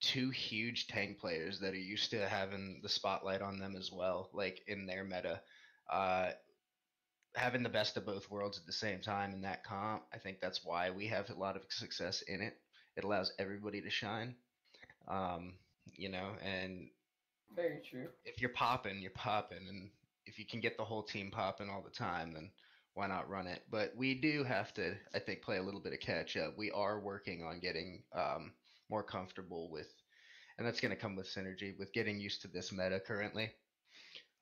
two 0.00 0.30
huge 0.30 0.86
tank 0.86 1.18
players 1.18 1.60
that 1.60 1.74
are 1.74 1.76
used 1.78 2.10
to 2.10 2.28
having 2.28 2.80
the 2.82 2.88
spotlight 2.88 3.42
on 3.42 3.58
them 3.58 3.76
as 3.76 3.90
well, 3.92 4.30
like 4.32 4.62
in 4.66 4.86
their 4.86 5.04
meta. 5.04 5.40
Uh, 5.90 6.30
having 7.34 7.62
the 7.62 7.68
best 7.68 7.96
of 7.96 8.04
both 8.06 8.30
worlds 8.30 8.58
at 8.58 8.66
the 8.66 8.72
same 8.72 9.00
time 9.00 9.32
in 9.32 9.42
that 9.42 9.64
comp, 9.64 10.04
I 10.12 10.18
think 10.18 10.40
that's 10.40 10.64
why 10.64 10.90
we 10.90 11.06
have 11.08 11.30
a 11.30 11.34
lot 11.34 11.56
of 11.56 11.62
success 11.70 12.22
in 12.22 12.40
it. 12.40 12.54
It 12.96 13.04
allows 13.04 13.32
everybody 13.38 13.80
to 13.82 13.90
shine 13.90 14.36
um, 15.08 15.54
you 15.96 16.08
know, 16.08 16.36
and 16.42 16.90
Very 17.54 17.80
true. 17.80 18.08
if 18.24 18.40
you're 18.40 18.50
popping, 18.50 19.00
you're 19.00 19.10
popping, 19.10 19.66
and 19.68 19.90
if 20.26 20.38
you 20.38 20.46
can 20.46 20.60
get 20.60 20.76
the 20.76 20.84
whole 20.84 21.02
team 21.02 21.30
popping 21.30 21.70
all 21.70 21.82
the 21.82 21.90
time, 21.90 22.32
then 22.32 22.50
why 22.98 23.06
not 23.06 23.30
run 23.30 23.46
it? 23.46 23.62
But 23.70 23.92
we 23.96 24.14
do 24.14 24.42
have 24.42 24.74
to, 24.74 24.96
I 25.14 25.20
think, 25.20 25.42
play 25.42 25.58
a 25.58 25.62
little 25.62 25.78
bit 25.80 25.92
of 25.92 26.00
catch 26.00 26.36
up. 26.36 26.58
We 26.58 26.72
are 26.72 26.98
working 26.98 27.44
on 27.44 27.60
getting 27.60 28.02
um, 28.12 28.50
more 28.90 29.04
comfortable 29.04 29.70
with, 29.70 29.86
and 30.58 30.66
that's 30.66 30.80
going 30.80 30.90
to 30.90 31.00
come 31.00 31.14
with 31.14 31.32
synergy 31.32 31.78
with 31.78 31.92
getting 31.92 32.18
used 32.18 32.42
to 32.42 32.48
this 32.48 32.72
meta 32.72 33.00
currently. 33.06 33.52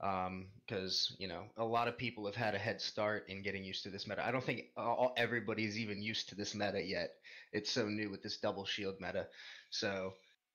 Because 0.00 1.14
you 1.18 1.28
know, 1.28 1.42
a 1.58 1.64
lot 1.64 1.86
of 1.86 1.98
people 1.98 2.24
have 2.24 2.34
had 2.34 2.54
a 2.54 2.58
head 2.58 2.80
start 2.80 3.28
in 3.28 3.42
getting 3.42 3.62
used 3.62 3.82
to 3.82 3.90
this 3.90 4.06
meta. 4.06 4.26
I 4.26 4.30
don't 4.30 4.44
think 4.44 4.62
all, 4.74 5.12
everybody's 5.18 5.78
even 5.78 6.02
used 6.02 6.30
to 6.30 6.34
this 6.34 6.54
meta 6.54 6.82
yet. 6.82 7.10
It's 7.52 7.70
so 7.70 7.86
new 7.86 8.10
with 8.10 8.22
this 8.22 8.38
double 8.38 8.64
shield 8.64 8.94
meta. 9.00 9.26
So 9.68 10.14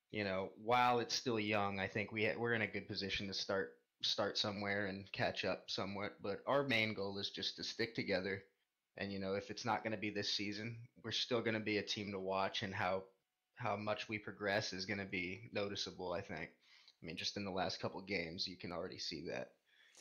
you 0.09 0.23
know, 0.23 0.49
while 0.63 0.99
it's 1.01 1.13
still 1.13 1.39
young, 1.39 1.79
I 1.79 1.87
think 1.87 2.11
we 2.11 2.31
we're 2.35 2.55
in 2.55 2.63
a 2.63 2.67
good 2.67 2.87
position 2.87 3.27
to 3.27 3.33
start 3.35 3.73
start 4.01 4.37
somewhere 4.37 4.87
and 4.87 5.11
catch 5.11 5.45
up 5.45 5.69
somewhat. 5.69 6.13
But 6.21 6.41
our 6.47 6.63
main 6.63 6.93
goal 6.93 7.17
is 7.17 7.29
just 7.29 7.55
to 7.57 7.63
stick 7.63 7.95
together. 7.95 8.43
And 8.97 9.11
you 9.11 9.19
know, 9.19 9.33
if 9.33 9.49
it's 9.49 9.65
not 9.65 9.83
going 9.83 9.93
to 9.93 9.97
be 9.99 10.09
this 10.09 10.31
season, 10.33 10.77
we're 11.03 11.11
still 11.11 11.41
going 11.41 11.53
to 11.53 11.59
be 11.59 11.77
a 11.77 11.83
team 11.83 12.11
to 12.11 12.19
watch, 12.19 12.63
and 12.63 12.73
how 12.73 13.03
how 13.55 13.75
much 13.75 14.09
we 14.09 14.17
progress 14.17 14.73
is 14.73 14.85
going 14.85 14.99
to 14.99 15.05
be 15.05 15.49
noticeable. 15.53 16.13
I 16.13 16.21
think. 16.21 16.49
I 17.01 17.05
mean, 17.05 17.15
just 17.15 17.37
in 17.37 17.45
the 17.45 17.51
last 17.51 17.79
couple 17.79 18.01
games, 18.01 18.47
you 18.47 18.57
can 18.57 18.71
already 18.71 18.99
see 18.99 19.23
that. 19.29 19.51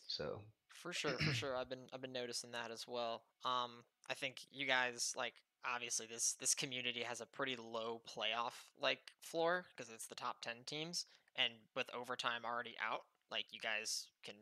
So 0.07 0.41
For 0.75 0.93
sure, 0.93 1.13
for 1.13 1.33
sure. 1.33 1.57
I've 1.57 1.71
been 1.71 1.87
I've 1.93 2.03
been 2.03 2.13
noticing 2.13 2.51
that 2.53 2.71
as 2.71 2.87
well. 2.87 3.23
Um, 3.45 3.85
I 4.11 4.15
think 4.15 4.41
you 4.51 4.67
guys 4.67 5.15
like 5.17 5.35
obviously 5.65 6.07
this 6.07 6.35
this 6.41 6.55
community 6.55 7.03
has 7.03 7.21
a 7.21 7.27
pretty 7.27 7.57
low 7.57 8.01
playoff 8.09 8.55
like 8.81 9.01
floor 9.21 9.67
because 9.77 9.93
it's 9.93 10.07
the 10.07 10.15
top 10.15 10.41
10 10.41 10.55
teams 10.67 11.07
and 11.37 11.53
with 11.77 11.87
overtime 11.95 12.43
already 12.45 12.75
out 12.85 13.03
like 13.31 13.47
you 13.51 13.61
guys 13.61 14.07
can 14.25 14.35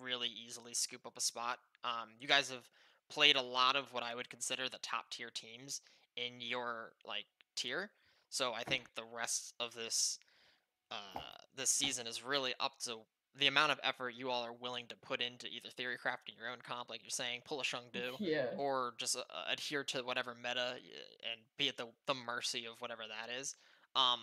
really 0.00 0.28
easily 0.28 0.74
scoop 0.74 1.06
up 1.06 1.16
a 1.16 1.20
spot 1.20 1.58
um, 1.84 2.10
you 2.18 2.26
guys 2.28 2.50
have 2.50 2.68
played 3.10 3.36
a 3.36 3.42
lot 3.42 3.76
of 3.76 3.92
what 3.92 4.02
i 4.02 4.14
would 4.14 4.30
consider 4.30 4.68
the 4.68 4.78
top 4.82 5.10
tier 5.10 5.30
teams 5.30 5.80
in 6.16 6.40
your 6.40 6.92
like 7.06 7.26
tier 7.56 7.90
so 8.30 8.52
i 8.54 8.62
think 8.62 8.84
the 8.94 9.04
rest 9.14 9.52
of 9.60 9.74
this 9.74 10.18
uh, 10.90 11.20
this 11.56 11.70
season 11.70 12.06
is 12.06 12.22
really 12.24 12.52
up 12.60 12.78
to 12.78 12.96
the 13.36 13.46
amount 13.48 13.72
of 13.72 13.80
effort 13.82 14.10
you 14.16 14.30
all 14.30 14.44
are 14.44 14.52
willing 14.52 14.86
to 14.86 14.94
put 14.96 15.20
into 15.20 15.46
either 15.48 15.68
theory 15.70 15.96
crafting 15.96 16.38
your 16.38 16.48
own 16.48 16.58
comp, 16.62 16.88
like 16.88 17.02
you're 17.02 17.10
saying, 17.10 17.40
pull 17.44 17.60
a 17.60 17.64
Shungdu, 17.64 18.12
Yeah. 18.20 18.46
or 18.56 18.94
just 18.96 19.16
uh, 19.16 19.22
adhere 19.52 19.82
to 19.84 20.02
whatever 20.02 20.36
meta 20.40 20.74
and 20.74 21.40
be 21.58 21.68
at 21.68 21.76
the, 21.76 21.86
the 22.06 22.14
mercy 22.14 22.64
of 22.64 22.80
whatever 22.80 23.02
that 23.08 23.34
is. 23.36 23.56
Um, 23.96 24.20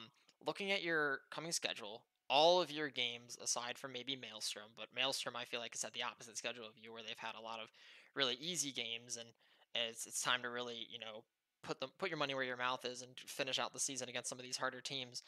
looking 0.47 0.71
at 0.71 0.81
your 0.81 1.19
coming 1.29 1.51
schedule, 1.51 2.03
all 2.31 2.61
of 2.61 2.71
your 2.71 2.87
games, 2.87 3.37
aside 3.43 3.77
from 3.77 3.91
maybe 3.91 4.15
Maelstrom, 4.15 4.71
but 4.77 4.87
Maelstrom 4.95 5.35
I 5.35 5.43
feel 5.43 5.59
like 5.59 5.75
is 5.75 5.83
at 5.83 5.93
the 5.93 6.03
opposite 6.03 6.37
schedule 6.37 6.65
of 6.65 6.77
you, 6.81 6.93
where 6.93 7.03
they've 7.05 7.17
had 7.17 7.35
a 7.37 7.43
lot 7.43 7.59
of 7.59 7.69
really 8.15 8.37
easy 8.39 8.71
games, 8.71 9.17
and 9.17 9.27
it's 9.75 10.07
it's 10.07 10.21
time 10.21 10.41
to 10.43 10.49
really 10.49 10.87
you 10.89 10.97
know 10.97 11.23
put 11.61 11.79
them 11.81 11.89
put 11.99 12.09
your 12.09 12.17
money 12.17 12.33
where 12.33 12.43
your 12.43 12.57
mouth 12.57 12.85
is 12.85 13.01
and 13.01 13.11
finish 13.27 13.59
out 13.59 13.73
the 13.73 13.79
season 13.79 14.07
against 14.07 14.29
some 14.29 14.39
of 14.39 14.45
these 14.45 14.57
harder 14.57 14.81
teams. 14.81 15.23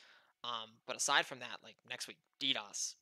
Um, 0.45 0.71
but 0.87 0.95
aside 0.95 1.25
from 1.25 1.39
that, 1.39 1.59
like 1.61 1.75
next 1.89 2.07
week, 2.07 2.17
DDoS, 2.41 2.95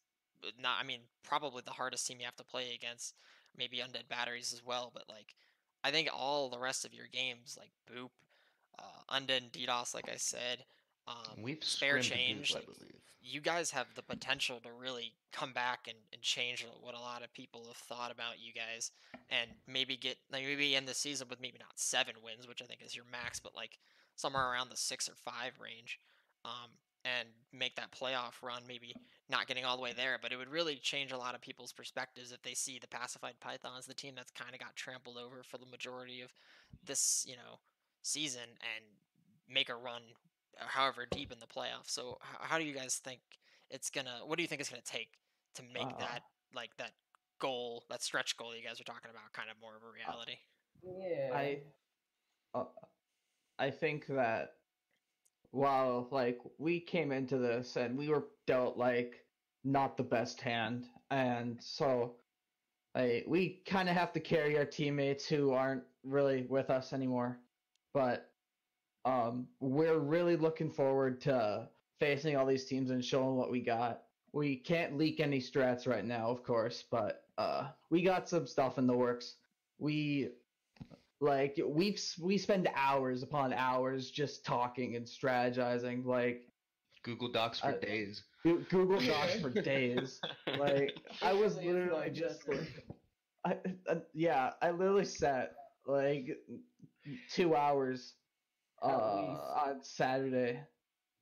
not 0.60 0.78
I 0.82 0.84
mean 0.84 1.02
probably 1.24 1.62
the 1.64 1.72
hardest 1.72 2.08
team 2.08 2.18
you 2.20 2.26
have 2.26 2.36
to 2.38 2.44
play 2.44 2.74
against, 2.74 3.14
maybe 3.56 3.78
Undead 3.78 4.10
Batteries 4.10 4.52
as 4.52 4.66
well. 4.66 4.92
But 4.92 5.04
like 5.08 5.36
I 5.84 5.92
think 5.92 6.10
all 6.12 6.50
the 6.50 6.60
rest 6.60 6.86
of 6.86 6.94
your 6.94 7.08
games 7.12 7.58
like 7.60 7.72
Boop, 7.92 8.10
uh, 8.80 9.16
Undead 9.16 9.38
and 9.38 9.52
DDoS, 9.52 9.94
like 9.94 10.10
I 10.10 10.18
said, 10.18 10.66
um, 11.08 11.42
we've 11.42 11.64
spare 11.64 12.00
change. 12.00 12.50
booth, 12.50 12.58
I 12.58 12.60
like, 12.60 12.66
believe. 12.66 13.01
You 13.24 13.40
guys 13.40 13.72
have 13.72 13.88
the 13.96 14.02
potential 14.02 14.60
to 14.64 14.70
really 14.72 15.14
come 15.32 15.54
back 15.54 15.88
and, 15.88 15.98
and 16.12 16.22
change 16.22 16.66
what 16.82 16.96
a 16.96 17.00
lot 17.00 17.24
of 17.24 17.34
people 17.34 17.66
have 17.68 17.78
thought 17.78 18.12
about 18.12 18.40
you 18.40 18.52
guys 18.52 18.92
and 19.30 19.50
maybe 19.68 19.96
get 19.96 20.18
like 20.32 20.44
maybe 20.44 20.76
end 20.76 20.88
the 20.88 20.94
season 20.94 21.28
with 21.30 21.42
maybe 21.42 21.58
not 21.60 21.72
seven 21.76 22.16
wins 22.24 22.48
which 22.48 22.62
i 22.62 22.66
think 22.66 22.82
is 22.84 22.96
your 22.96 23.06
max 23.12 23.40
but 23.40 23.56
like 23.56 23.78
somewhere 24.16 24.52
around 24.52 24.70
the 24.70 24.78
six 24.78 25.08
or 25.08 25.14
five 25.16 25.54
range 25.62 26.00
um, 26.44 26.72
and 27.06 27.28
make 27.54 27.76
that 27.76 27.92
playoff 27.92 28.42
run 28.42 28.64
maybe 28.68 28.96
not 29.30 29.48
getting 29.48 29.66
all 29.66 29.78
the 29.78 29.84
way 29.84 29.94
there 29.96 30.18
but 30.22 30.32
it 30.32 30.38
would 30.38 30.50
really 30.50 30.76
change 30.76 31.12
a 31.12 31.18
lot 31.18 31.36
of 31.36 31.42
people's 31.42 31.72
perspectives 31.72 32.32
if 32.32 32.42
they 32.42 32.54
see 32.54 32.80
the 32.80 32.88
pacified 32.88 33.40
pythons 33.40 33.86
the 33.86 33.94
team 33.94 34.14
that's 34.16 34.32
kind 34.32 34.54
of 34.54 34.60
got 34.60 34.76
trampled 34.76 35.18
over 35.18 35.44
for 35.44 35.58
the 35.58 35.66
majority 35.68 36.22
of 36.22 36.34
this 36.86 37.26
you 37.28 37.36
know 37.36 37.60
season 38.02 38.42
and 38.76 38.86
make 39.48 39.70
a 39.70 39.76
run 39.76 40.02
however 40.68 41.06
deep 41.10 41.32
in 41.32 41.40
the 41.40 41.48
playoffs. 41.48 41.90
So 41.90 42.18
how 42.22 42.58
do 42.58 42.64
you 42.64 42.74
guys 42.74 42.98
think 42.98 43.22
it's 43.70 43.90
gonna? 43.90 44.22
What 44.26 44.38
do 44.38 44.44
you 44.44 44.48
think 44.48 44.62
it's 44.62 44.70
gonna 44.70 44.82
take 44.84 45.10
to 45.56 45.64
make 45.64 45.88
Uh, 45.88 46.00
that 46.00 46.24
like 46.54 46.76
that 46.78 46.92
goal, 47.40 47.86
that 47.90 48.02
stretch 48.04 48.38
goal 48.38 48.56
you 48.56 48.64
guys 48.64 48.80
are 48.80 48.86
talking 48.86 49.10
about, 49.10 49.32
kind 49.34 49.50
of 49.50 49.60
more 49.60 49.76
of 49.76 49.84
a 49.84 49.92
reality? 49.92 50.38
Yeah. 50.84 51.32
I 51.34 51.62
uh, 52.54 52.66
I 53.60 53.70
think 53.72 54.08
that 54.08 54.56
while 55.52 56.08
like 56.12 56.40
we 56.58 56.80
came 56.80 57.12
into 57.12 57.38
this 57.38 57.76
and 57.76 57.98
we 57.98 58.10
were 58.10 58.28
dealt 58.48 58.78
like 58.78 59.26
not 59.64 59.98
the 59.98 60.04
best 60.04 60.42
hand 60.42 60.88
and 61.12 61.62
so 61.62 62.16
like 62.96 63.26
we 63.28 63.62
kind 63.66 63.90
of 63.90 63.96
have 63.96 64.12
to 64.14 64.20
carry 64.20 64.58
our 64.58 64.66
teammates 64.66 65.28
who 65.28 65.52
aren't 65.52 65.84
really 66.04 66.44
with 66.50 66.70
us 66.70 66.94
anymore 66.94 67.38
but 67.94 68.31
um 69.06 69.48
we're 69.60 70.00
really 70.00 70.36
looking 70.36 70.70
forward 70.70 71.20
to 71.22 71.70
facing 72.00 72.36
all 72.36 72.46
these 72.46 72.66
teams 72.66 72.90
and 72.92 73.04
showing 73.04 73.36
what 73.36 73.52
we 73.52 73.62
got. 73.62 74.04
We 74.34 74.56
can't 74.58 74.98
leak 74.98 75.20
any 75.20 75.40
strats 75.40 75.88
right 75.88 76.06
now 76.06 76.30
of 76.30 76.44
course 76.44 76.84
but 76.90 77.28
uh 77.38 77.72
we 77.90 78.02
got 78.02 78.30
some 78.30 78.48
stuff 78.48 78.78
in 78.78 78.88
the 78.88 78.96
works. 78.98 79.36
We 79.80 80.30
like 81.20 81.60
we've 81.66 82.02
we 82.20 82.38
spend 82.38 82.68
hours 82.76 83.24
upon 83.24 83.54
hours 83.54 84.10
just 84.12 84.46
talking 84.46 84.96
and 84.96 85.06
strategizing 85.06 86.06
like 86.06 86.48
Google 87.04 87.32
Docs 87.32 87.60
for 87.60 87.68
I- 87.76 87.80
days. 87.80 88.24
Google 88.44 89.00
docs 89.00 89.40
for 89.40 89.50
days. 89.52 90.20
Like 90.58 90.98
i 91.22 91.32
was 91.42 91.58
literally 91.58 92.10
just 92.10 92.48
like 92.48 92.88
I, 93.46 93.58
uh, 93.88 93.96
yeah 94.14 94.54
i 94.62 94.72
literally 94.72 95.06
sat 95.06 95.56
like 95.86 96.38
two 97.30 97.56
hours 97.56 98.16
uh 98.82 98.88
on 99.66 99.84
saturday 99.84 100.60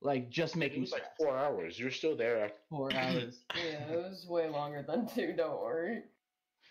like 0.02 0.30
just 0.30 0.56
It 0.56 0.60
making 0.60 0.82
was 0.82 0.92
like 0.94 1.16
four 1.18 1.38
hours. 1.38 1.78
You're 1.78 1.92
still 1.92 2.16
there. 2.16 2.46
after- 2.46 2.58
four 2.70 2.94
hours 2.94 3.44
Yeah, 3.56 3.84
it 3.92 3.98
was 3.98 4.26
way 4.30 4.48
longer 4.50 4.82
than 4.88 5.08
two. 5.08 5.34
Don't 5.36 5.60
worry. 5.62 6.04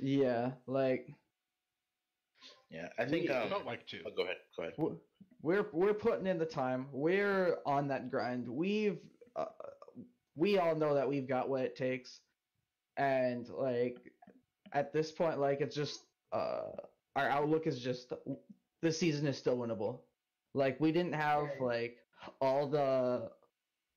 yeah 0.01 0.53
like 0.67 1.09
Yeah, 2.71 2.89
I 2.99 3.05
think. 3.05 3.29
We- 3.29 3.35
Um, 3.35 3.49
felt 3.51 3.67
like 3.67 3.87
two. 3.87 4.03
oh, 4.07 4.11
go 4.17 4.23
ahead. 4.23 4.37
Go 4.57 4.63
ahead. 4.63 4.75
we're 5.43 5.67
we're 5.73 5.95
putting 5.95 6.27
in 6.27 6.39
the 6.39 6.47
time. 6.47 6.89
We're 6.93 7.59
on 7.67 7.89
that 7.89 8.11
grind. 8.11 8.49
We've 8.49 8.99
uh, 9.37 9.47
we 10.35 10.59
all 10.59 10.75
know 10.75 10.95
that 10.95 11.09
we've 11.09 11.29
got 11.29 11.49
what 11.51 11.63
it 11.65 11.77
takes, 11.77 12.21
and 12.97 13.47
like 13.51 13.99
at 14.73 14.93
this 14.93 15.11
point, 15.13 15.39
like 15.39 15.61
it's 15.61 15.77
just 15.77 16.01
uh 16.33 16.71
our 17.17 17.29
outlook 17.29 17.67
is 17.67 17.79
just 17.81 18.13
the 18.83 18.93
season 18.93 19.27
is 19.27 19.37
still 19.37 19.57
winnable. 19.59 20.01
Like 20.55 20.81
we 20.81 20.93
didn't 20.93 21.15
have 21.15 21.49
like 21.61 21.99
all 22.41 22.69
the 22.69 23.31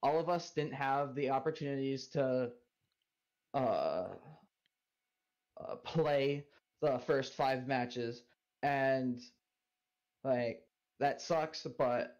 all 0.03 0.19
of 0.19 0.29
us 0.29 0.51
didn't 0.51 0.73
have 0.73 1.15
the 1.15 1.29
opportunities 1.29 2.07
to 2.09 2.51
uh, 3.53 4.07
uh 5.59 5.75
play 5.83 6.45
the 6.81 6.99
first 6.99 7.33
five 7.33 7.67
matches 7.67 8.23
and 8.63 9.21
like 10.23 10.63
that 10.99 11.21
sucks. 11.21 11.65
But 11.77 12.17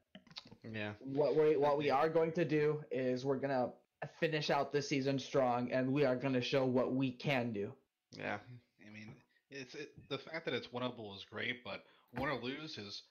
Yeah. 0.64 0.94
what 1.00 1.36
we 1.36 1.56
what 1.56 1.78
we 1.78 1.90
are 1.90 2.10
going 2.10 2.32
to 2.34 2.46
do 2.46 2.84
is 2.92 3.26
we're 3.26 3.40
gonna 3.40 3.74
finish 4.20 4.50
out 4.50 4.72
this 4.72 4.88
season 4.88 5.20
strong, 5.20 5.72
and 5.72 5.92
we 5.94 6.06
are 6.06 6.16
gonna 6.16 6.42
show 6.42 6.66
what 6.66 6.94
we 6.94 7.12
can 7.12 7.54
do. 7.54 7.72
Yeah. 8.18 8.40
I 8.86 8.90
mean, 8.90 9.16
it's 9.50 9.76
it, 9.76 9.92
the 10.10 10.18
fact 10.18 10.46
that 10.46 10.54
it's 10.54 10.68
winnable 10.68 11.16
is 11.16 11.24
great, 11.26 11.64
but 11.64 11.86
win 12.14 12.30
or 12.30 12.42
lose 12.42 12.78
is 12.78 13.04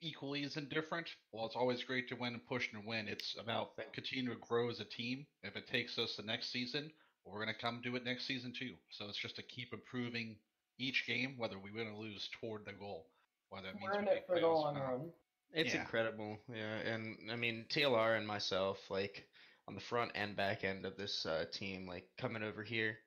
equally 0.00 0.44
as 0.44 0.56
indifferent. 0.56 1.08
While 1.30 1.46
it's 1.46 1.56
always 1.56 1.82
great 1.84 2.08
to 2.08 2.16
win 2.16 2.34
and 2.34 2.46
push 2.46 2.68
and 2.72 2.84
win, 2.86 3.08
it's 3.08 3.36
about 3.38 3.70
continuing 3.92 4.36
to 4.38 4.46
grow 4.46 4.70
as 4.70 4.80
a 4.80 4.84
team. 4.84 5.26
If 5.42 5.56
it 5.56 5.66
takes 5.66 5.98
us 5.98 6.16
the 6.16 6.22
next 6.22 6.50
season, 6.52 6.90
we're 7.24 7.40
gonna 7.40 7.54
come 7.54 7.80
do 7.82 7.96
it 7.96 8.04
next 8.04 8.26
season 8.26 8.52
too. 8.58 8.74
So 8.90 9.06
it's 9.08 9.18
just 9.18 9.36
to 9.36 9.42
keep 9.42 9.72
improving 9.72 10.36
each 10.78 11.06
game, 11.06 11.34
whether 11.36 11.58
we 11.58 11.70
win 11.70 11.88
or 11.88 11.94
lose, 11.94 12.28
toward 12.40 12.64
the 12.64 12.72
goal. 12.72 13.06
Whether 13.50 13.68
it 13.68 13.74
means 13.76 13.90
We're 13.92 14.00
we 14.00 14.06
in 14.06 14.08
it 14.08 14.26
for 14.26 14.40
the 14.40 14.46
long 14.46 14.76
run. 14.76 15.12
It's 15.52 15.74
Yeah. 15.74 15.80
incredible, 15.80 16.38
yeah, 16.48 16.76
and 16.78 17.30
I 17.30 17.36
mean 17.36 17.66
TLR 17.70 18.14
and 18.16 18.26
myself, 18.26 18.78
like 18.90 19.26
on 19.66 19.74
the 19.74 19.80
front 19.80 20.12
and 20.14 20.36
back 20.36 20.62
end 20.64 20.84
of 20.86 20.96
this 20.96 21.24
uh, 21.26 21.46
team, 21.52 21.86
like 21.86 22.06
coming 22.18 22.42
over 22.42 22.62
here, 22.62 22.98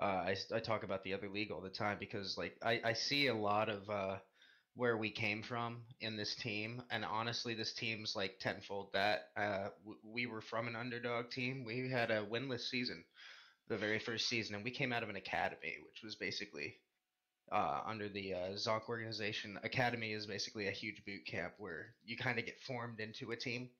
uh, 0.00 0.22
I, 0.26 0.32
s- 0.32 0.50
I 0.52 0.60
talk 0.60 0.82
about 0.82 1.04
the 1.04 1.14
other 1.14 1.28
league 1.28 1.50
all 1.52 1.60
the 1.60 1.70
time 1.70 1.98
because 1.98 2.36
like 2.36 2.56
I, 2.62 2.80
I 2.84 2.92
see 2.94 3.28
a 3.28 3.34
lot 3.34 3.68
of 3.68 3.88
uh, 3.88 4.16
where 4.74 4.96
we 4.96 5.10
came 5.10 5.42
from 5.42 5.84
in 6.00 6.16
this 6.16 6.34
team, 6.34 6.82
and 6.90 7.04
honestly, 7.04 7.54
this 7.54 7.74
team's 7.74 8.16
like 8.16 8.38
tenfold 8.40 8.92
that. 8.92 9.30
Uh, 9.36 9.68
w- 9.84 9.98
we 10.04 10.26
were 10.26 10.40
from 10.42 10.68
an 10.68 10.76
underdog 10.76 11.30
team. 11.30 11.64
We 11.64 11.90
had 11.90 12.10
a 12.10 12.24
winless 12.26 12.68
season, 12.68 13.04
the 13.68 13.78
very 13.78 13.98
first 13.98 14.28
season, 14.28 14.54
and 14.56 14.64
we 14.64 14.70
came 14.70 14.92
out 14.92 15.02
of 15.02 15.08
an 15.10 15.16
academy, 15.16 15.76
which 15.86 16.02
was 16.02 16.16
basically 16.16 16.76
uh, 17.52 17.80
under 17.86 18.08
the 18.08 18.34
uh, 18.34 18.48
Zonk 18.54 18.88
organization. 18.88 19.58
Academy 19.62 20.12
is 20.12 20.26
basically 20.26 20.68
a 20.68 20.72
huge 20.72 21.04
boot 21.04 21.24
camp 21.26 21.54
where 21.58 21.94
you 22.04 22.16
kind 22.16 22.38
of 22.38 22.46
get 22.46 22.60
formed 22.60 23.00
into 23.00 23.32
a 23.32 23.36
team. 23.36 23.70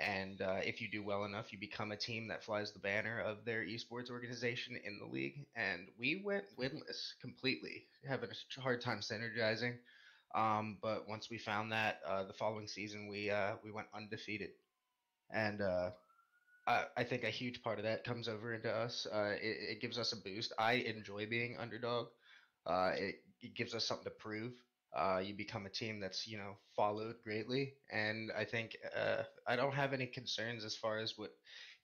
And 0.00 0.40
uh, 0.42 0.60
if 0.62 0.80
you 0.80 0.88
do 0.90 1.02
well 1.02 1.24
enough, 1.24 1.52
you 1.52 1.58
become 1.58 1.92
a 1.92 1.96
team 1.96 2.28
that 2.28 2.44
flies 2.44 2.72
the 2.72 2.78
banner 2.78 3.20
of 3.20 3.44
their 3.44 3.64
esports 3.64 4.10
organization 4.10 4.78
in 4.84 4.98
the 4.98 5.06
league. 5.06 5.46
And 5.56 5.88
we 5.98 6.22
went 6.24 6.44
winless 6.58 7.14
completely, 7.20 7.86
having 8.06 8.30
a 8.30 8.60
hard 8.60 8.80
time 8.80 9.00
synergizing. 9.00 9.78
Um, 10.34 10.78
but 10.82 11.08
once 11.08 11.30
we 11.30 11.38
found 11.38 11.72
that, 11.72 12.00
uh, 12.06 12.24
the 12.24 12.32
following 12.34 12.66
season 12.68 13.08
we 13.08 13.30
uh, 13.30 13.56
we 13.64 13.70
went 13.70 13.88
undefeated, 13.94 14.50
and 15.30 15.60
uh, 15.62 15.90
I, 16.66 16.84
I 16.96 17.04
think 17.04 17.24
a 17.24 17.30
huge 17.30 17.62
part 17.62 17.78
of 17.78 17.84
that 17.84 18.04
comes 18.04 18.28
over 18.28 18.54
into 18.54 18.70
us. 18.72 19.06
Uh, 19.12 19.34
it, 19.40 19.76
it 19.76 19.80
gives 19.80 19.98
us 19.98 20.12
a 20.12 20.16
boost. 20.16 20.52
I 20.58 20.74
enjoy 20.74 21.26
being 21.26 21.56
underdog. 21.58 22.08
Uh, 22.66 22.92
it, 22.96 23.16
it 23.40 23.54
gives 23.54 23.74
us 23.74 23.86
something 23.86 24.04
to 24.04 24.10
prove. 24.10 24.52
Uh, 24.96 25.20
you 25.24 25.34
become 25.34 25.66
a 25.66 25.70
team 25.70 26.00
that's 26.00 26.26
you 26.26 26.38
know 26.38 26.58
followed 26.74 27.16
greatly, 27.22 27.74
and 27.92 28.30
I 28.36 28.44
think 28.44 28.76
I 29.46 29.56
don't 29.56 29.74
have 29.74 29.92
any 29.92 30.06
concerns 30.06 30.64
as 30.64 30.76
far 30.76 30.98
as 30.98 31.14
what 31.16 31.30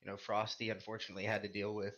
you 0.03 0.11
know 0.11 0.16
Frosty 0.16 0.70
unfortunately 0.70 1.24
had 1.24 1.42
to 1.42 1.49
deal 1.49 1.74
with 1.74 1.95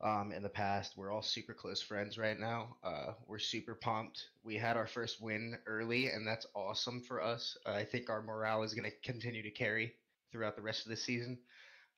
um, 0.00 0.32
in 0.32 0.42
the 0.42 0.48
past. 0.48 0.96
We're 0.96 1.12
all 1.12 1.22
super 1.22 1.54
close 1.54 1.82
friends 1.82 2.18
right 2.18 2.38
now. 2.38 2.76
Uh, 2.82 3.12
we're 3.26 3.38
super 3.38 3.74
pumped. 3.74 4.28
We 4.44 4.56
had 4.56 4.76
our 4.76 4.86
first 4.86 5.20
win 5.20 5.58
early, 5.66 6.08
and 6.08 6.26
that's 6.26 6.46
awesome 6.54 7.02
for 7.02 7.22
us. 7.22 7.56
Uh, 7.66 7.72
I 7.72 7.84
think 7.84 8.08
our 8.08 8.22
morale 8.22 8.62
is 8.62 8.74
going 8.74 8.90
to 8.90 8.96
continue 9.10 9.42
to 9.42 9.50
carry 9.50 9.94
throughout 10.30 10.56
the 10.56 10.62
rest 10.62 10.84
of 10.84 10.90
the 10.90 10.96
season. 10.96 11.38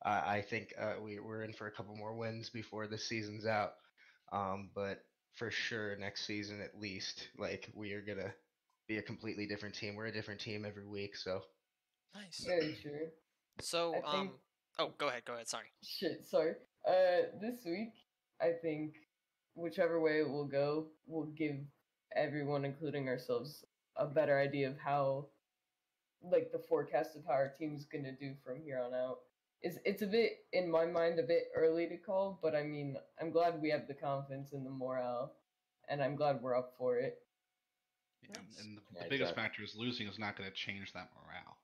Uh, 0.05 0.23
I 0.25 0.43
think 0.49 0.73
uh, 0.81 0.95
we, 1.03 1.19
we're 1.21 1.43
in 1.43 1.53
for 1.53 1.67
a 1.67 1.73
couple 1.73 1.95
more 1.95 2.15
wins 2.15 2.49
before 2.49 2.87
the 2.87 2.99
season's 2.99 3.45
out. 3.45 3.73
Um, 4.33 4.71
but 4.75 5.05
for 5.35 5.51
sure, 5.51 5.97
next 5.97 6.27
season 6.27 6.61
at 6.61 6.81
least, 6.81 7.29
like 7.39 7.71
we 7.75 7.93
are 7.93 8.01
gonna 8.01 8.33
be 8.89 8.99
a 8.99 9.03
completely 9.03 9.47
different 9.47 9.75
team. 9.75 9.95
We're 9.95 10.07
a 10.07 10.13
different 10.13 10.41
team 10.41 10.65
every 10.65 10.87
week, 10.87 11.17
so 11.17 11.43
Nice. 12.15 12.45
Very 12.45 12.77
true. 12.81 13.09
So, 13.61 13.95
I 13.95 13.99
um, 13.99 14.29
think- 14.29 14.33
oh, 14.79 14.93
go 14.99 15.09
ahead, 15.09 15.25
go 15.25 15.35
ahead. 15.35 15.49
Sorry. 15.49 15.67
Shit, 15.83 16.27
sorry. 16.27 16.55
Uh, 16.87 17.29
this 17.41 17.65
week, 17.67 17.93
I 18.41 18.53
think 18.63 18.95
whichever 19.55 20.01
way 20.01 20.21
it 20.21 20.29
will 20.29 20.47
go 20.47 20.87
will 21.07 21.27
give 21.27 21.57
everyone, 22.17 22.65
including 22.65 23.09
ourselves, 23.09 23.65
a 23.97 24.07
better 24.07 24.39
idea 24.39 24.69
of 24.69 24.79
how, 24.79 25.27
like, 26.23 26.51
the 26.53 26.59
forecast 26.69 27.17
of 27.17 27.25
how 27.27 27.33
our 27.33 27.53
team's 27.59 27.85
gonna 27.85 28.13
do 28.13 28.35
from 28.45 28.63
here 28.63 28.81
on 28.81 28.95
out. 28.95 29.19
Is 29.63 29.79
it's 29.85 30.01
a 30.03 30.07
bit, 30.07 30.47
in 30.53 30.71
my 30.71 30.87
mind, 30.87 31.19
a 31.19 31.23
bit 31.23 31.49
early 31.55 31.87
to 31.89 31.99
call, 31.99 32.39
but 32.43 32.55
I 32.55 32.63
mean, 32.63 32.97
I'm 33.21 33.31
glad 33.31 33.61
we 33.61 33.69
have 33.71 33.87
the 33.87 33.95
confidence 33.95 34.53
and 34.53 34.65
the 34.65 34.71
morale, 34.71 35.35
and 35.89 36.03
I'm 36.03 36.17
glad 36.17 36.41
we're 36.41 36.57
up 36.57 36.75
for 36.79 36.97
it. 36.97 37.19
Yeah, 38.23 38.31
and- 38.39 38.57
and 38.59 38.77
the, 38.79 38.83
Yeah, 38.95 39.03
the 39.03 39.09
biggest 39.11 39.33
exactly. 39.33 39.43
factor 39.43 39.63
is 39.63 39.75
losing 39.77 40.09
is 40.09 40.19
not 40.19 40.37
going 40.37 40.49
to 40.49 40.55
change 40.57 40.93
that 40.95 41.11
morale. 41.15 41.59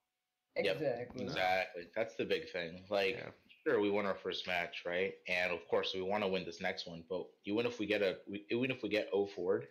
Yep, 0.56 0.76
Exactly. 0.76 1.22
Exactly. 1.24 1.90
That's 1.94 2.16
the 2.16 2.24
big 2.24 2.50
thing. 2.50 2.84
Like, 2.90 3.16
Yeah. 3.16 3.30
Sure, 3.66 3.80
we 3.80 3.90
won 3.90 4.06
our 4.06 4.14
first 4.14 4.46
match, 4.46 4.84
right? 4.86 5.14
And 5.28 5.52
of 5.52 5.66
course, 5.68 5.92
we 5.94 6.00
want 6.02 6.22
to 6.22 6.28
win 6.28 6.44
this 6.44 6.60
next 6.60 6.86
one. 6.86 7.04
But 7.08 7.26
even 7.44 7.66
if 7.66 7.78
we 7.78 7.86
get 7.86 8.02
a, 8.02 8.18
we, 8.28 8.46
even 8.50 8.70
if 8.70 8.82
we 8.82 8.88
get 8.88 9.08
O 9.12 9.26
forward, 9.26 9.66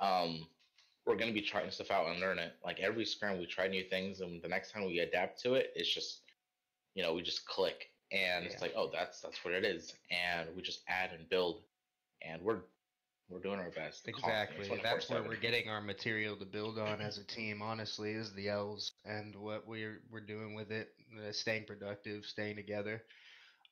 um, 0.00 0.46
we're 1.06 1.16
gonna 1.16 1.32
be 1.32 1.42
trying 1.42 1.70
stuff 1.70 1.90
out 1.90 2.08
and 2.08 2.20
learn 2.20 2.38
it. 2.38 2.54
Like 2.64 2.80
every 2.80 3.04
scrim, 3.04 3.38
we 3.38 3.46
try 3.46 3.68
new 3.68 3.84
things, 3.84 4.20
and 4.20 4.42
the 4.42 4.48
next 4.48 4.72
time 4.72 4.86
we 4.86 5.00
adapt 5.00 5.40
to 5.42 5.54
it, 5.54 5.72
it's 5.76 5.92
just, 5.92 6.22
you 6.94 7.02
know, 7.02 7.14
we 7.14 7.22
just 7.22 7.46
click, 7.46 7.90
and 8.10 8.44
Yeah. 8.44 8.50
it's 8.50 8.62
like, 8.62 8.72
oh, 8.74 8.90
that's 8.90 9.20
that's 9.20 9.44
what 9.44 9.54
it 9.54 9.64
is, 9.64 9.94
and 10.10 10.54
we 10.56 10.62
just 10.62 10.82
add 10.88 11.12
and 11.12 11.28
build, 11.28 11.62
and 12.22 12.42
we're 12.42 12.62
we're 13.28 13.40
doing 13.40 13.58
our 13.58 13.70
best. 13.70 14.06
Exactly. 14.08 14.68
That's 14.82 15.10
where 15.10 15.22
we're 15.22 15.36
getting 15.36 15.68
our 15.68 15.80
material 15.80 16.36
to 16.36 16.44
build 16.44 16.78
on 16.78 17.00
as 17.00 17.18
a 17.18 17.24
team. 17.24 17.60
Honestly, 17.60 18.12
is 18.12 18.32
the 18.34 18.48
L's 18.48 18.92
and 19.04 19.34
what 19.36 19.66
we're 19.66 20.00
we're 20.10 20.20
doing 20.20 20.54
with 20.54 20.70
it, 20.70 20.94
uh, 21.18 21.32
staying 21.32 21.64
productive, 21.64 22.24
staying 22.24 22.56
together. 22.56 23.02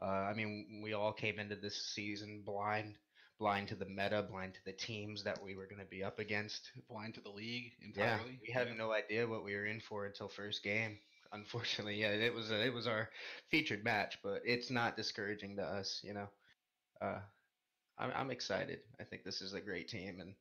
Uh, 0.04 0.28
I 0.30 0.34
mean, 0.34 0.82
we 0.84 0.92
all 0.92 1.14
came 1.14 1.38
into 1.40 1.56
this 1.56 1.94
season 1.94 2.42
blind, 2.44 2.98
blind 3.38 3.68
to 3.68 3.76
the 3.76 3.86
meta, 3.86 4.22
blind 4.22 4.54
to 4.54 4.64
the 4.66 4.74
teams 4.74 5.24
that 5.24 5.42
we 5.42 5.56
were 5.56 5.66
going 5.66 5.80
to 5.80 5.86
be 5.86 6.04
up 6.04 6.18
against. 6.18 6.72
Blind 6.88 7.14
to 7.14 7.22
the 7.22 7.30
league 7.30 7.72
Yeah, 7.94 8.18
entirely. 8.18 8.40
we 8.40 8.52
had 8.52 8.68
Yeah. 8.68 8.74
no 8.74 8.92
idea 8.92 9.26
what 9.26 9.44
we 9.44 9.54
were 9.54 9.66
in 9.66 9.80
for 9.80 10.06
until 10.06 10.28
first 10.28 10.62
game. 10.62 11.00
Unfortunately, 11.32 11.96
yeah, 12.00 12.10
it 12.12 12.34
was 12.34 12.50
a, 12.52 12.64
it 12.64 12.74
was 12.74 12.86
our 12.86 13.10
featured 13.50 13.84
match, 13.84 14.18
but 14.22 14.42
it's 14.44 14.70
not 14.70 14.96
discouraging 14.96 15.56
to 15.56 15.64
us, 15.64 16.02
you 16.04 16.14
know. 16.14 16.28
Uh, 17.00 17.20
I'm 17.98 18.12
I'm 18.12 18.30
excited. 18.30 18.80
I 19.00 19.04
think 19.04 19.24
this 19.24 19.42
is 19.42 19.54
a 19.54 19.60
great 19.60 19.88
team 19.88 20.20
and 20.20 20.36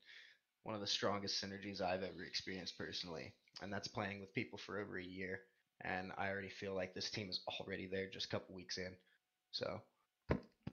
one 0.63 0.75
of 0.75 0.81
the 0.81 0.87
strongest 0.87 1.43
synergies 1.43 1.81
I've 1.81 2.03
ever 2.03 2.23
experienced 2.23 2.77
personally, 2.77 3.33
and 3.61 3.73
that's 3.73 3.87
playing 3.87 4.21
with 4.21 4.33
people 4.33 4.57
for 4.59 4.79
over 4.79 4.97
a 4.97 5.03
year. 5.03 5.41
And 5.81 6.13
I 6.17 6.29
already 6.29 6.49
feel 6.49 6.75
like 6.75 6.93
this 6.93 7.11
team 7.11 7.29
is 7.29 7.41
already 7.59 7.87
there 7.87 8.09
just 8.09 8.25
a 8.27 8.29
couple 8.29 8.55
weeks 8.55 8.77
in. 8.77 8.97
So 9.53 9.81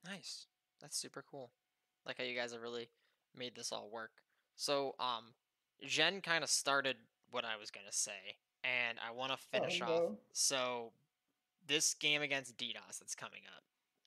Nice. 0.05 0.47
That's 0.81 0.97
super 0.97 1.23
cool. 1.29 1.51
Like 2.05 2.17
how 2.17 2.23
you 2.23 2.35
guys 2.35 2.51
have 2.51 2.61
really 2.61 2.89
made 3.37 3.55
this 3.55 3.71
all 3.71 3.89
work. 3.91 4.11
So, 4.55 4.95
um, 4.99 5.33
Jen 5.85 6.21
kind 6.21 6.43
of 6.43 6.49
started 6.49 6.97
what 7.29 7.45
I 7.45 7.55
was 7.57 7.71
gonna 7.71 7.91
say, 7.91 8.37
and 8.63 8.97
I 8.99 9.11
want 9.11 9.31
to 9.31 9.37
finish 9.37 9.81
off. 9.81 9.87
no. 9.87 10.17
So, 10.33 10.91
this 11.65 11.93
game 11.93 12.21
against 12.21 12.57
DDoS 12.57 12.99
that's 12.99 13.15
coming 13.15 13.41
up. 13.55 13.63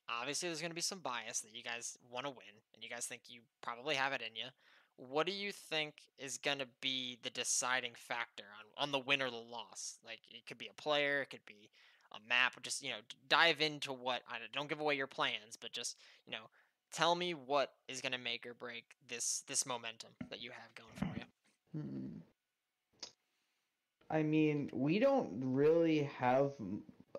Obviously, 0.07 0.49
there's 0.49 0.61
gonna 0.61 0.73
be 0.73 0.81
some 0.81 0.99
bias 0.99 1.39
that 1.41 1.55
you 1.55 1.63
guys 1.63 1.97
want 2.09 2.25
to 2.25 2.29
win, 2.29 2.61
and 2.73 2.83
you 2.83 2.89
guys 2.89 3.05
think 3.05 3.23
you 3.27 3.41
probably 3.61 3.95
have 3.95 4.13
it 4.13 4.21
in 4.21 4.35
you. 4.35 4.47
What 4.97 5.25
do 5.25 5.33
you 5.33 5.51
think 5.51 5.95
is 6.17 6.37
gonna 6.37 6.67
be 6.79 7.17
the 7.23 7.29
deciding 7.29 7.93
factor 7.95 8.45
on 8.59 8.83
on 8.83 8.91
the 8.91 8.99
win 8.99 9.21
or 9.21 9.31
the 9.31 9.37
loss? 9.37 9.97
Like, 10.05 10.19
it 10.29 10.45
could 10.45 10.57
be 10.57 10.67
a 10.67 10.81
player, 10.81 11.21
it 11.21 11.29
could 11.29 11.45
be 11.45 11.71
a 12.15 12.29
map. 12.29 12.61
Just 12.63 12.83
you 12.83 12.89
know, 12.89 12.97
dive 13.29 13.61
into 13.61 13.91
what. 13.93 14.21
I 14.29 14.39
don't- 14.39 14.51
don't 14.51 14.69
give 14.69 14.79
away 14.79 14.95
your 14.95 15.07
plans, 15.07 15.57
but 15.59 15.71
just 15.71 15.97
you 16.25 16.31
know, 16.31 16.49
tell 16.91 17.15
me 17.15 17.33
what 17.33 17.73
is 17.87 18.01
gonna 18.01 18.17
make 18.17 18.45
or 18.45 18.53
break 18.53 18.95
this 19.07 19.43
this 19.47 19.65
momentum 19.65 20.11
that 20.29 20.41
you 20.41 20.51
have 20.51 20.73
going 20.75 21.13
for 21.13 21.19
you. 21.19 21.81
Hmm. 21.81 22.19
I 24.09 24.23
mean, 24.23 24.69
we 24.73 24.99
don't 24.99 25.31
really 25.41 26.03
have. 26.19 26.51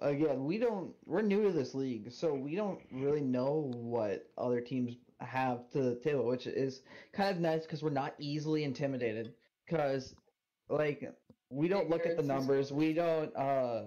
Again, 0.02 0.44
we 0.44 0.58
don't. 0.58 0.94
We're 1.06 1.22
new 1.22 1.42
to 1.44 1.52
this 1.52 1.74
league, 1.74 2.12
so 2.12 2.34
we 2.34 2.54
don't 2.54 2.80
really 2.92 3.20
know 3.22 3.72
what 3.74 4.28
other 4.38 4.60
teams 4.60 4.96
have 5.20 5.70
to 5.70 5.80
the 5.82 5.94
table, 5.96 6.26
which 6.26 6.46
is 6.46 6.82
kind 7.12 7.30
of 7.30 7.40
nice 7.40 7.62
because 7.62 7.82
we're 7.82 7.90
not 7.90 8.14
easily 8.18 8.64
intimidated. 8.64 9.32
Because, 9.66 10.14
like, 10.68 11.10
we 11.50 11.66
don't 11.66 11.88
look 11.90 12.06
at 12.06 12.16
the 12.16 12.22
numbers. 12.22 12.72
We 12.72 12.92
don't. 12.92 13.34
uh 13.34 13.86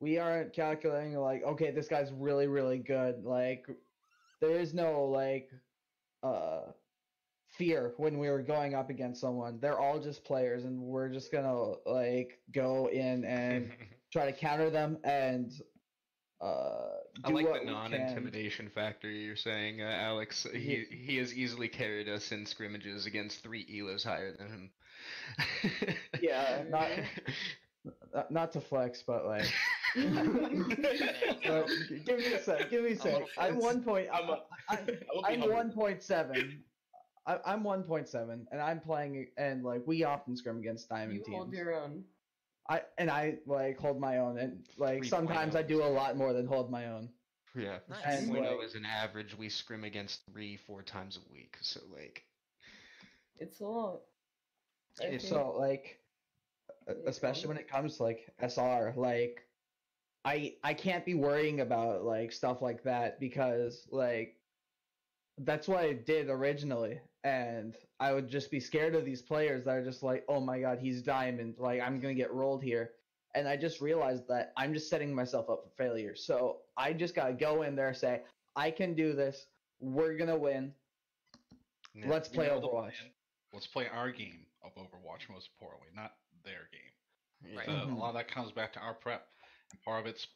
We 0.00 0.18
aren't 0.18 0.52
calculating 0.54 1.14
like, 1.16 1.42
okay, 1.44 1.70
this 1.70 1.88
guy's 1.88 2.10
really, 2.12 2.46
really 2.46 2.78
good. 2.78 3.22
Like, 3.24 3.66
there 4.40 4.58
is 4.58 4.72
no 4.74 5.04
like, 5.04 5.50
uh 6.22 6.72
fear 7.58 7.94
when 7.96 8.18
we 8.18 8.28
were 8.28 8.42
going 8.42 8.74
up 8.74 8.90
against 8.90 9.20
someone. 9.20 9.58
They're 9.60 9.78
all 9.78 9.98
just 10.00 10.24
players, 10.24 10.64
and 10.64 10.80
we're 10.80 11.08
just 11.08 11.32
gonna 11.32 11.74
like 11.84 12.38
go 12.52 12.88
in 12.88 13.24
and 13.24 13.72
try 14.12 14.30
to 14.30 14.32
counter 14.32 14.70
them. 14.70 14.98
And 15.04 15.50
uh, 16.40 16.90
I 17.24 17.28
do 17.28 17.34
like 17.34 17.44
the 17.44 17.70
non-intimidation 17.72 18.70
factor 18.70 19.10
you're 19.10 19.36
saying, 19.36 19.82
uh, 19.82 19.84
Alex. 19.86 20.46
He 20.52 20.84
he 20.90 21.16
has 21.18 21.34
easily 21.34 21.68
carried 21.68 22.08
us 22.08 22.30
in 22.32 22.46
scrimmages 22.46 23.04
against 23.06 23.42
three 23.42 23.66
elos 23.66 24.04
higher 24.04 24.32
than 24.36 24.48
him. 24.48 24.70
Yeah, 26.20 26.62
not- 26.68 26.90
not 28.30 28.52
to 28.52 28.60
flex, 28.60 29.02
but 29.06 29.26
like. 29.26 29.50
but 31.46 31.68
g- 31.88 32.02
give 32.04 32.18
me 32.18 32.32
a 32.32 32.42
sec. 32.42 32.70
Give 32.70 32.84
me 32.84 32.92
a 32.92 32.96
sec. 32.96 33.12
little 33.12 33.28
I'm 33.38 33.58
one 33.58 33.82
point. 33.82 34.08
I'm, 34.12 34.24
I'm 34.24 34.30
a- 34.30 34.42
I'm, 34.68 34.78
I 34.78 34.80
will 35.14 35.22
be 35.22 35.28
I'm 35.28 35.40
humble. 35.40 35.54
one 35.56 35.72
point 35.72 36.02
seven. 36.02 36.62
I, 37.26 37.38
I'm 37.44 37.62
one 37.64 37.82
point 37.82 38.08
seven, 38.08 38.46
and 38.50 38.60
I'm 38.60 38.80
playing, 38.80 39.28
and 39.36 39.62
like 39.64 39.82
we 39.86 40.04
often 40.04 40.36
scrim 40.36 40.58
against 40.58 40.88
diamond 40.88 41.18
teams. 41.24 41.28
You 41.28 41.34
hold 41.34 41.52
your 41.52 41.74
own. 41.74 42.04
I 42.68 42.82
and 42.98 43.10
I 43.10 43.38
like 43.46 43.78
hold 43.78 44.00
my 44.00 44.18
own, 44.18 44.38
and 44.38 44.64
like 44.78 45.02
3.0. 45.02 45.06
sometimes 45.06 45.56
I 45.56 45.62
do 45.62 45.82
a 45.82 45.86
lot 45.86 46.16
more 46.16 46.32
than 46.32 46.46
hold 46.46 46.70
my 46.70 46.86
own. 46.86 47.08
yeah, 47.56 47.78
Nice. 47.88 48.22
And, 48.22 48.30
3.0 48.32 48.56
like- 48.58 48.64
is 48.66 48.74
an 48.74 48.84
average. 48.86 49.36
We 49.36 49.48
scrim 49.48 49.84
against 49.84 50.20
three, 50.32 50.56
four 50.56 50.82
times 50.82 51.18
a 51.18 51.32
week. 51.32 51.56
So 51.60 51.80
like, 51.92 52.22
It's 53.38 53.60
a 53.60 53.64
lot. 53.66 54.00
It's 55.00 55.28
So 55.28 55.50
like, 55.58 55.98
especially 57.06 57.48
when 57.48 57.56
it 57.56 57.68
comes 57.68 57.96
to 57.96 58.04
like 58.04 58.20
SR, 58.40 58.92
like, 58.96 59.42
I 60.24 60.54
I 60.62 60.74
can't 60.74 61.04
be 61.04 61.14
worrying 61.14 61.60
about 61.60 62.04
like 62.04 62.32
stuff 62.32 62.60
like 62.62 62.82
that 62.84 63.18
because 63.20 63.86
like, 63.90 64.36
that's 65.38 65.66
what 65.68 65.78
I 65.78 65.92
did 65.94 66.28
originally, 66.28 67.00
and 67.24 67.74
I 68.00 68.12
would 68.12 68.28
just 68.28 68.50
be 68.50 68.60
scared 68.60 68.94
of 68.94 69.04
these 69.04 69.22
players 69.22 69.64
that 69.64 69.76
are 69.76 69.84
just 69.84 70.02
like, 70.02 70.24
oh 70.28 70.40
my 70.40 70.60
god, 70.60 70.78
he's 70.78 71.02
diamond, 71.02 71.54
like 71.58 71.80
I'm 71.80 72.00
gonna 72.00 72.14
get 72.14 72.32
rolled 72.32 72.62
here, 72.62 72.90
and 73.34 73.48
I 73.48 73.56
just 73.56 73.80
realized 73.80 74.28
that 74.28 74.52
I'm 74.56 74.74
just 74.74 74.90
setting 74.90 75.14
myself 75.14 75.48
up 75.48 75.64
for 75.64 75.70
failure. 75.82 76.14
So 76.14 76.58
I 76.76 76.92
just 76.92 77.14
gotta 77.14 77.32
go 77.32 77.62
in 77.62 77.74
there, 77.74 77.94
say 77.94 78.20
I 78.56 78.70
can 78.70 78.94
do 78.94 79.14
this, 79.14 79.46
we're 79.80 80.16
gonna 80.18 80.36
win, 80.36 80.74
yeah. 81.94 82.08
let's 82.08 82.28
play 82.28 82.48
Overwatch. 82.48 82.92
Let's 83.54 83.66
play 83.66 83.88
our 83.88 84.10
game 84.10 84.46
of 84.62 84.74
Overwatch 84.74 85.28
most 85.30 85.48
importantly, 85.58 85.88
not 85.94 86.16
their 86.44 86.68
game. 86.70 87.56
Right. 87.56 87.64
So 87.66 87.72
Mhm. 87.72 87.92
a 87.92 87.98
lot 87.98 88.08
of 88.08 88.14
that 88.16 88.28
comes 88.28 88.52
back 88.52 88.72
to 88.74 88.80
our 88.80 88.94
prep, 88.94 89.26
and 89.72 89.82
part 89.82 90.00
of 90.00 90.06
it's 90.06 90.26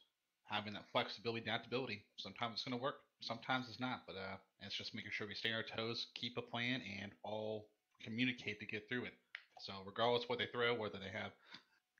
having 0.44 0.74
that 0.74 0.84
flexibility, 0.92 1.42
adaptability. 1.42 2.04
Sometimes 2.16 2.54
it's 2.54 2.64
going 2.64 2.76
to 2.76 2.82
work, 2.82 2.96
sometimes 3.20 3.68
it's 3.68 3.80
not. 3.80 4.02
But 4.06 4.16
uh, 4.16 4.36
it's 4.62 4.74
just 4.74 4.94
making 4.94 5.12
sure 5.12 5.26
we 5.26 5.34
stay 5.34 5.50
on 5.50 5.56
our 5.56 5.76
toes, 5.76 6.06
keep 6.14 6.36
a 6.36 6.42
plan, 6.42 6.82
and 7.02 7.12
all 7.22 7.68
communicate 8.02 8.60
to 8.60 8.66
get 8.66 8.88
through 8.88 9.04
it. 9.04 9.14
So 9.58 9.72
regardless 9.86 10.28
what 10.28 10.38
they 10.38 10.46
throw, 10.46 10.74
whether 10.74 10.98
they 10.98 11.10
have 11.16 11.32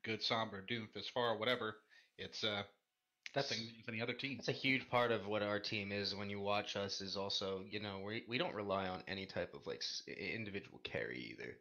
good 0.04 0.20
Sombra, 0.20 0.62
Doomfist, 0.68 1.10
Far, 1.12 1.30
or 1.30 1.38
whatever, 1.38 1.76
it's 2.18 2.44
uh, 2.44 2.62
that's 3.34 3.48
That's- 3.48 3.58
same 3.58 3.68
as 3.80 3.88
any 3.88 4.00
other 4.02 4.12
team. 4.14 4.36
That's 4.36 4.48
a 4.48 4.52
huge 4.52 4.88
part 4.88 5.10
of 5.10 5.26
what 5.26 5.42
our 5.42 5.58
team 5.58 5.92
is 5.92 6.14
when 6.14 6.30
you 6.30 6.40
watch 6.40 6.76
us 6.76 7.00
is 7.00 7.16
also, 7.16 7.64
you 7.68 7.80
know, 7.80 8.00
we 8.04 8.22
we 8.28 8.38
don't 8.38 8.54
rely 8.54 8.86
on 8.88 9.02
any 9.08 9.26
type 9.26 9.54
of 9.54 9.66
like 9.66 9.82
individual 10.06 10.80
carry 10.84 11.18
either. 11.32 11.56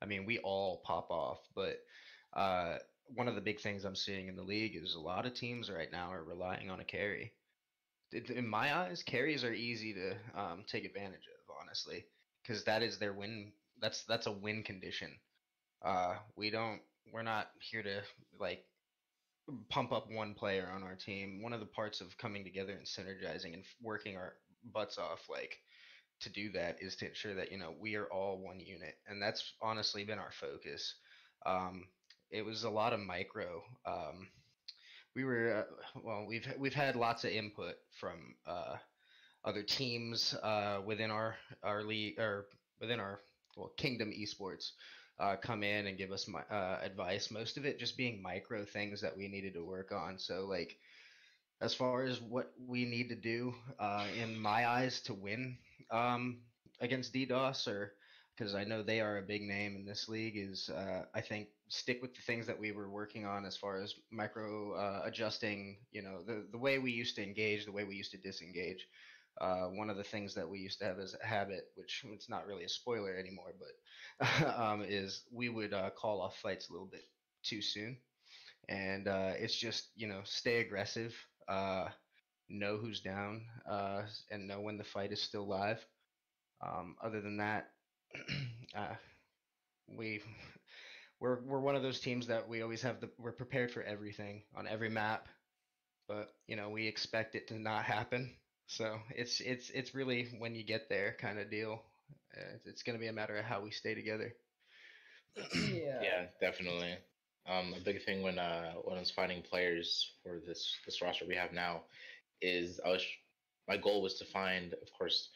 I 0.00 0.06
mean, 0.06 0.24
we 0.24 0.38
all 0.38 0.78
pop 0.84 1.10
off, 1.10 1.38
but 1.54 1.78
uh, 2.34 2.78
one 3.14 3.28
of 3.28 3.34
the 3.34 3.40
big 3.40 3.60
things 3.60 3.84
I'm 3.84 3.96
seeing 3.96 4.28
in 4.28 4.36
the 4.36 4.42
league 4.42 4.76
is 4.76 4.94
a 4.94 5.00
lot 5.00 5.26
of 5.26 5.34
teams 5.34 5.70
right 5.70 5.90
now 5.90 6.12
are 6.12 6.24
relying 6.24 6.70
on 6.70 6.80
a 6.80 6.84
carry. 6.84 7.32
In 8.12 8.46
my 8.46 8.74
eyes, 8.74 9.02
carries 9.02 9.44
are 9.44 9.52
easy 9.52 9.94
to 9.94 10.16
um, 10.34 10.64
take 10.66 10.84
advantage 10.84 11.26
of, 11.28 11.54
honestly, 11.60 12.06
because 12.42 12.64
that 12.64 12.82
is 12.82 12.98
their 12.98 13.12
win. 13.12 13.52
That's 13.80 14.04
that's 14.04 14.26
a 14.26 14.32
win 14.32 14.62
condition. 14.62 15.10
Uh, 15.84 16.16
we 16.36 16.50
don't. 16.50 16.80
We're 17.12 17.22
not 17.22 17.50
here 17.60 17.82
to 17.82 18.02
like 18.38 18.64
pump 19.68 19.92
up 19.92 20.10
one 20.10 20.34
player 20.34 20.70
on 20.74 20.82
our 20.82 20.94
team. 20.94 21.42
One 21.42 21.52
of 21.52 21.60
the 21.60 21.66
parts 21.66 22.00
of 22.00 22.16
coming 22.18 22.44
together 22.44 22.72
and 22.72 22.86
synergizing 22.86 23.54
and 23.54 23.64
working 23.82 24.16
our 24.16 24.34
butts 24.72 24.98
off, 24.98 25.28
like 25.28 25.58
to 26.20 26.30
do 26.30 26.50
that, 26.52 26.78
is 26.80 26.96
to 26.96 27.08
ensure 27.08 27.34
that 27.34 27.52
you 27.52 27.58
know 27.58 27.74
we 27.78 27.94
are 27.96 28.06
all 28.06 28.38
one 28.38 28.60
unit, 28.60 28.96
and 29.06 29.20
that's 29.20 29.52
honestly 29.60 30.04
been 30.04 30.18
our 30.18 30.32
focus. 30.32 30.94
Um, 31.44 31.84
it 32.30 32.44
was 32.44 32.64
a 32.64 32.70
lot 32.70 32.92
of 32.92 33.00
micro. 33.00 33.62
Um, 33.86 34.28
we 35.14 35.24
were 35.24 35.64
uh, 35.66 36.00
well, 36.02 36.26
we've 36.28 36.46
we've 36.58 36.74
had 36.74 36.96
lots 36.96 37.24
of 37.24 37.30
input 37.30 37.76
from 38.00 38.34
uh, 38.46 38.76
other 39.44 39.62
teams 39.62 40.34
uh, 40.42 40.80
within 40.84 41.10
our 41.10 41.36
our 41.62 41.82
league 41.82 42.18
or 42.18 42.46
within 42.80 43.00
our 43.00 43.20
well 43.56 43.72
Kingdom 43.76 44.12
Esports 44.12 44.72
uh, 45.18 45.36
come 45.36 45.62
in 45.62 45.86
and 45.86 45.98
give 45.98 46.12
us 46.12 46.28
my, 46.28 46.40
uh, 46.50 46.78
advice. 46.82 47.30
Most 47.30 47.56
of 47.56 47.64
it 47.64 47.78
just 47.78 47.96
being 47.96 48.22
micro 48.22 48.64
things 48.64 49.00
that 49.00 49.16
we 49.16 49.28
needed 49.28 49.54
to 49.54 49.64
work 49.64 49.92
on. 49.92 50.18
So 50.18 50.46
like, 50.46 50.76
as 51.60 51.74
far 51.74 52.04
as 52.04 52.20
what 52.20 52.52
we 52.66 52.84
need 52.84 53.08
to 53.08 53.16
do, 53.16 53.54
uh, 53.80 54.06
in 54.20 54.38
my 54.38 54.68
eyes, 54.68 55.00
to 55.02 55.14
win 55.14 55.58
um, 55.90 56.38
against 56.80 57.12
DDoS, 57.12 57.66
or 57.66 57.94
because 58.38 58.54
I 58.54 58.64
know 58.64 58.82
they 58.82 59.00
are 59.00 59.18
a 59.18 59.22
big 59.22 59.42
name 59.42 59.74
in 59.76 59.84
this 59.84 60.08
league, 60.08 60.36
is 60.36 60.68
uh, 60.70 61.04
I 61.14 61.20
think 61.20 61.48
stick 61.68 62.00
with 62.02 62.14
the 62.14 62.22
things 62.22 62.46
that 62.46 62.58
we 62.58 62.72
were 62.72 62.88
working 62.90 63.26
on 63.26 63.44
as 63.44 63.56
far 63.56 63.82
as 63.82 63.94
micro 64.12 64.74
uh, 64.74 65.02
adjusting. 65.04 65.78
You 65.90 66.02
know, 66.02 66.22
the 66.24 66.46
the 66.52 66.58
way 66.58 66.78
we 66.78 66.92
used 66.92 67.16
to 67.16 67.22
engage, 67.22 67.64
the 67.64 67.72
way 67.72 67.84
we 67.84 67.96
used 67.96 68.12
to 68.12 68.18
disengage. 68.18 68.86
Uh, 69.40 69.66
one 69.68 69.88
of 69.88 69.96
the 69.96 70.04
things 70.04 70.34
that 70.34 70.48
we 70.48 70.58
used 70.58 70.80
to 70.80 70.84
have 70.84 70.98
as 70.98 71.14
a 71.22 71.26
habit, 71.26 71.66
which 71.76 72.04
it's 72.12 72.28
not 72.28 72.46
really 72.46 72.64
a 72.64 72.68
spoiler 72.68 73.16
anymore, 73.16 73.54
but 73.58 74.58
um, 74.60 74.82
is 74.86 75.22
we 75.32 75.48
would 75.48 75.72
uh, 75.72 75.90
call 75.90 76.20
off 76.20 76.36
fights 76.38 76.68
a 76.68 76.72
little 76.72 76.88
bit 76.88 77.04
too 77.44 77.62
soon, 77.62 77.96
and 78.68 79.08
uh, 79.08 79.32
it's 79.36 79.56
just 79.56 79.90
you 79.96 80.06
know 80.08 80.20
stay 80.24 80.60
aggressive, 80.60 81.14
uh, 81.48 81.88
know 82.48 82.76
who's 82.78 83.00
down, 83.00 83.42
and 84.30 84.46
know 84.48 84.60
when 84.60 84.78
the 84.78 84.84
fight 84.84 85.12
is 85.12 85.22
still 85.22 85.46
live. 85.48 85.84
Um, 86.60 86.96
other 87.02 87.20
than 87.20 87.36
that, 87.38 87.70
uh, 88.74 88.94
we 89.88 90.20
we're 91.20 91.38
we're 91.44 91.60
one 91.60 91.76
of 91.76 91.82
those 91.82 92.00
teams 92.00 92.26
that 92.28 92.48
we 92.48 92.62
always 92.62 92.82
have 92.82 93.00
the 93.00 93.08
we're 93.18 93.32
prepared 93.32 93.70
for 93.70 93.82
everything 93.82 94.42
on 94.54 94.66
every 94.66 94.88
map, 94.88 95.28
but 96.08 96.28
you 96.46 96.56
know 96.56 96.70
we 96.70 96.86
expect 96.86 97.34
it 97.34 97.48
to 97.48 97.58
not 97.58 97.84
happen. 97.84 98.30
So 98.66 98.98
it's 99.14 99.40
it's 99.40 99.70
it's 99.70 99.94
really 99.94 100.24
when 100.38 100.54
you 100.54 100.64
get 100.64 100.88
there 100.88 101.14
kind 101.18 101.38
of 101.38 101.50
deal. 101.50 101.82
Uh, 102.36 102.40
it's- 102.54 102.66
it's 102.66 102.82
going 102.82 102.94
to 102.94 103.00
be 103.00 103.08
a 103.08 103.12
matter 103.12 103.36
of 103.36 103.44
how 103.44 103.60
we 103.60 103.70
stay 103.70 103.94
together. 103.94 104.32
yeah. 105.70 106.02
Yeah, 106.02 106.26
definitely. 106.40 106.96
Um, 107.46 107.74
a 107.74 107.80
big 107.80 108.02
thing 108.02 108.22
when 108.22 108.38
uh 108.38 108.72
when 108.84 108.96
I 108.96 109.00
was 109.00 109.10
finding 109.10 109.42
players 109.42 110.12
for 110.22 110.38
this 110.46 110.76
this 110.84 111.00
roster 111.02 111.24
we 111.26 111.34
have 111.36 111.52
now 111.52 111.82
is 112.40 112.80
I 112.84 112.90
was 112.90 113.04
my 113.68 113.76
goal 113.76 114.02
was 114.02 114.14
to 114.18 114.24
find, 114.24 114.74
of 114.74 114.92
course, 114.96 115.30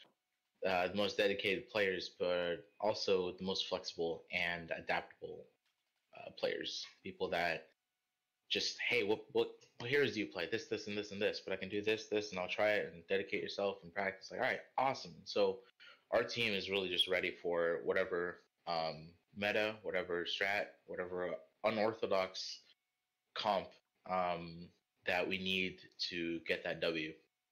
uh, 0.67 0.87
the 0.87 0.95
most 0.95 1.17
dedicated 1.17 1.69
players, 1.69 2.11
but 2.19 2.65
also 2.79 3.33
the 3.37 3.43
most 3.43 3.67
flexible 3.67 4.23
and 4.31 4.71
adaptable 4.77 5.45
uh, 6.17 6.31
players. 6.37 6.85
People 7.03 7.29
that 7.29 7.67
just 8.49 8.77
hey, 8.89 9.03
what 9.03 9.23
what 9.33 9.49
what 9.79 9.89
heroes 9.89 10.13
do 10.13 10.21
you 10.21 10.27
play? 10.27 10.47
This, 10.49 10.67
this, 10.67 10.87
and 10.87 10.97
this, 10.97 11.11
and 11.11 11.21
this. 11.21 11.41
But 11.43 11.53
I 11.53 11.57
can 11.57 11.67
do 11.67 11.81
this, 11.81 12.05
this, 12.05 12.31
and 12.31 12.39
I'll 12.39 12.47
try 12.47 12.69
it 12.69 12.91
and 12.93 13.05
dedicate 13.07 13.41
yourself 13.41 13.77
and 13.83 13.93
practice. 13.93 14.29
Like, 14.31 14.39
all 14.39 14.45
right, 14.45 14.59
awesome. 14.77 15.15
So 15.25 15.59
our 16.11 16.23
team 16.23 16.53
is 16.53 16.69
really 16.69 16.89
just 16.89 17.09
ready 17.09 17.33
for 17.41 17.79
whatever 17.83 18.37
um, 18.67 19.09
meta, 19.35 19.75
whatever 19.81 20.25
strat, 20.25 20.67
whatever 20.85 21.31
unorthodox 21.63 22.59
comp 23.35 23.67
um, 24.09 24.69
that 25.05 25.27
we 25.27 25.37
need 25.37 25.79
to 26.11 26.39
get 26.47 26.63
that 26.63 26.79
W. 26.79 27.11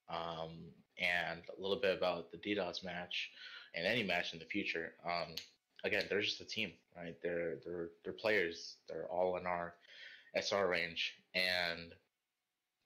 Um, 0.09 0.71
and 0.99 1.41
a 1.57 1.61
little 1.61 1.79
bit 1.79 1.97
about 1.97 2.31
the 2.31 2.37
DDoS 2.37 2.83
match 2.83 3.31
and 3.75 3.85
any 3.85 4.03
match 4.03 4.33
in 4.33 4.39
the 4.39 4.45
future. 4.45 4.93
Um, 5.05 5.35
again, 5.83 6.03
they're 6.09 6.21
just 6.21 6.41
a 6.41 6.45
team, 6.45 6.71
right? 6.95 7.15
They're 7.21 7.55
they're 7.65 7.89
they're 8.03 8.13
players. 8.13 8.75
They're 8.89 9.05
all 9.05 9.37
in 9.37 9.45
our 9.45 9.73
SR 10.35 10.67
range, 10.67 11.13
and 11.35 11.93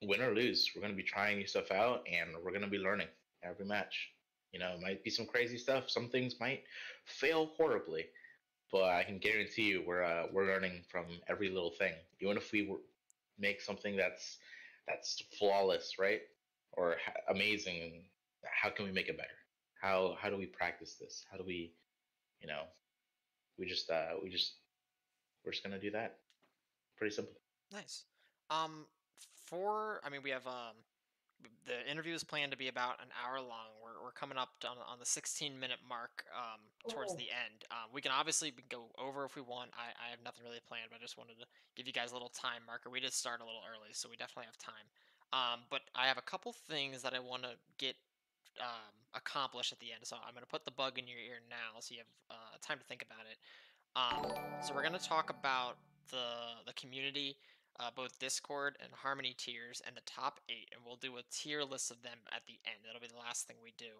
win 0.01 0.21
or 0.21 0.33
lose, 0.33 0.71
we're 0.75 0.81
gonna 0.81 0.93
be 0.93 1.03
trying 1.03 1.37
new 1.37 1.47
stuff 1.47 1.71
out, 1.71 2.05
and 2.11 2.31
we're 2.43 2.51
gonna 2.51 2.67
be 2.67 2.77
learning 2.77 3.07
every 3.43 3.65
match. 3.65 4.11
You 4.51 4.59
know, 4.59 4.73
it 4.73 4.81
might 4.81 5.03
be 5.03 5.09
some 5.09 5.25
crazy 5.25 5.57
stuff. 5.57 5.89
Some 5.89 6.09
things 6.09 6.39
might 6.39 6.63
fail 7.05 7.51
horribly, 7.57 8.05
but 8.71 8.83
I 8.83 9.03
can 9.03 9.17
guarantee 9.17 9.63
you 9.63 9.83
we're 9.85 10.03
uh, 10.03 10.27
we're 10.31 10.47
learning 10.47 10.83
from 10.89 11.05
every 11.27 11.49
little 11.49 11.71
thing. 11.71 11.93
Even 12.21 12.37
if 12.37 12.51
we 12.51 12.67
were, 12.67 12.77
make 13.39 13.61
something 13.61 13.95
that's 13.95 14.37
that's 14.87 15.23
flawless, 15.37 15.97
right, 15.99 16.21
or 16.77 16.95
ha- 17.03 17.33
amazing, 17.33 18.03
how 18.43 18.69
can 18.69 18.85
we 18.85 18.91
make 18.91 19.07
it 19.07 19.17
better? 19.17 19.29
How 19.81 20.17
how 20.19 20.29
do 20.29 20.37
we 20.37 20.45
practice 20.45 20.95
this? 20.99 21.25
How 21.29 21.37
do 21.37 21.43
we, 21.45 21.73
you 22.41 22.47
know, 22.47 22.63
we 23.57 23.65
just 23.65 23.89
uh, 23.89 24.13
we 24.21 24.29
just 24.29 24.55
we're 25.43 25.51
just 25.51 25.63
gonna 25.63 25.79
do 25.79 25.91
that. 25.91 26.17
Pretty 26.97 27.13
simple. 27.13 27.33
Nice. 27.71 28.03
Um, 28.49 28.85
for 29.45 30.01
I 30.03 30.09
mean, 30.09 30.21
we 30.23 30.29
have 30.31 30.47
um, 30.47 30.75
the 31.65 31.89
interview 31.89 32.13
is 32.15 32.23
planned 32.23 32.51
to 32.51 32.57
be 32.57 32.67
about 32.69 32.99
an 33.01 33.09
hour 33.23 33.39
long. 33.39 33.75
We're 33.83 34.01
we're 34.03 34.11
coming 34.11 34.37
up 34.37 34.49
on 34.67 34.77
on 34.89 34.99
the 34.99 35.05
16 35.05 35.59
minute 35.59 35.79
mark. 35.87 36.25
Um, 36.35 36.61
towards 36.89 37.13
Oh. 37.13 37.17
the 37.17 37.29
end. 37.33 37.65
Um, 37.71 37.89
we 37.91 38.01
can 38.01 38.11
obviously 38.11 38.51
b- 38.51 38.63
go 38.69 38.85
over 38.97 39.25
if 39.25 39.35
we 39.35 39.41
want. 39.41 39.71
I 39.73 39.89
I 40.05 40.09
have 40.11 40.21
nothing 40.23 40.43
really 40.45 40.61
planned, 40.67 40.89
but 40.89 40.97
I 40.97 41.01
just 41.01 41.17
wanted 41.17 41.37
to 41.39 41.45
give 41.75 41.85
you 41.85 41.93
guys 41.93 42.11
a 42.11 42.13
little 42.13 42.29
time 42.29 42.61
marker. 42.65 42.89
We 42.89 42.99
did 43.01 43.11
start 43.13 43.41
a 43.41 43.45
little 43.45 43.61
early, 43.69 43.89
so 43.91 44.07
we 44.09 44.15
definitely 44.15 44.45
have 44.45 44.57
time. 44.57 44.85
Um, 45.35 45.67
but 45.69 45.81
I 45.93 46.07
have 46.07 46.17
a 46.17 46.21
couple 46.21 46.53
things 46.53 47.01
that 47.03 47.13
I 47.13 47.19
want 47.19 47.43
to 47.43 47.49
get 47.77 47.95
um, 48.61 48.95
accomplished 49.13 49.73
at 49.73 49.79
the 49.79 49.91
end. 49.91 50.03
So 50.03 50.15
I'm 50.15 50.33
going 50.33 50.47
to 50.47 50.47
put 50.47 50.63
the 50.63 50.71
bug 50.71 50.97
in 50.97 51.07
your 51.07 51.19
ear 51.19 51.43
now, 51.49 51.79
so 51.81 51.93
you 51.93 51.99
have 51.99 52.13
uh, 52.31 52.55
time 52.61 52.77
to 52.79 52.85
think 52.85 53.03
about 53.03 53.27
it. 53.29 53.37
Um, 53.99 54.31
so 54.63 54.73
we're 54.73 54.81
going 54.87 54.97
to 54.97 55.07
talk 55.09 55.29
about 55.29 55.75
the 56.11 56.63
the 56.65 56.73
community, 56.73 57.35
uh, 57.79 57.89
both 57.93 58.17
Discord 58.19 58.77
and 58.81 58.91
Harmony 58.93 59.35
tiers, 59.37 59.81
and 59.85 59.95
the 59.95 60.05
top 60.05 60.39
eight, 60.47 60.69
and 60.71 60.81
we'll 60.85 60.95
do 60.95 61.17
a 61.17 61.21
tier 61.31 61.63
list 61.63 61.91
of 61.91 62.01
them 62.01 62.19
at 62.31 62.41
the 62.47 62.55
end. 62.65 62.77
That'll 62.85 63.01
be 63.01 63.07
the 63.07 63.19
last 63.19 63.47
thing 63.47 63.57
we 63.63 63.73
do. 63.77 63.99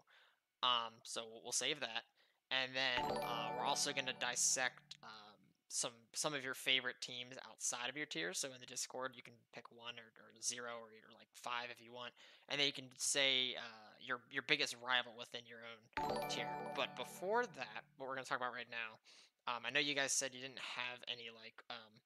Um, 0.64 0.94
so 1.04 1.24
we'll- 1.44 1.52
save 1.52 1.80
that, 1.80 2.04
and 2.52 2.72
then 2.76 3.18
uh, 3.24 3.50
we're 3.58 3.66
also 3.66 3.92
going 3.94 4.08
to 4.08 4.16
dissect 4.20 4.96
um, 5.04 5.25
some 5.68 5.91
some 6.13 6.34
of 6.34 6.43
your 6.43 6.53
favorite 6.53 7.01
teams 7.01 7.36
outside 7.49 7.89
of 7.89 7.97
your 7.97 8.05
tier. 8.05 8.34
So 8.34 8.47
in 8.53 8.59
the 8.59 8.66
Discord, 8.66 9.13
you 9.16 9.24
can 9.24 9.34
pick 9.53 9.66
one 9.72 9.95
or, 9.97 10.09
or 10.22 10.30
zero 10.41 10.72
or, 10.80 10.89
or 10.89 11.11
like 11.18 11.28
five 11.34 11.68
if 11.72 11.84
you 11.84 11.91
want, 11.91 12.13
and 12.49 12.59
then 12.59 12.68
you 12.68 12.74
can 12.74 12.89
say 12.97 13.55
uh, 13.57 13.93
your 13.99 14.22
your 14.30 14.43
biggest 14.47 14.76
rival 14.86 15.13
within 15.18 15.41
your 15.47 15.59
own 15.66 16.30
tier. 16.30 16.47
But 16.76 16.95
before 16.95 17.45
that, 17.45 17.84
what 17.97 18.07
we're 18.07 18.16
to 18.18 18.24
talk 18.24 18.38
about 18.38 18.53
right 18.53 18.70
now, 18.70 18.99
um, 19.51 19.63
I 19.66 19.72
know 19.72 19.80
you 19.80 19.95
guys 19.95 20.11
said 20.11 20.34
you 20.34 20.41
didn't 20.41 20.59
have 20.59 20.99
any 21.07 21.30
like 21.34 21.61
um, 21.70 22.01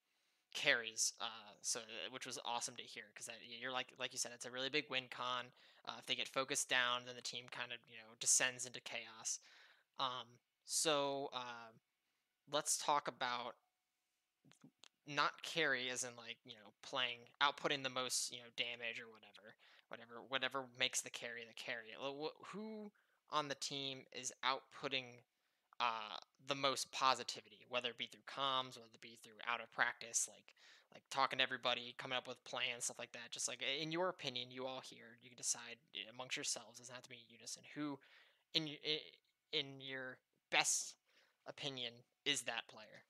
carries, 0.54 1.14
uh, 1.20 1.54
so 1.62 1.80
which 2.12 2.26
was 2.26 2.40
awesome 2.46 2.76
to 2.76 2.84
hear 2.84 3.04
because 3.14 3.30
you're 3.44 3.72
like 3.72 3.88
like 4.00 4.14
you 4.14 4.20
said, 4.20 4.32
it's 4.34 4.46
a 4.46 4.52
really 4.52 4.70
big 4.70 4.86
win 4.90 5.06
con. 5.10 5.46
Uh, 5.88 5.94
if 6.00 6.06
they 6.06 6.16
get 6.16 6.28
focused 6.28 6.70
down, 6.70 7.02
then 7.06 7.16
the 7.16 7.22
team 7.22 7.46
kind 7.52 7.72
of 7.72 7.80
you 7.88 7.98
know 7.98 8.16
descends 8.20 8.66
into 8.66 8.80
chaos. 8.82 9.40
Um, 10.00 10.40
so 10.66 11.30
um, 11.34 11.76
let's 12.52 12.78
talk 12.78 13.08
about 13.08 13.56
not 15.08 15.42
carry 15.42 15.90
as 15.90 16.04
in 16.04 16.12
like 16.16 16.38
you 16.46 16.54
know 16.54 16.72
playing 16.84 17.20
outputting 17.42 17.84
the 17.84 17.90
most 17.90 18.32
you 18.32 18.38
know 18.38 18.50
damage 18.56 19.00
or 19.00 19.10
whatever 19.10 19.56
whatever 19.90 20.22
whatever 20.28 20.66
makes 20.80 21.02
the 21.02 21.10
carry 21.10 21.42
the 21.42 21.54
carry. 21.54 21.96
Who 22.54 22.92
on 23.32 23.48
the 23.48 23.56
team 23.56 24.06
is 24.12 24.32
outputting 24.46 25.26
uh, 25.80 26.18
the 26.48 26.56
most 26.56 26.92
positivity 26.92 27.66
whether 27.70 27.90
it 27.90 27.98
be 27.98 28.06
through 28.06 28.28
comms 28.28 28.76
whether 28.76 28.90
it 28.94 29.02
be 29.02 29.18
through 29.24 29.40
out 29.48 29.62
of 29.62 29.72
practice 29.72 30.28
like 30.28 30.56
like 30.94 31.04
talking 31.12 31.38
to 31.38 31.44
everybody 31.44 31.94
coming 31.98 32.18
up 32.18 32.28
with 32.28 32.44
plans 32.44 32.86
stuff 32.86 33.00
like 33.00 33.12
that? 33.12 33.32
Just 33.32 33.48
like 33.48 33.64
in 33.82 33.92
your 33.92 34.10
opinion 34.10 34.52
you 34.52 34.66
all 34.66 34.82
here 34.84 35.18
you 35.22 35.30
can 35.30 35.38
decide 35.38 35.78
amongst 36.14 36.38
yourselves 36.38 36.80
doesn't 36.80 36.94
have 36.94 37.04
to 37.04 37.10
be 37.10 37.24
in 37.28 37.36
unison 37.36 37.64
who 37.76 37.98
in 38.54 38.68
in 39.52 39.82
your 39.82 40.18
best 40.52 40.96
opinion 41.50 41.94
is 42.26 42.42
that 42.44 42.68
player 42.68 43.04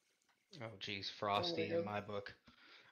Oh, 0.64 0.76
geez, 0.80 1.12
Frosty 1.20 1.68
yeah. 1.70 1.78
in 1.80 1.86
my 1.86 2.02
book. 2.02 2.34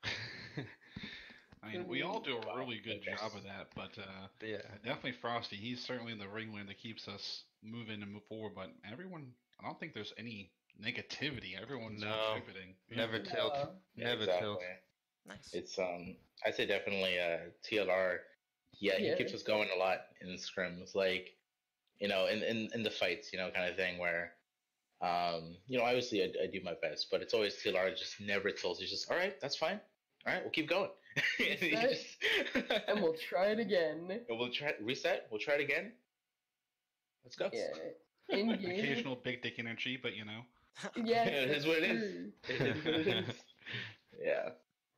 I 1.63 1.71
mean, 1.71 1.87
we 1.87 2.03
all 2.03 2.19
do 2.19 2.37
a 2.37 2.57
really 2.57 2.79
good 2.83 3.01
job 3.03 3.31
of 3.35 3.43
that, 3.43 3.69
but 3.75 3.97
uh, 3.97 4.27
yeah. 4.45 4.57
definitely 4.85 5.13
Frosty. 5.13 5.55
He's 5.55 5.83
certainly 5.83 6.13
the 6.13 6.27
ringleader 6.27 6.67
that 6.67 6.77
keeps 6.77 7.07
us 7.07 7.43
moving 7.63 8.03
and 8.03 8.13
move 8.13 8.23
forward. 8.29 8.53
But 8.55 8.67
everyone, 8.89 9.31
I 9.59 9.65
don't 9.65 9.79
think 9.79 9.93
there's 9.93 10.13
any 10.19 10.51
negativity. 10.79 11.59
Everyone's 11.59 12.01
No, 12.03 12.13
contributing. 12.33 12.75
Yeah. 12.89 12.97
Never 12.97 13.19
tilt. 13.19 13.53
Yeah. 13.55 13.65
Yeah, 13.95 14.05
Never 14.05 14.21
exactly. 14.21 14.45
tilt. 14.47 14.61
nice 15.27 15.53
It's 15.53 15.79
um, 15.79 16.15
I'd 16.45 16.53
say 16.55 16.67
definitely 16.67 17.19
uh 17.19 17.49
TLR. 17.67 18.17
Yeah, 18.79 18.97
he 18.99 19.07
Yeah. 19.07 19.15
keeps 19.15 19.33
us 19.33 19.41
going 19.41 19.69
a 19.75 19.79
lot 19.79 20.01
in 20.21 20.29
scrims, 20.37 20.93
like 20.93 21.35
you 21.99 22.07
know, 22.07 22.27
in 22.27 22.43
in, 22.43 22.69
in 22.75 22.83
the 22.83 22.91
fights, 22.91 23.33
you 23.33 23.39
know, 23.39 23.49
kind 23.49 23.67
of 23.69 23.75
thing 23.75 23.97
where. 23.97 24.33
Um, 25.01 25.57
you 25.67 25.77
know, 25.77 25.83
obviously 25.85 26.23
I, 26.23 26.27
I 26.43 26.47
do 26.51 26.59
my 26.63 26.73
best, 26.81 27.07
but 27.11 27.21
it's 27.21 27.33
always 27.33 27.55
TLR 27.63 27.95
just 27.97 28.19
never 28.19 28.49
tilts. 28.51 28.79
He's 28.79 28.89
just 28.89 29.09
all 29.11 29.17
right, 29.17 29.39
that's 29.41 29.55
fine. 29.55 29.79
All 30.25 30.33
right, 30.33 30.41
we'll 30.43 30.51
keep 30.51 30.69
going. 30.69 30.89
And 31.39 31.61
Reset. 31.61 31.89
just- 31.89 32.71
and 32.87 33.01
we'll 33.01 33.15
try 33.29 33.47
it 33.47 33.59
again. 33.59 34.07
And 34.29 34.39
we'll 34.39 34.51
try 34.51 34.73
reset. 34.81 35.27
We'll 35.31 35.39
try 35.39 35.55
it 35.55 35.61
again. 35.61 35.91
Let's 37.23 37.35
go. 37.35 37.49
Yeah. 37.53 37.67
In 38.37 38.47
game. 38.59 38.71
Occasional 38.71 39.15
big 39.15 39.41
dick 39.41 39.55
energy, 39.57 39.97
but 40.01 40.15
you 40.15 40.25
know. 40.25 40.41
Yeah, 40.95 41.23
It 41.25 41.49
is 41.57 41.65
what 41.65 41.77
it 41.79 41.83
is. 41.85 42.33
It 42.49 42.61
is 42.61 42.85
what 42.85 42.95
it 42.95 43.07
is. 43.07 43.35
yeah. 44.23 44.49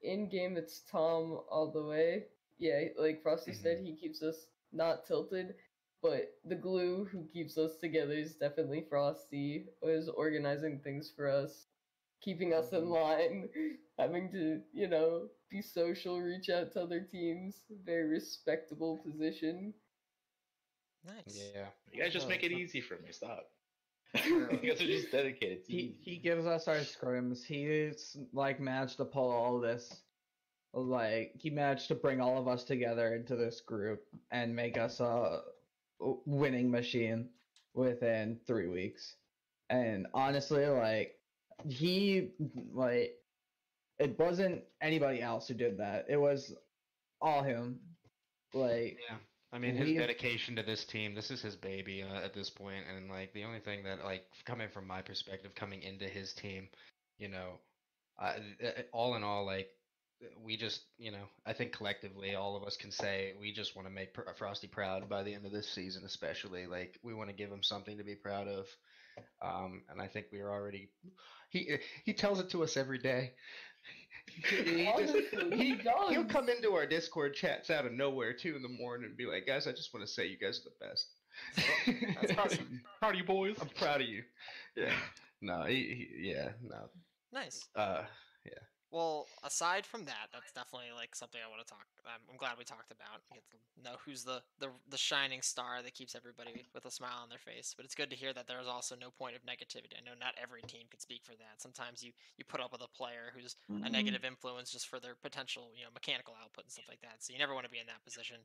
In 0.02 0.28
game, 0.30 0.58
it's 0.58 0.82
Tom 0.91 1.39
all 1.50 1.72
the 1.74 1.84
way. 1.84 2.26
Yeah, 2.58 2.82
like 2.97 3.22
Frosty 3.24 3.54
said, 3.54 3.80
he 3.84 3.95
keeps 3.95 4.22
us 4.22 4.47
not 4.74 5.06
tilted. 5.06 5.56
But 6.02 6.34
the 6.45 6.56
glue 6.56 7.06
who 7.12 7.26
keeps 7.34 7.58
us 7.58 7.76
together 7.76 8.14
is 8.14 8.36
definitely 8.36 8.86
Frosty. 8.89 9.66
Is 9.84 10.08
organizing 10.10 10.80
things 10.80 11.12
for 11.14 11.30
us, 11.30 11.68
keeping 12.22 12.54
us 12.54 12.72
in 12.72 12.82
mm-hmm. 12.82 12.91
line, 12.91 13.50
having 14.00 14.32
to, 14.32 14.62
you 14.74 14.88
know, 14.88 15.28
be 15.50 15.62
social, 15.62 16.22
reach 16.22 16.50
out 16.50 16.72
to 16.74 16.84
other 16.84 17.02
teams. 17.02 17.64
Very 17.86 18.08
respectable 18.08 19.00
position. 19.06 19.74
nice 21.06 21.38
Yeah. 21.54 21.68
You 21.91 22.04
guys 22.04 22.14
just 22.14 22.28
Oh, 22.28 22.30
make 22.30 22.43
it 22.43 22.52
easy 22.52 22.80
for 22.80 22.95
me. 22.95 23.12
Stop. 23.12 23.47
you 24.26 24.47
guys 24.47 24.82
are 24.82 24.86
just 24.86 25.12
dedicated. 25.12 25.60
It's 25.60 25.68
He 25.68 25.97
he 26.02 26.18
gives 26.18 26.45
us 26.45 26.68
our 26.68 26.78
scrims. 26.78 27.43
He's 27.43 28.18
like 28.34 28.60
managed 28.60 28.97
to 28.97 29.06
pull 29.06 29.30
all 29.30 29.60
this. 29.60 30.02
Like 30.74 31.34
he 31.36 31.50
managed 31.50 31.88
to 31.89 31.95
bring 31.95 32.22
all 32.22 32.39
of 32.39 32.47
us 32.47 32.64
together 32.64 33.16
into 33.16 33.36
this 33.36 33.62
group 33.62 34.02
and 34.32 34.56
make 34.56 34.78
us 34.78 35.00
a 35.00 35.41
winning 36.00 36.72
machine 36.72 37.30
within 37.74 38.39
three 38.47 38.68
weeks. 38.68 39.16
And 39.70 40.08
honestly, 40.14 40.66
like 40.66 41.16
he 41.68 42.32
like 42.74 43.16
it 44.00 44.18
wasn't 44.18 44.64
anybody 44.82 45.22
else 45.22 45.47
who 45.47 45.54
did 45.54 45.78
that. 45.78 46.06
It 46.10 46.18
was 46.18 46.54
all 47.22 47.43
him. 47.43 47.80
Like 48.54 48.97
Yeah. 49.10 49.18
I 49.52 49.58
mean, 49.58 49.76
his 49.76 49.97
dedication 49.97 50.56
to 50.58 50.64
this 50.64 50.86
team, 50.86 51.16
this 51.16 51.32
is 51.32 51.41
his 51.41 51.56
baby 51.56 52.04
uh, 52.04 52.24
at 52.24 52.36
this 52.36 52.52
point, 52.52 52.84
and 52.88 53.10
like 53.10 53.34
the 53.34 53.43
only 53.43 53.60
thing 53.60 53.84
that, 53.84 54.04
like, 54.06 54.26
coming 54.45 54.70
from 54.70 54.86
my 54.86 55.02
perspective, 55.02 55.56
coming 55.56 55.82
into 55.82 56.06
his 56.06 56.34
team, 56.34 56.68
you 57.18 57.30
know, 57.30 57.54
I, 58.20 58.36
uh, 58.64 58.82
all 58.91 59.16
in 59.16 59.24
all, 59.24 59.45
like, 59.47 59.70
we 60.44 60.58
just, 60.58 60.82
you 60.98 61.12
know, 61.12 61.24
I 61.46 61.54
think 61.54 61.72
collectively, 61.72 62.36
all 62.36 62.56
of 62.58 62.64
us 62.64 62.76
can 62.78 62.92
say 62.92 63.34
we 63.40 63.54
just 63.54 63.76
want 63.76 63.88
to 63.88 63.94
make 63.94 64.14
Pr- 64.14 64.22
Frosty 64.38 64.68
proud 64.68 65.08
by 65.10 65.24
the 65.24 65.34
end 65.34 65.46
of 65.46 65.52
this 65.52 65.70
season, 65.70 66.04
especially. 66.06 66.66
Like, 66.68 67.00
we 67.04 67.14
want 67.14 67.30
to 67.30 67.36
give 67.36 67.50
him 67.52 67.64
something 67.64 67.98
to 67.98 68.04
be 68.04 68.16
proud 68.16 68.48
of, 68.48 68.66
um, 69.42 69.84
and 69.90 70.02
I 70.02 70.08
think 70.08 70.28
we 70.32 70.40
are 70.40 70.52
already. 70.52 70.90
He 71.50 71.78
he 72.06 72.14
tells 72.14 72.40
it 72.40 72.50
to 72.52 72.64
us 72.64 72.76
every 72.78 73.00
day. 73.00 73.32
He 74.44 74.92
just- 75.00 75.54
he 75.54 75.76
does. 75.76 76.10
He'll 76.10 76.26
come 76.26 76.50
into 76.50 76.74
our 76.74 76.86
Discord 76.86 77.34
chats 77.34 77.70
out 77.70 77.86
of 77.86 77.94
nowhere 77.94 78.34
two 78.34 78.56
in 78.56 78.62
the 78.62 78.70
morning 78.70 79.08
and 79.08 79.18
be 79.18 79.26
like, 79.26 79.48
"Guys, 79.48 79.68
I 79.68 79.72
just 79.72 79.94
want 79.94 80.06
to 80.06 80.12
say 80.12 80.28
you 80.28 80.38
guys 80.38 80.60
are 80.60 80.70
the 80.70 80.86
best." 80.86 81.08
That's 82.22 82.38
awesome. 82.38 82.82
Proud 83.00 83.14
of 83.14 83.18
you 83.20 83.24
boys. 83.24 83.56
I'm 83.62 83.70
proud 83.70 84.02
of 84.02 84.08
you. 84.08 84.24
Yeah. 84.76 84.92
No. 85.42 85.64
He, 85.64 86.08
he, 86.14 86.30
yeah. 86.32 86.50
No. 86.62 86.90
nice 87.32 87.66
Uh. 87.76 88.04
Well, 88.92 89.28
aside 89.44 89.86
from 89.86 90.06
that, 90.06 90.30
that's 90.34 90.52
definitely 90.52 90.90
like 90.96 91.16
something 91.16 91.40
I 91.46 91.50
want 91.50 91.62
to 91.66 91.70
talk. 91.72 91.86
I'm, 92.06 92.22
I'm 92.30 92.38
glad 92.38 92.58
we 92.58 92.64
talked 92.64 92.92
about. 92.92 93.22
Get 93.34 93.44
to 93.52 93.58
know 93.84 93.98
who's 94.04 94.24
the, 94.24 94.42
the 94.60 94.70
the 94.90 94.98
shining 94.98 95.42
star 95.42 95.82
that 95.84 95.94
keeps 95.94 96.16
everybody 96.16 96.66
with 96.74 96.86
a 96.86 96.92
smile 96.92 97.20
on 97.22 97.30
their 97.30 97.38
face. 97.38 97.74
But 97.76 97.86
it's 97.86 97.94
good 97.96 98.10
to 98.10 98.16
hear 98.16 98.34
that 98.34 98.48
there's 98.48 98.68
also 98.68 98.96
no 98.96 99.12
point 99.12 99.36
of 99.36 99.44
negativity. 99.44 99.94
I 99.98 100.02
know 100.04 100.18
not 100.20 100.34
every 100.42 100.64
team 100.64 100.88
can 100.90 101.00
speak 101.00 101.24
for 101.24 101.34
that. 101.34 101.62
Sometimes 101.62 102.02
you 102.04 102.12
you 102.38 102.46
put 102.46 102.60
up 102.62 102.72
with 102.72 102.82
a 102.82 102.88
player 102.88 103.32
who's 103.36 103.56
Mm-hmm. 103.72 103.86
a 103.86 103.90
negative 103.90 104.26
influence 104.26 104.72
just 104.72 104.88
for 104.88 105.00
their 105.00 105.16
potential, 105.16 105.72
you 105.78 105.84
know, 105.84 105.92
mechanical 105.94 106.34
output 106.42 106.66
and 106.66 106.72
stuff 106.72 106.90
like 106.90 107.02
that. 107.02 107.22
So 107.24 107.34
you 107.34 107.40
never 107.40 107.54
want 107.54 107.66
to 107.66 107.72
be 107.72 107.80
in 107.80 107.88
that 107.88 108.04
position. 108.04 108.38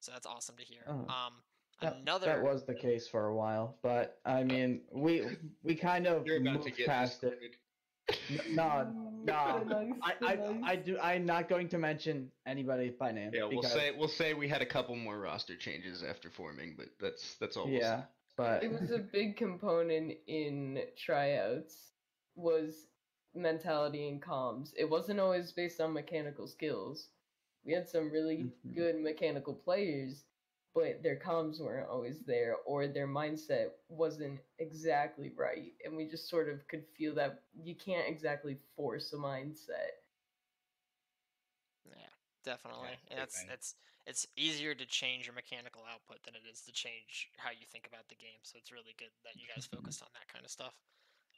So 0.00 0.12
that's 0.12 0.26
awesome 0.26 0.56
to 0.56 0.64
hear. 0.64 0.82
Oh, 0.88 1.06
Um, 1.08 1.34
That, 1.80 2.02
another 2.02 2.26
that 2.26 2.42
was 2.42 2.64
the 2.64 2.74
case 2.74 3.08
for 3.08 3.26
a 3.26 3.34
while, 3.34 3.78
but 3.82 4.20
I 4.24 4.44
mean, 4.44 4.82
we 4.92 5.22
we 5.62 5.74
kind 5.74 6.06
of 6.06 6.26
You're 6.26 6.36
about 6.38 6.62
to 6.62 6.70
moved 6.70 6.76
get 6.76 6.86
past 6.86 7.24
it. 7.24 7.38
No, 8.28 8.92
Ooh, 9.22 9.26
no, 9.26 9.62
nice, 9.64 9.92
I, 10.02 10.32
I, 10.32 10.34
nice. 10.36 10.62
I 10.64 10.76
do. 10.76 10.98
I'm 10.98 11.24
not 11.26 11.48
going 11.48 11.68
to 11.70 11.78
mention 11.78 12.30
anybody 12.46 12.90
by 12.90 13.12
name. 13.12 13.30
Yeah. 13.32 13.44
We'll 13.44 13.62
say 13.62 13.92
we'll 13.96 14.08
say 14.08 14.34
we 14.34 14.48
had 14.48 14.62
a 14.62 14.66
couple 14.66 14.96
more 14.96 15.18
roster 15.18 15.56
changes 15.56 16.02
after 16.02 16.30
forming, 16.30 16.74
but 16.76 16.86
that's 17.00 17.36
that's 17.36 17.56
all. 17.56 17.64
We'll 17.66 17.74
Yeah, 17.80 18.00
say. 18.00 18.06
but 18.36 18.62
it 18.64 18.72
was 18.72 18.90
a 18.90 18.98
big 18.98 19.36
component 19.36 20.14
in 20.26 20.80
tryouts 20.96 21.92
was 22.34 22.86
mentality 23.34 24.08
and 24.08 24.20
comms. 24.22 24.72
It 24.76 24.88
wasn't 24.88 25.20
always 25.20 25.52
based 25.52 25.80
on 25.80 25.92
mechanical 25.92 26.46
skills. 26.46 27.08
We 27.64 27.72
had 27.72 27.88
some 27.88 28.10
really 28.10 28.38
Mhm. 28.66 28.74
good 28.74 29.00
mechanical 29.00 29.54
players, 29.54 30.24
but 30.74 31.02
their 31.02 31.18
comms 31.18 31.60
weren't 31.60 31.88
always 31.88 32.22
there 32.24 32.56
or 32.66 32.86
their 32.88 33.08
mindset 33.08 33.68
wasn't 33.88 34.40
exactly 34.58 35.30
right. 35.36 35.72
And 35.84 35.96
we 35.96 36.08
just 36.08 36.28
sort 36.28 36.48
of 36.48 36.66
could 36.68 36.84
feel 36.96 37.14
that 37.16 37.42
you 37.54 37.74
can't 37.76 38.08
exactly 38.08 38.58
force 38.76 39.12
a 39.12 39.16
mindset. 39.16 39.92
Yeah, 41.84 42.12
definitely. 42.44 42.98
big 43.08 43.10
and 43.10 43.18
that's 43.20 43.44
thing. 43.44 43.52
it's 43.52 43.74
it's 44.06 44.26
easier 44.36 44.74
to 44.74 44.86
change 44.86 45.26
your 45.26 45.34
mechanical 45.34 45.82
output 45.90 46.22
than 46.24 46.34
it 46.34 46.42
is 46.50 46.62
to 46.62 46.72
change 46.72 47.28
how 47.38 47.50
you 47.50 47.66
think 47.66 47.86
about 47.86 48.08
the 48.08 48.16
game. 48.16 48.42
So 48.42 48.58
it's 48.58 48.72
really 48.72 48.94
good 48.98 49.10
that 49.24 49.36
you 49.38 49.46
guys 49.48 49.66
focused 49.66 50.02
on 50.02 50.08
that 50.14 50.28
kind 50.32 50.44
of 50.44 50.50
stuff. 50.50 50.74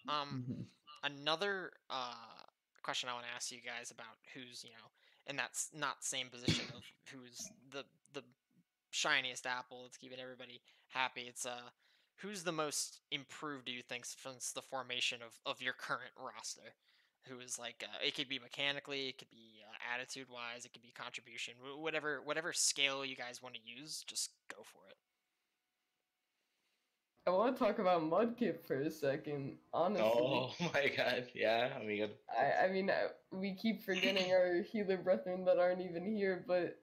Um, 0.09 0.43
mhm. 0.45 0.66
another 1.03 1.72
uh 1.91 2.45
question 2.82 3.09
I 3.09 3.14
want 3.14 3.26
to 3.26 3.35
ask 3.35 3.51
you 3.53 3.61
guys 3.61 3.91
about 3.91 4.18
who's 4.35 4.64
you 4.64 4.70
know 4.70 4.89
in 5.26 5.37
that 5.37 5.51
s- 5.55 5.70
not 5.74 6.05
same 6.05 6.28
position 6.30 6.66
of 6.74 6.85
who's 7.12 7.53
the 7.70 7.85
the 8.12 8.22
shiniest 8.95 9.47
apple 9.47 9.83
that's 9.83 9.97
keeping 9.97 10.21
everybody 10.21 10.61
happy. 10.89 11.23
It's 11.23 11.45
uh 11.45 11.71
who's 12.19 12.45
the 12.45 12.53
most 12.53 13.01
improved 13.11 13.67
do 13.67 13.73
you 13.73 13.83
think 13.83 14.05
since 14.07 14.53
the 14.53 14.63
formation 14.63 15.21
of 15.23 15.39
of 15.45 15.61
your 15.61 15.75
current 15.75 16.13
roster? 16.17 16.75
Who 17.29 17.41
is 17.41 17.59
like 17.59 17.83
uh, 17.85 18.07
it 18.07 18.15
could 18.15 18.29
be 18.29 18.39
mechanically, 18.39 19.09
it 19.09 19.19
could 19.19 19.31
be 19.31 19.63
uh, 19.67 19.95
attitude 19.95 20.29
wise, 20.31 20.65
it 20.65 20.73
could 20.73 20.83
be 20.83 20.93
contribution, 20.93 21.55
whatever 21.79 22.21
whatever 22.23 22.53
scale 22.53 23.05
you 23.05 23.17
guys 23.17 23.43
want 23.43 23.55
to 23.57 23.61
use, 23.65 24.05
just 24.07 24.31
go 24.55 24.63
for 24.63 24.81
it. 24.91 24.97
I 27.27 27.31
want 27.31 27.57
to 27.57 27.65
talk 27.65 27.79
about 27.79 28.03
Mudkip 28.03 28.67
for 28.67 28.81
a 28.81 28.91
second. 28.91 29.57
Honestly, 29.73 30.05
Oh 30.05 30.53
my 30.75 30.89
god, 30.95 31.29
yeah. 31.35 31.71
I 31.81 31.85
mean, 31.85 32.11
I, 32.29 32.67
I 32.67 32.69
mean, 32.71 32.91
uh, 32.91 33.09
we 33.33 33.55
keep 33.55 33.83
forgetting 33.83 34.31
our 34.33 34.63
healer 34.63 34.99
brethren 34.99 35.45
that 35.47 35.59
aren't 35.59 35.81
even 35.81 36.05
here, 36.05 36.45
but 36.47 36.79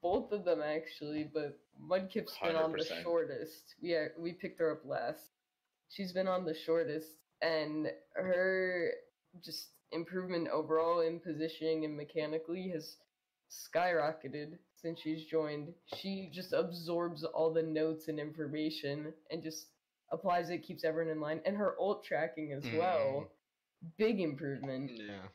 both 0.00 0.32
of 0.32 0.44
them 0.44 0.60
actually. 0.62 1.24
But 1.32 1.58
Mudkip's 1.80 2.36
been 2.42 2.56
on 2.56 2.72
the 2.72 2.84
shortest. 3.02 3.74
We 3.82 3.96
uh, 3.96 4.08
we 4.18 4.32
picked 4.32 4.60
her 4.60 4.72
up 4.72 4.84
last. 4.84 5.30
She's 5.88 6.12
been 6.12 6.28
on 6.28 6.44
the 6.44 6.54
shortest, 6.54 7.08
and 7.42 7.88
her 8.14 8.90
just 9.44 9.70
improvement 9.92 10.48
overall 10.48 11.00
in 11.00 11.20
positioning 11.20 11.84
and 11.84 11.96
mechanically 11.96 12.68
has 12.70 12.96
skyrocketed 13.50 14.58
since 14.74 15.00
she's 15.00 15.24
joined. 15.26 15.68
She 15.96 16.30
just 16.32 16.52
absorbs 16.52 17.24
all 17.24 17.52
the 17.52 17.62
notes 17.62 18.08
and 18.08 18.18
information 18.18 19.12
and 19.30 19.42
just 19.42 19.66
applies 20.10 20.50
it, 20.50 20.62
keeps 20.62 20.84
everyone 20.84 21.12
in 21.12 21.20
line, 21.20 21.40
and 21.44 21.56
her 21.56 21.74
ult 21.78 22.04
tracking 22.04 22.52
as 22.52 22.64
well. 22.76 23.30
Big 23.96 24.20
improvement, 24.20 24.90
Yeah. 24.94 25.26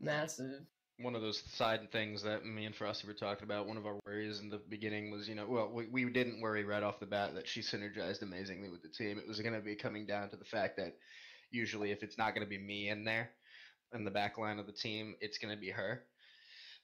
massive. 0.00 0.66
One 0.98 1.14
of 1.14 1.22
those 1.22 1.42
side 1.54 1.90
things 1.90 2.22
that 2.22 2.44
me 2.44 2.64
and 2.64 2.74
Frosty 2.74 3.06
were 3.06 3.14
talking 3.14 3.44
about. 3.44 3.66
One 3.66 3.76
of 3.76 3.86
our 3.86 3.98
worries 4.06 4.40
in 4.40 4.50
the 4.50 4.60
beginning 4.68 5.10
was, 5.10 5.28
you 5.28 5.34
know, 5.34 5.46
well, 5.48 5.70
we, 5.72 5.86
we 5.86 6.10
didn't 6.10 6.40
worry 6.40 6.64
right 6.64 6.82
off 6.82 7.00
the 7.00 7.06
bat 7.06 7.34
that 7.34 7.48
she 7.48 7.60
synergized 7.60 8.22
amazingly 8.22 8.68
with 8.68 8.82
the 8.82 8.88
team. 8.88 9.18
It 9.18 9.26
was 9.26 9.40
going 9.40 9.54
to 9.54 9.60
be 9.60 9.74
coming 9.74 10.06
down 10.06 10.30
to 10.30 10.36
the 10.36 10.44
fact 10.44 10.76
that 10.76 10.94
usually 11.50 11.90
if 11.90 12.02
it's 12.02 12.18
not 12.18 12.34
going 12.34 12.46
to 12.46 12.50
be 12.50 12.58
me 12.58 12.88
in 12.88 13.04
there 13.04 13.30
in 13.94 14.04
the 14.04 14.10
back 14.10 14.38
line 14.38 14.58
of 14.58 14.66
the 14.66 14.72
team, 14.72 15.14
it's 15.20 15.38
going 15.38 15.54
to 15.54 15.60
be 15.60 15.70
her 15.70 16.02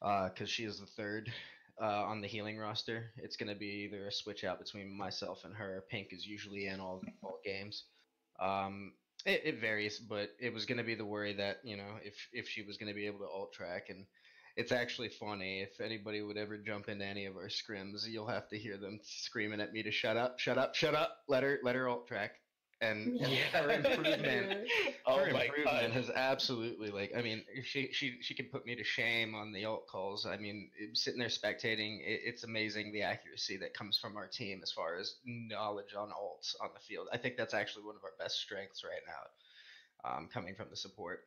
because 0.01 0.49
she 0.49 0.65
is 0.65 0.81
the 0.81 0.87
third 0.87 1.33
uh, 1.81 2.05
on 2.05 2.21
the 2.21 2.29
healing 2.29 2.59
roster. 2.59 3.13
It's 3.17 3.37
going 3.37 3.53
to 3.53 3.59
be 3.59 3.89
either 3.89 4.07
a 4.07 4.13
switch 4.13 4.45
out 4.45 4.59
between 4.59 4.97
myself 4.97 5.45
and 5.45 5.55
her. 5.55 5.85
Pink 5.91 6.09
is 6.13 6.27
usually 6.27 6.67
in 6.67 6.81
all 6.81 7.03
all 7.23 7.39
games. 7.45 7.85
Um, 8.41 8.93
it, 9.27 9.43
it 9.45 9.61
varies, 9.61 9.99
but 9.99 10.31
it 10.41 10.53
was 10.53 10.67
going 10.67 10.79
to 10.79 10.85
be 10.85 10.95
the 10.95 11.05
worry 11.05 11.35
that 11.35 11.59
you 11.65 11.77
know 11.77 11.99
if 12.03 12.15
if 12.33 12.49
she 12.49 12.63
was 12.63 12.77
going 12.77 12.89
to 12.89 12.95
be 12.95 13.07
able 13.07 13.21
to 13.21 13.27
ult 13.27 13.53
track, 13.53 13.91
and 13.91 14.07
it's 14.57 14.73
actually 14.73 15.09
funny 15.09 15.61
if 15.61 15.81
anybody 15.81 16.23
would 16.23 16.37
ever 16.37 16.59
jump 16.59 16.89
into 16.89 17.05
any 17.05 17.27
of 17.27 17.37
our 17.37 17.49
scrims, 17.49 18.07
you'll 18.09 18.27
have 18.27 18.49
to 18.49 18.59
hear 18.59 18.77
them 18.77 18.99
screaming 19.03 19.61
at 19.61 19.73
me 19.73 19.83
to 19.83 19.91
shut 19.91 20.17
up, 20.17 20.39
shut 20.39 20.59
up, 20.59 20.75
shut 20.75 20.95
up, 20.95 21.17
let 21.29 21.43
her 21.43 21.59
let 21.63 21.75
her 21.75 21.89
ult 21.89 22.09
track, 22.09 22.33
and, 22.81 23.21
and 23.21 23.33
Yeah. 23.33 23.49
her 23.53 23.71
improvement 23.71 24.69
oh 25.07 25.25
her 25.25 25.33
my 25.33 25.45
improvement 25.45 25.93
has 25.93 26.11
absolutely 26.11 26.91
like 26.91 27.13
I 27.17 27.23
mean 27.23 27.45
she 27.63 27.93
she 27.93 28.23
she 28.23 28.35
can 28.35 28.47
put 28.47 28.67
me 28.67 28.77
to 28.77 28.85
shame 28.85 29.35
on 29.35 29.53
the 29.53 29.65
ult 29.65 29.87
calls. 29.89 30.27
I 30.27 30.37
mean 30.37 30.71
sitting 30.95 31.19
there 31.19 31.29
spectating, 31.29 32.01
it, 32.01 32.21
it's 32.25 32.45
amazing 32.45 32.93
the 32.93 33.03
accuracy 33.03 33.57
that 33.59 33.75
comes 33.75 33.99
from 33.99 34.17
our 34.17 34.29
team 34.29 34.61
as 34.63 34.73
far 34.73 34.97
as 34.97 35.17
knowledge 35.25 35.95
on 35.95 36.11
ults 36.11 36.55
on 36.63 36.71
the 36.75 36.81
field. 36.81 37.09
I 37.13 37.19
think 37.19 37.37
that's 37.37 37.55
actually 37.55 37.85
one 37.85 37.97
of 37.97 38.05
our 38.05 38.15
best 38.19 38.37
strengths 38.41 38.85
right 38.85 39.03
now, 39.07 40.11
um, 40.11 40.29
coming 40.29 40.55
from 40.55 40.71
the 40.71 40.77
support. 40.77 41.21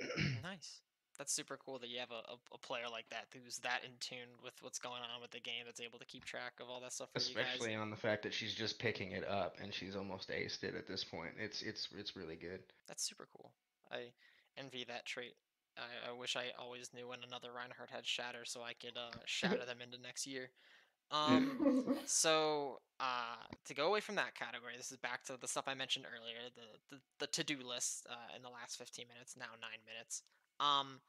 Nice. 0.42 0.82
That's 1.18 1.32
super 1.32 1.56
cool 1.64 1.78
that 1.78 1.88
you 1.88 1.98
have 2.00 2.10
a, 2.10 2.22
a, 2.32 2.36
a 2.54 2.58
player 2.58 2.84
like 2.90 3.08
that 3.10 3.26
who's 3.32 3.58
that 3.58 3.80
in 3.84 3.92
tune 4.00 4.34
with 4.42 4.54
what's 4.62 4.78
going 4.78 5.02
on 5.02 5.20
with 5.22 5.30
the 5.30 5.40
game 5.40 5.62
that's 5.64 5.80
able 5.80 5.98
to 5.98 6.04
keep 6.04 6.24
track 6.24 6.54
of 6.60 6.68
all 6.68 6.80
that 6.80 6.92
stuff 6.92 7.10
for 7.12 7.20
you 7.20 7.34
guys. 7.34 7.44
Especially 7.54 7.74
on 7.74 7.90
the 7.90 7.96
fact 7.96 8.22
that 8.24 8.34
she's 8.34 8.54
just 8.54 8.78
picking 8.78 9.12
it 9.12 9.26
up 9.28 9.56
and 9.62 9.72
she's 9.72 9.94
almost 9.94 10.30
aced 10.30 10.64
it 10.64 10.74
at 10.74 10.86
this 10.86 11.04
point. 11.04 11.30
It's 11.38 11.62
it's 11.62 11.88
it's 11.96 12.16
really 12.16 12.36
good. 12.36 12.60
That's 12.88 13.06
super 13.06 13.28
cool. 13.36 13.52
I 13.92 14.12
envy 14.58 14.84
that 14.88 15.06
trait. 15.06 15.34
I, 15.76 16.10
I 16.10 16.12
wish 16.12 16.36
I 16.36 16.46
always 16.58 16.90
knew 16.94 17.08
when 17.08 17.18
another 17.26 17.48
Reinhardt 17.54 17.90
had 17.90 18.06
shatter 18.06 18.44
so 18.44 18.62
I 18.62 18.72
could 18.74 18.96
uh, 18.96 19.16
shatter 19.24 19.64
them 19.66 19.78
into 19.82 20.00
next 20.00 20.26
year. 20.26 20.50
Um, 21.10 21.98
so 22.06 22.80
uh, 22.98 23.44
to 23.66 23.74
go 23.74 23.86
away 23.86 24.00
from 24.00 24.14
that 24.16 24.34
category, 24.34 24.74
this 24.76 24.90
is 24.90 24.96
back 24.96 25.24
to 25.24 25.36
the 25.40 25.46
stuff 25.46 25.64
I 25.66 25.74
mentioned 25.74 26.06
earlier, 26.06 26.50
the 26.54 26.96
the, 26.96 27.02
the 27.20 27.26
to 27.28 27.44
do 27.44 27.58
list 27.66 28.06
uh, 28.10 28.36
in 28.36 28.42
the 28.42 28.48
last 28.48 28.78
15 28.78 29.06
minutes, 29.08 29.36
now 29.38 29.52
nine 29.60 29.80
minutes. 29.86 30.22
Um, 30.60 31.00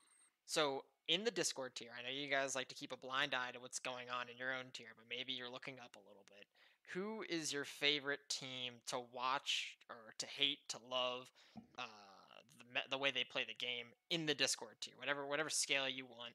so 0.45 0.83
in 1.07 1.23
the 1.23 1.31
Discord 1.31 1.75
tier, 1.75 1.89
I 1.97 2.01
know 2.01 2.09
you 2.15 2.29
guys 2.29 2.55
like 2.55 2.67
to 2.69 2.75
keep 2.75 2.91
a 2.91 2.97
blind 2.97 3.33
eye 3.33 3.51
to 3.51 3.59
what's 3.59 3.79
going 3.79 4.07
on 4.09 4.29
in 4.29 4.37
your 4.37 4.53
own 4.53 4.65
tier, 4.73 4.93
but 4.95 5.05
maybe 5.09 5.33
you're 5.33 5.51
looking 5.51 5.75
up 5.75 5.95
a 5.95 6.07
little 6.07 6.25
bit. 6.27 6.45
Who 6.93 7.23
is 7.29 7.51
your 7.51 7.65
favorite 7.65 8.21
team 8.29 8.73
to 8.87 9.01
watch 9.13 9.77
or 9.89 10.13
to 10.19 10.25
hate, 10.25 10.59
to 10.69 10.77
love, 10.89 11.29
uh, 11.77 11.83
the, 12.73 12.81
the 12.91 12.97
way 12.97 13.11
they 13.11 13.23
play 13.23 13.45
the 13.47 13.65
game 13.65 13.87
in 14.09 14.25
the 14.25 14.33
Discord 14.33 14.75
tier, 14.81 14.93
whatever 14.97 15.25
whatever 15.25 15.49
scale 15.49 15.87
you 15.89 16.05
want. 16.05 16.33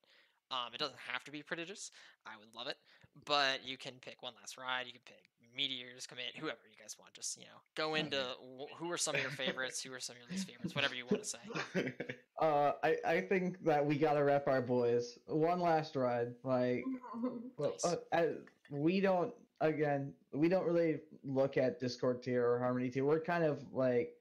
Um, 0.51 0.75
it 0.75 0.79
doesn't 0.79 0.99
have 1.13 1.23
to 1.25 1.31
be 1.31 1.43
prodigious. 1.43 1.93
I 2.27 2.33
would 2.39 2.49
love 2.55 2.67
it, 2.67 2.77
but 3.25 3.65
you 3.65 3.77
can 3.77 3.95
pick 4.01 4.23
one 4.23 4.33
last 4.41 4.57
ride. 4.59 4.87
You 4.87 4.93
can 4.93 5.03
pick 5.05 5.23
meteors, 5.57 6.07
commit, 6.07 6.37
whoever 6.37 6.59
you 6.69 6.77
guys 6.81 6.97
want. 6.99 7.15
Just 7.15 7.37
you 7.37 7.45
know, 7.45 7.61
go 7.77 7.95
into 8.01 8.21
wh- 8.59 8.75
who 8.77 8.91
are 8.91 8.99
some 8.99 9.15
of 9.15 9.21
your 9.21 9.31
favorites, 9.31 9.83
who 9.83 9.93
are 9.93 10.01
some 10.01 10.17
of 10.17 10.23
your 10.23 10.31
least 10.31 10.49
favorites, 10.49 10.75
whatever 10.75 10.95
you 10.95 11.05
want 11.11 11.23
to 11.23 11.29
say. 11.29 11.39
Uh, 12.41 12.73
I, 12.83 12.97
I 13.05 13.21
think 13.21 13.63
that 13.65 13.85
we 13.85 13.99
gotta 13.99 14.25
rep 14.25 14.49
our 14.49 14.63
boys. 14.63 15.19
One 15.27 15.61
last 15.61 15.95
ride, 15.95 16.35
like 16.43 16.85
Nice. 17.59 17.85
uh, 17.85 17.97
uh, 18.13 18.27
we 18.71 19.01
don't 19.01 19.35
again 19.61 20.15
we 20.33 20.49
don't 20.49 20.65
really 20.65 21.03
look 21.23 21.59
at 21.59 21.79
Discord 21.81 22.23
tier 22.23 22.47
or 22.51 22.59
Harmony 22.59 22.91
tier. 22.91 23.05
We're 23.05 23.21
kind 23.21 23.45
of 23.45 23.73
like 23.73 24.15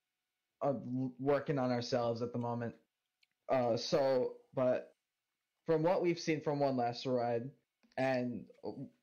uh, 0.62 0.74
working 1.18 1.58
on 1.58 1.72
ourselves 1.72 2.22
at 2.22 2.34
the 2.34 2.40
moment. 2.40 2.76
Uh, 3.48 3.78
so 3.78 4.36
but 4.54 4.96
from 5.66 5.82
what 5.84 6.02
we've 6.02 6.20
seen 6.20 6.42
from 6.42 6.60
One 6.60 6.76
Last 6.76 7.06
Ride 7.06 7.52
and 7.98 8.46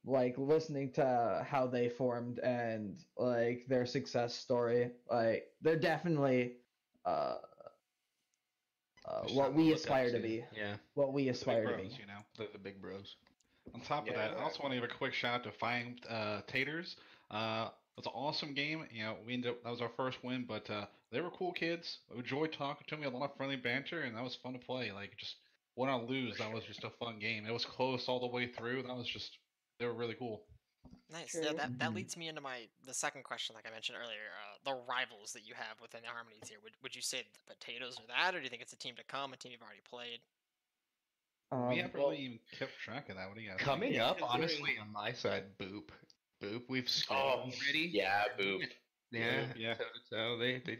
like 0.05 0.37
listening 0.37 0.93
to 0.93 1.45
how 1.49 1.67
they 1.67 1.89
formed 1.89 2.39
and 2.41 2.99
like 3.17 3.67
their 3.69 3.87
success 3.87 4.35
story, 4.35 4.91
like 5.11 5.45
they're 5.63 5.79
definitely 5.79 6.59
uh, 7.07 7.37
uh, 9.07 9.23
what 9.33 9.55
we 9.55 9.65
look 9.71 9.77
aspire 9.77 10.11
to 10.13 10.19
be. 10.19 10.45
Yeah, 10.57 10.75
What 10.95 11.13
we 11.13 11.25
The 11.25 11.29
big 11.29 11.35
aspire 11.37 11.67
to 11.67 11.77
be. 11.77 11.83
you 11.85 12.07
know. 12.07 12.21
the, 12.39 12.49
the 12.53 12.59
big 12.59 12.81
bros. 12.81 13.17
On 13.75 13.81
top 13.81 14.03
of 14.03 14.09
Yeah, 14.09 14.29
that, 14.29 14.39
I 14.39 14.43
also 14.43 14.63
want 14.63 14.75
to 14.75 14.81
give 14.81 14.89
a 14.89 14.95
quick 14.95 15.13
shout 15.15 15.41
out 15.41 15.45
to 15.45 15.53
Flying 15.53 15.99
uh, 16.09 16.41
Taters. 16.47 16.97
Uh, 17.31 17.69
it 17.97 18.01
was 18.01 18.07
an 18.07 18.13
awesome 18.15 18.55
game. 18.55 18.85
You 18.93 19.05
know, 19.05 19.17
we 19.27 19.35
ended 19.35 19.51
up, 19.53 19.63
that 19.65 19.71
was 19.71 19.81
our 19.81 19.91
first 19.97 20.19
win, 20.23 20.45
but 20.47 20.69
uh, 20.71 20.87
they 21.11 21.21
were 21.21 21.31
cool 21.31 21.53
kids. 21.53 21.99
I 22.15 22.19
enjoyed 22.19 22.53
talking 22.53 22.87
to 22.89 22.97
me, 22.97 23.07
a 23.07 23.11
lot 23.11 23.31
of 23.31 23.37
friendly 23.37 23.57
banter, 23.57 24.03
and 24.03 24.17
that 24.17 24.23
was 24.23 24.37
fun 24.43 24.53
to 24.53 24.59
play. 24.59 24.93
Like 24.93 25.17
just 25.17 25.37
when 25.75 25.91
I 25.91 25.97
lose, 25.97 26.39
that 26.39 26.53
was 26.53 26.65
just 26.65 26.85
a 26.85 26.91
fun 26.91 27.19
game. 27.19 27.47
It 27.47 27.53
was 27.53 27.65
close 27.65 28.05
all 28.09 28.21
the 28.21 28.27
way 28.27 28.49
through. 28.57 28.83
That 28.83 28.97
was 28.97 29.09
just 29.09 29.39
they 29.79 29.87
were 29.87 29.95
really 29.95 30.15
cool. 30.15 30.43
Nice. 31.09 31.35
Yeah, 31.37 31.53
that, 31.53 31.79
that 31.79 31.91
Mhm. 31.91 31.95
leads 31.95 32.17
me 32.17 32.29
into 32.29 32.41
my 32.41 32.69
the 32.85 32.93
second 32.95 33.23
question, 33.23 33.55
like 33.55 33.67
I 33.67 33.71
mentioned 33.71 33.97
earlier, 33.99 34.33
uh, 34.43 34.57
the 34.65 34.75
rivals 34.89 35.33
that 35.35 35.43
you 35.47 35.55
have 35.55 35.81
within 35.81 36.03
the 36.03 36.09
Harmonies 36.09 36.49
here. 36.49 36.59
Would 36.65 36.73
would 36.83 36.97
you 36.97 37.03
say 37.03 37.23
the 37.23 37.55
potatoes 37.55 37.99
are 38.01 38.07
that, 38.09 38.35
or 38.35 38.39
do 38.39 38.45
you 38.45 38.51
think 38.51 38.63
it's 38.63 38.73
a 38.73 38.77
team 38.79 38.97
to 38.97 39.05
come, 39.05 39.33
a 39.33 39.37
team 39.37 39.53
you've 39.53 39.63
already 39.63 39.83
played? 39.89 40.21
Um, 41.53 41.69
we 41.69 41.77
haven't 41.77 41.95
well- 41.95 42.11
really 42.11 42.23
even 42.23 42.41
kept 42.51 42.77
track 42.81 43.09
of 43.09 43.17
that. 43.17 43.29
What 43.29 43.37
do 43.37 43.43
you 43.43 43.51
guys? 43.51 43.61
Coming 43.61 43.95
Yeah, 43.95 44.07
up, 44.11 44.19
honestly, 44.21 44.79
on 44.79 44.91
my 44.93 45.13
side, 45.13 45.57
Boop. 45.59 45.91
Boop, 46.43 46.69
we've 46.69 46.89
scored 46.89 47.21
Oh, 47.21 47.39
already. 47.51 47.89
yeah, 47.93 48.25
boop. 48.37 48.69
Yeah, 49.13 49.53
Yeah. 49.57 49.75
So, 49.79 49.85
so 50.11 50.37
they, 50.39 50.59
they, 50.59 50.79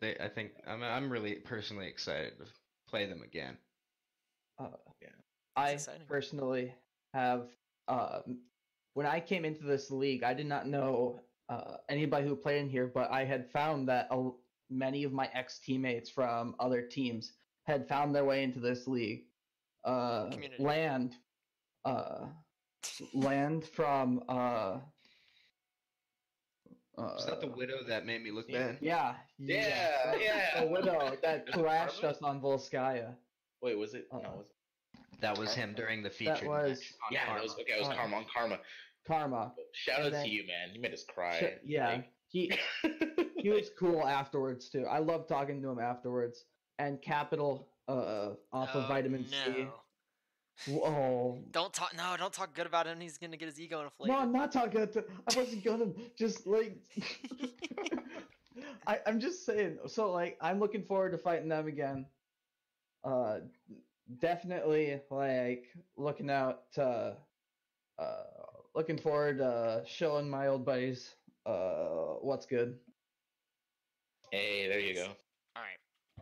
they. 0.00 0.16
I 0.18 0.28
think 0.28 0.52
I'm. 0.64 0.82
I'm 0.84 1.10
really 1.10 1.34
personally 1.40 1.88
excited 1.88 2.38
to 2.38 2.46
play 2.86 3.06
them 3.06 3.22
again. 3.22 3.58
Uh, 4.58 4.68
Yeah. 5.02 5.08
I 5.56 5.70
exciting. 5.72 6.06
personally 6.06 6.72
have. 7.12 7.48
Um, 7.88 8.44
when 8.94 9.06
I 9.06 9.20
came 9.20 9.44
into 9.44 9.64
this 9.64 9.90
league, 9.90 10.22
I 10.22 10.34
did 10.34 10.46
not 10.46 10.66
know 10.66 11.20
uh, 11.48 11.76
anybody 11.88 12.26
who 12.26 12.36
played 12.36 12.60
in 12.60 12.68
here, 12.68 12.86
but 12.86 13.10
I 13.10 13.24
had 13.24 13.50
found 13.50 13.88
that 13.88 14.08
a, 14.10 14.30
many 14.70 15.04
of 15.04 15.12
my 15.12 15.30
ex 15.32 15.58
teammates 15.60 16.10
from 16.10 16.54
other 16.58 16.82
teams 16.82 17.32
had 17.64 17.86
found 17.88 18.14
their 18.14 18.24
way 18.24 18.42
into 18.42 18.60
this 18.60 18.86
league. 18.86 19.24
Uh, 19.84 20.30
land, 20.58 21.14
uh, 21.84 22.26
land 23.14 23.64
from. 23.64 24.22
Uh, 24.28 24.80
Is 27.16 27.26
that 27.26 27.40
the 27.40 27.46
widow 27.46 27.84
that 27.86 28.04
made 28.04 28.22
me 28.22 28.30
look 28.32 28.48
bad? 28.50 28.78
Yeah, 28.80 29.14
Yeah, 29.38 30.12
the- 30.12 30.20
yeah. 30.20 30.60
The 30.64 30.66
widow 30.66 31.16
that 31.22 31.46
Was 31.46 31.54
thrashed 31.54 32.04
us 32.04 32.18
on 32.22 32.40
Volskaya. 32.40 33.16
Wait, 33.62 33.76
was 33.78 33.94
it? 33.94 34.08
no, 34.12 34.18
Uh, 34.18 34.22
was 34.36 34.46
That 35.20 35.36
was 35.38 35.54
him 35.54 35.74
during 35.74 36.02
the 36.02 36.10
featured 36.10 36.46
was- 36.48 36.78
match 36.78 36.92
on 37.06 37.12
yeah, 37.12 37.18
that 37.20 37.26
Karma. 37.26 37.42
was 37.42 37.52
okay. 37.54 37.72
It 37.72 37.80
was 37.80 37.88
Uh, 37.88 37.94
Karma 37.94 38.16
on 38.16 38.26
Karma. 38.32 38.60
Karma. 39.06 39.54
Shout 39.72 40.00
out 40.02 40.12
then- 40.12 40.24
to 40.24 40.30
you, 40.30 40.46
man. 40.46 40.74
You 40.74 40.80
made 40.80 40.92
us 40.92 41.04
cry. 41.04 41.38
Sh- 41.40 41.58
yeah, 41.64 42.02
he 42.28 42.50
Like- 42.82 43.30
he 43.36 43.48
was 43.50 43.70
cool 43.78 44.06
afterwards 44.06 44.68
too. 44.68 44.86
I 44.86 44.98
love 44.98 45.26
talking 45.26 45.60
to 45.62 45.68
him 45.70 45.78
afterwards. 45.78 46.44
And 46.78 47.02
Capital 47.02 47.68
uh, 47.88 48.34
off 48.52 48.74
of 48.76 48.84
Oh, 48.84 48.88
Vitamin 48.88 49.24
C. 49.26 49.34
no. 49.48 49.72
Whoa. 50.68 51.42
Don't 51.50 51.72
talk. 51.72 51.94
No, 51.96 52.16
don't 52.16 52.32
talk 52.32 52.52
good 52.54 52.66
about 52.66 52.86
him. 52.86 53.00
He's 53.00 53.16
gonna 53.18 53.36
get 53.36 53.46
his 53.46 53.60
ego 53.60 53.82
inflated. 53.82 54.12
No, 54.14 54.20
I'm 54.20 54.32
not 54.32 54.52
talking. 54.52 54.86
To, 54.88 55.04
I 55.32 55.36
wasn't 55.38 55.64
gonna 55.64 55.92
just 56.16 56.46
like. 56.46 56.76
I, 58.86 58.98
I'm 59.06 59.20
just 59.20 59.44
saying. 59.46 59.78
So 59.86 60.10
like, 60.12 60.36
I'm 60.40 60.58
looking 60.58 60.84
forward 60.84 61.12
to 61.12 61.18
fighting 61.18 61.48
them 61.48 61.66
again. 61.68 62.06
Uh, 63.04 63.40
definitely 64.20 65.00
like 65.10 65.66
looking 65.96 66.30
out. 66.30 66.70
To, 66.74 67.16
uh, 67.98 68.22
looking 68.74 68.98
forward 68.98 69.38
to 69.38 69.82
showing 69.86 70.28
my 70.28 70.46
old 70.46 70.64
buddies 70.64 71.14
uh 71.46 72.16
what's 72.20 72.46
good. 72.46 72.76
Hey, 74.30 74.68
there 74.68 74.80
you 74.80 74.94
go. 74.94 75.06
All 75.56 75.62
right. 75.62 75.78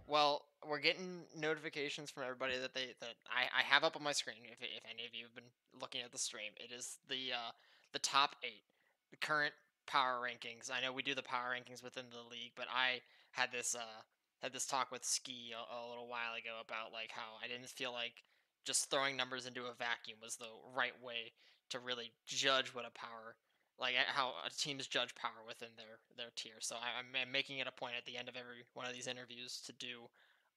Well, 0.07 0.43
we're 0.69 0.79
getting 0.79 1.23
notifications 1.37 2.11
from 2.11 2.23
everybody 2.23 2.59
that 2.59 2.75
they 2.75 2.95
that 3.01 3.15
I, 3.29 3.61
I 3.61 3.63
have 3.63 3.85
up 3.85 3.97
on 3.97 4.03
my 4.03 4.13
screen. 4.13 4.37
If, 4.45 4.59
if 4.61 4.85
any 4.89 5.07
of 5.07 5.15
you 5.15 5.25
have 5.25 5.35
been 5.35 5.51
looking 5.81 6.03
at 6.03 6.13
the 6.13 6.19
stream, 6.19 6.53
it 6.57 6.73
is 6.73 6.99
the 7.09 7.33
uh, 7.35 7.53
the 7.93 7.99
top 7.99 8.37
eight, 8.45 8.65
the 9.11 9.17
current 9.17 9.55
power 9.87 10.21
rankings. 10.21 10.71
I 10.71 10.81
know 10.81 10.93
we 10.93 11.03
do 11.03 11.15
the 11.15 11.23
power 11.23 11.55
rankings 11.55 11.83
within 11.83 12.05
the 12.11 12.29
league, 12.31 12.53
but 12.57 12.67
I 12.75 13.01
had 13.33 13.53
this 13.53 13.75
uh, 13.75 14.03
had 14.43 14.53
this 14.53 14.67
talk 14.67 14.91
with 14.93 15.05
Ski 15.05 15.53
a, 15.53 15.61
a 15.75 15.89
little 15.89 16.09
while 16.09 16.35
ago 16.39 16.61
about 16.61 16.93
like 16.93 17.11
how 17.11 17.37
I 17.43 17.49
didn't 17.49 17.69
feel 17.69 17.93
like 17.93 18.25
just 18.65 18.91
throwing 18.91 19.17
numbers 19.17 19.47
into 19.47 19.67
a 19.67 19.75
vacuum 19.79 20.19
was 20.23 20.37
the 20.37 20.51
right 20.77 20.97
way 21.03 21.33
to 21.71 21.79
really 21.79 22.13
judge 22.27 22.75
what 22.75 22.87
a 22.87 22.91
power 22.91 23.37
like 23.79 23.95
how 24.09 24.29
uh, 24.45 24.49
teams 24.57 24.87
judge 24.87 25.15
power 25.15 25.45
within 25.47 25.69
their 25.77 25.99
their 26.17 26.33
tier. 26.37 26.61
So 26.61 26.77
I, 26.77 26.99
I'm, 26.99 27.07
I'm 27.21 27.33
making 27.33 27.59
it 27.59 27.69
a 27.69 27.73
point 27.73 27.95
at 27.97 28.05
the 28.05 28.17
end 28.17 28.29
of 28.29 28.37
every 28.37 28.65
one 28.75 28.87
of 28.87 28.95
these 28.95 29.07
interviews 29.07 29.61
to 29.67 29.73
do 29.73 30.09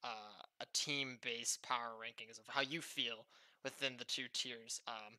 uh, 0.02 0.40
a 0.60 0.66
team-based 0.72 1.62
power 1.62 1.92
rankings 2.00 2.38
of 2.38 2.46
how 2.48 2.62
you 2.62 2.80
feel 2.80 3.26
within 3.62 3.96
the 3.98 4.04
two 4.04 4.26
tiers. 4.32 4.80
Um, 4.88 5.18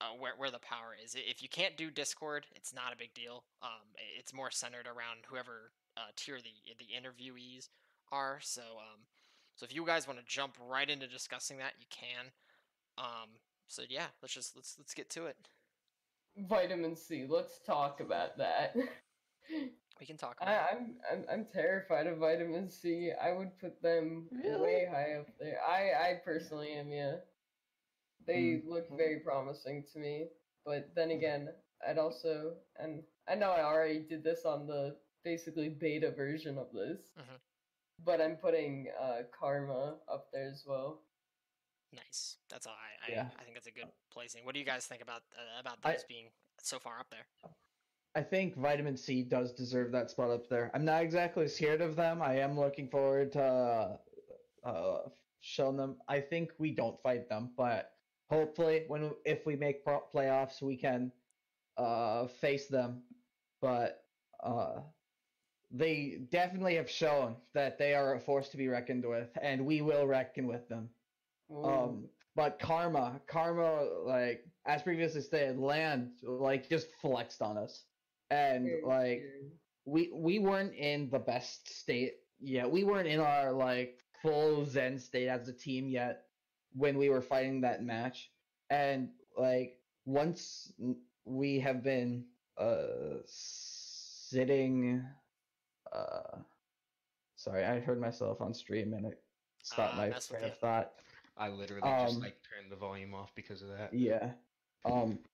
uh, 0.00 0.14
where 0.16 0.34
where 0.38 0.50
the 0.50 0.60
power 0.60 0.94
is. 1.04 1.16
If 1.16 1.42
you 1.42 1.48
can't 1.48 1.76
do 1.76 1.90
Discord, 1.90 2.46
it's 2.54 2.72
not 2.72 2.92
a 2.92 2.96
big 2.96 3.12
deal. 3.14 3.42
Um, 3.62 3.82
it's 4.16 4.32
more 4.32 4.50
centered 4.50 4.86
around 4.86 5.26
whoever 5.26 5.72
uh, 5.98 6.12
tier 6.16 6.38
the 6.40 6.54
the 6.78 6.86
interviewees 6.96 7.68
are. 8.12 8.40
So 8.42 8.62
um, 8.78 9.02
so 9.56 9.64
if 9.66 9.74
you 9.74 9.86
guys 9.86 10.06
want 10.08 10.20
to 10.20 10.26
jump 10.26 10.56
right 10.68 10.88
into 10.90 11.08
discussing 11.08 11.58
that, 11.58 11.74
you 11.80 11.86
can. 11.90 12.32
Um, 12.98 13.30
so 13.68 13.82
yeah, 13.88 14.08
let's 14.22 14.34
just 14.34 14.56
let's 14.56 14.76
let's 14.78 14.94
get 14.94 15.10
to 15.10 15.26
it. 15.26 15.36
Vitamin 16.38 16.96
C. 16.96 17.26
Let's 17.28 17.60
talk 17.60 18.00
about 18.00 18.38
that. 18.38 18.76
We 20.00 20.06
can 20.06 20.16
talk. 20.18 20.40
I, 20.40 20.54
About 20.54 20.64
it. 20.64 20.70
I'm 20.72 20.96
I'm 21.10 21.24
I'm 21.30 21.46
terrified 21.46 22.06
of 22.06 22.18
vitamin 22.18 22.68
C. 22.68 23.12
I 23.12 23.32
would 23.32 23.58
put 23.58 23.82
them 23.82 24.30
Really? 24.32 24.58
way 24.60 24.86
high 24.90 25.14
up 25.14 25.28
there. 25.38 25.60
I 25.66 25.92
I 26.10 26.14
personally 26.24 26.72
am. 26.72 26.90
Yeah, 26.90 27.16
they 28.26 28.62
look 28.66 28.88
Mhm. 28.90 28.96
very 28.96 29.20
promising 29.20 29.84
to 29.92 29.98
me. 29.98 30.28
But 30.64 30.94
then 30.94 31.10
again, 31.10 31.48
I'd 31.86 31.98
also 31.98 32.56
and 32.76 33.02
I 33.28 33.34
know 33.34 33.50
I 33.50 33.62
already 33.64 34.00
did 34.00 34.22
this 34.24 34.44
on 34.44 34.66
the 34.66 34.96
basically 35.24 35.68
beta 35.68 36.10
version 36.10 36.58
of 36.58 36.72
this, 36.72 37.10
Mhm. 37.18 37.40
but 38.04 38.20
I'm 38.20 38.36
putting 38.36 38.88
uh, 39.00 39.22
Karma 39.32 39.98
up 40.08 40.30
there 40.32 40.48
as 40.48 40.64
well. 40.66 41.02
Nice. 41.92 42.36
That's 42.50 42.66
all. 42.66 42.74
I 42.74 43.06
I, 43.10 43.14
Yeah. 43.14 43.30
I 43.38 43.42
think 43.44 43.54
that's 43.54 43.66
a 43.66 43.70
good 43.72 43.90
placing. 44.10 44.44
What 44.44 44.52
do 44.54 44.60
you 44.60 44.66
guys 44.66 44.86
think 44.86 45.02
about 45.02 45.22
uh, 45.36 45.60
about 45.60 45.78
I- 45.84 45.96
being 46.08 46.30
so 46.60 46.78
far 46.78 46.98
up 47.00 47.08
there? 47.10 47.26
I 48.14 48.22
think 48.22 48.56
vitamin 48.56 48.96
C 48.96 49.22
does 49.22 49.52
deserve 49.52 49.92
that 49.92 50.10
spot 50.10 50.30
up 50.30 50.48
there. 50.48 50.70
I'm 50.74 50.84
not 50.84 51.02
exactly 51.02 51.46
scared 51.46 51.80
of 51.80 51.94
them. 51.94 52.20
I 52.20 52.34
am 52.40 52.58
looking 52.58 52.88
forward 52.88 53.32
to 53.32 53.42
uh, 54.64 54.66
uh, 54.66 55.08
showing 55.40 55.76
them. 55.76 56.02
I 56.08 56.20
think 56.20 56.52
we 56.58 56.72
don't 56.74 57.00
fight 57.02 57.28
them, 57.28 57.52
but 57.56 57.92
hopefully, 58.28 58.84
when 58.88 59.14
if 59.24 59.46
we 59.46 59.56
make 59.56 59.84
playoffs, 59.84 60.60
we 60.60 60.76
can 60.76 61.12
uh, 61.76 62.26
face 62.26 62.66
them. 62.68 63.04
But 63.60 64.04
uh, 64.40 64.82
they 65.70 66.18
definitely 66.30 66.76
have 66.76 66.90
shown 66.90 67.36
that 67.54 67.78
they 67.78 67.94
are 67.94 68.14
a 68.14 68.20
force 68.20 68.48
to 68.50 68.56
be 68.56 68.68
reckoned 68.68 69.04
with, 69.06 69.28
and 69.40 69.64
we 69.66 69.82
will 69.82 70.06
reckon 70.06 70.46
with 70.46 70.68
them. 70.68 70.88
Ooh. 71.50 71.64
Um, 71.64 72.08
but 72.34 72.58
karma, 72.58 73.20
karma, 73.26 73.82
like 74.04 74.44
as 74.66 74.82
previously 74.82 75.20
stated, 75.20 75.58
land 75.58 76.12
like 76.22 76.68
just 76.68 76.88
flexed 77.00 77.42
on 77.42 77.58
us, 77.58 77.84
and 78.30 78.68
like 78.84 79.22
we 79.84 80.10
we 80.14 80.38
weren't 80.38 80.74
in 80.74 81.10
the 81.10 81.18
best 81.18 81.68
state 81.68 82.14
yet. 82.38 82.70
We 82.70 82.84
weren't 82.84 83.08
in 83.08 83.20
our 83.20 83.52
like 83.52 84.00
full 84.22 84.64
zen 84.64 84.98
state 84.98 85.28
as 85.28 85.48
a 85.48 85.52
team 85.52 85.88
yet 85.88 86.24
when 86.72 86.96
we 86.98 87.08
were 87.08 87.22
fighting 87.22 87.62
that 87.62 87.82
match, 87.82 88.30
and 88.70 89.10
like 89.36 89.78
once 90.04 90.72
we 91.24 91.60
have 91.60 91.82
been 91.82 92.24
uh 92.56 93.18
sitting, 93.26 95.04
uh, 95.92 96.44
sorry, 97.36 97.64
I 97.64 97.80
heard 97.80 98.00
myself 98.00 98.40
on 98.40 98.54
stream 98.54 98.94
and 98.94 99.06
it 99.06 99.24
stopped 99.62 99.94
Ah, 99.94 99.98
my 99.98 100.10
mess 100.10 100.30
with 100.30 100.40
train 100.40 100.52
of 100.52 100.58
thought. 100.58 100.94
I 101.36 101.48
literally 101.48 101.94
just 102.00 102.16
Um, 102.16 102.20
like 102.20 102.42
turned 102.42 102.70
the 102.72 102.76
volume 102.76 103.14
off 103.14 103.34
because 103.34 103.62
of 103.62 103.68
that. 103.68 103.94
Yeah. 103.94 104.34
Um 104.84 105.24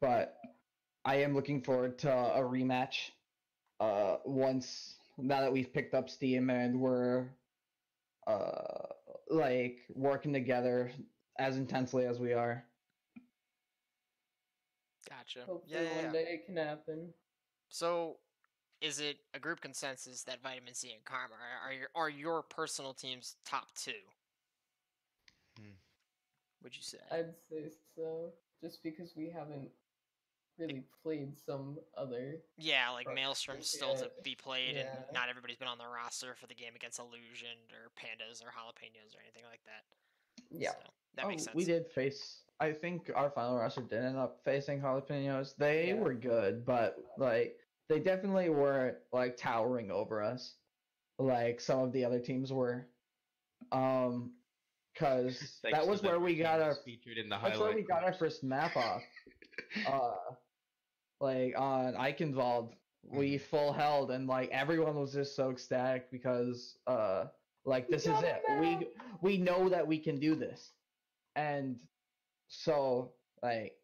but 0.00 0.40
I 1.04 1.16
am 1.16 1.34
looking 1.34 1.62
forward 1.62 1.98
to 2.00 2.12
a 2.12 2.40
rematch 2.40 3.12
uh 3.80 4.18
once 4.24 5.00
now 5.18 5.40
that 5.40 5.52
we've 5.52 5.72
picked 5.72 5.94
up 5.94 6.08
steam 6.08 6.50
and 6.50 6.80
we're 6.80 7.36
uh 8.26 8.94
like 9.28 9.86
working 9.90 10.32
together 10.32 10.92
as 11.38 11.56
intensely 11.56 12.06
as 12.06 12.18
we 12.20 12.32
are. 12.32 12.70
Gotcha. 15.08 15.44
Hopefully 15.44 15.74
Yeah, 15.74 15.82
yeah, 15.82 15.94
one 15.94 16.04
yeah. 16.04 16.12
day 16.12 16.34
it 16.34 16.46
can 16.46 16.56
happen. 16.56 17.14
So, 17.68 18.23
is 18.80 19.00
it 19.00 19.16
a 19.34 19.38
group 19.38 19.60
consensus 19.60 20.22
that 20.24 20.42
Vitamin 20.42 20.74
C 20.74 20.92
and 20.92 21.04
Karma 21.04 21.34
are, 21.34 21.68
are 21.68 21.72
your 21.72 21.88
are 21.94 22.10
your 22.10 22.42
personal 22.42 22.92
teams 22.94 23.36
top 23.44 23.68
two? 23.74 23.92
Hmm. 25.58 25.74
Would 26.62 26.76
you 26.76 26.82
say? 26.82 26.98
I'd 27.10 27.34
say 27.50 27.70
so, 27.94 28.30
just 28.62 28.82
because 28.82 29.12
we 29.16 29.30
haven't 29.30 29.68
really 30.58 30.82
played 31.02 31.32
some 31.36 31.76
other. 31.96 32.36
yeah, 32.56 32.88
like 32.90 33.08
Maelstrom's 33.08 33.68
still 33.68 33.96
to 33.96 34.10
be 34.22 34.34
played, 34.36 34.76
Yeah. 34.76 34.82
and 34.96 35.04
not 35.12 35.28
everybody's 35.28 35.56
been 35.56 35.68
on 35.68 35.78
the 35.78 35.86
roster 35.86 36.34
for 36.40 36.46
the 36.46 36.54
game 36.54 36.72
against 36.76 36.98
Illusion 37.00 37.58
or 37.72 37.90
Pandas 37.98 38.40
or 38.42 38.46
Jalapenos 38.48 39.16
or 39.16 39.20
anything 39.22 39.42
like 39.50 39.62
that. 39.64 39.82
Yeah. 40.50 40.70
So, 40.70 40.76
that 41.16 41.28
makes 41.28 41.42
Oh, 41.42 41.44
sense. 41.46 41.56
We 41.56 41.64
did 41.64 41.86
face 41.88 42.40
I 42.60 42.70
think 42.72 43.10
our 43.16 43.30
final 43.30 43.56
roster 43.58 43.80
did 43.82 44.04
end 44.04 44.16
up 44.16 44.38
facing 44.44 44.80
jalapenos. 44.80 45.56
They 45.56 45.88
Yeah. 45.88 45.94
were 45.94 46.14
good, 46.14 46.64
but 46.64 46.98
like 47.18 47.58
they 47.88 48.00
definitely 48.00 48.50
weren't 48.50 48.98
like 49.12 49.36
towering 49.36 49.90
over 49.90 50.22
us 50.22 50.58
like 51.18 51.60
some 51.60 51.80
of 51.80 51.92
the 51.92 52.04
other 52.04 52.20
teams 52.20 52.52
were. 52.52 52.88
Um 53.72 54.34
because 54.94 55.64
that 55.70 55.86
was 55.86 56.02
where 56.02 56.20
we 56.20 56.36
got 56.36 56.60
our 56.60 56.78
featured 56.84 57.18
in 57.18 57.28
the 57.28 57.38
That's 57.42 57.58
where 57.60 57.72
we 57.72 57.82
highlight 57.82 57.84
got 57.84 58.04
our 58.04 58.12
first 58.12 58.42
map 58.42 58.76
off. 58.76 59.04
Uh, 59.84 60.34
like 61.20 61.56
on 61.56 61.94
Eichenwalde, 61.94 62.74
we 63.02 63.38
Mm-hmm. 63.38 63.38
full 63.38 63.72
held, 63.72 64.10
and 64.10 64.26
like 64.26 64.50
everyone 64.50 64.96
was 64.96 65.12
just 65.12 65.34
so 65.34 65.50
ecstatic 65.50 66.10
because, 66.10 66.76
uh, 66.86 67.28
like 67.64 67.88
this 67.88 68.06
is 68.06 68.22
it. 68.22 68.42
a 68.48 68.58
We 68.60 68.88
we 69.20 69.38
know 69.38 69.68
that 69.68 69.86
we 69.86 69.98
can 70.00 70.18
do 70.18 70.34
this, 70.36 70.74
and 71.34 71.80
so 72.48 73.14
like 73.42 73.76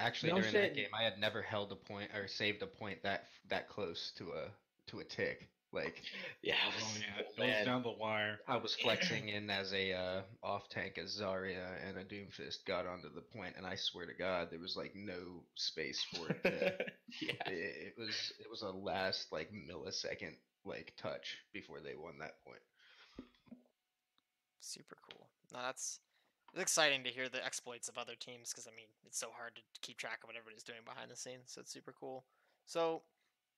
Actually, 0.00 0.30
No 0.30 0.36
during 0.36 0.52
shit. 0.52 0.62
that 0.62 0.74
game, 0.74 0.88
I 0.98 1.04
had 1.04 1.18
never 1.18 1.42
held 1.42 1.72
a 1.72 1.76
point 1.76 2.10
or 2.14 2.26
saved 2.26 2.62
a 2.62 2.66
point 2.66 3.02
that 3.02 3.24
that 3.48 3.68
close 3.68 4.12
to 4.16 4.30
a 4.32 4.50
to 4.90 5.00
a 5.00 5.04
tick. 5.04 5.48
Like 5.72 6.02
Yeah, 6.42 6.54
it 6.54 6.82
Oh 6.82 6.98
yeah, 6.98 7.52
it 7.52 7.56
goes 7.58 7.66
down 7.66 7.82
the 7.82 7.92
wire. 7.92 8.40
I 8.48 8.56
was 8.56 8.74
flexing 8.74 9.28
in 9.28 9.50
as 9.50 9.72
a 9.72 9.92
uh, 9.92 10.22
off 10.42 10.68
tank 10.68 10.98
as 10.98 11.20
Zarya, 11.20 11.64
and 11.86 11.96
a 11.96 12.04
Doomfist 12.04 12.64
got 12.66 12.86
onto 12.86 13.12
the 13.14 13.20
point, 13.20 13.54
and 13.56 13.66
I 13.66 13.76
swear 13.76 14.06
to 14.06 14.14
God, 14.14 14.48
there 14.50 14.58
was 14.58 14.76
like 14.76 14.92
no 14.96 15.44
space 15.54 16.04
for 16.12 16.28
it. 16.30 16.42
To, 16.42 16.50
yeah. 17.20 17.32
it, 17.46 17.74
it 17.86 17.94
was 17.98 18.32
it 18.40 18.50
was 18.50 18.62
a 18.62 18.70
last 18.70 19.30
like 19.32 19.50
millisecond 19.52 20.34
like 20.64 20.92
touch 20.96 21.38
before 21.52 21.80
they 21.80 21.94
won 21.94 22.18
that 22.18 22.42
point. 22.44 22.60
Super 24.60 24.96
cool. 25.10 25.26
No, 25.52 25.60
that's 25.62 26.00
it's 26.52 26.62
exciting 26.62 27.04
to 27.04 27.10
hear 27.10 27.28
the 27.28 27.44
exploits 27.44 27.88
of 27.88 27.98
other 27.98 28.14
teams 28.18 28.50
because 28.50 28.66
I 28.66 28.74
mean 28.74 28.90
it's 29.06 29.18
so 29.18 29.28
hard 29.36 29.54
to 29.56 29.62
keep 29.82 29.98
track 29.98 30.20
of 30.22 30.28
what 30.28 30.36
everybody's 30.36 30.62
doing 30.62 30.80
behind 30.84 31.10
the 31.10 31.16
scenes. 31.16 31.46
So 31.46 31.60
it's 31.60 31.72
super 31.72 31.94
cool. 31.98 32.24
So 32.66 33.02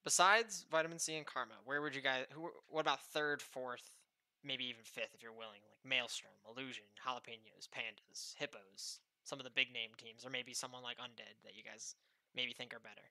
besides 0.05 0.67
Vitamin 0.71 0.99
C 0.99 1.17
and 1.17 1.27
Karma, 1.27 1.55
where 1.65 1.81
would 1.81 1.95
you 1.95 2.03
guys? 2.03 2.27
Who? 2.33 2.51
What 2.69 2.83
about 2.83 3.03
third, 3.03 3.41
fourth, 3.41 3.97
maybe 4.45 4.65
even 4.65 4.85
fifth 4.85 5.15
if 5.15 5.23
you're 5.23 5.33
willing? 5.33 5.65
Like 5.69 5.81
Maelstrom, 5.85 6.33
Illusion, 6.49 6.85
Jalapenos, 7.01 7.69
Pandas, 7.69 8.35
Hippos, 8.37 9.01
some 9.25 9.39
of 9.39 9.45
the 9.45 9.51
big 9.51 9.73
name 9.73 9.91
teams, 9.97 10.25
or 10.25 10.31
maybe 10.31 10.53
someone 10.53 10.83
like 10.83 10.99
Undead 10.99 11.41
that 11.45 11.57
you 11.57 11.63
guys 11.63 11.95
maybe 12.35 12.53
think 12.53 12.75
are 12.75 12.81
better. 12.81 13.09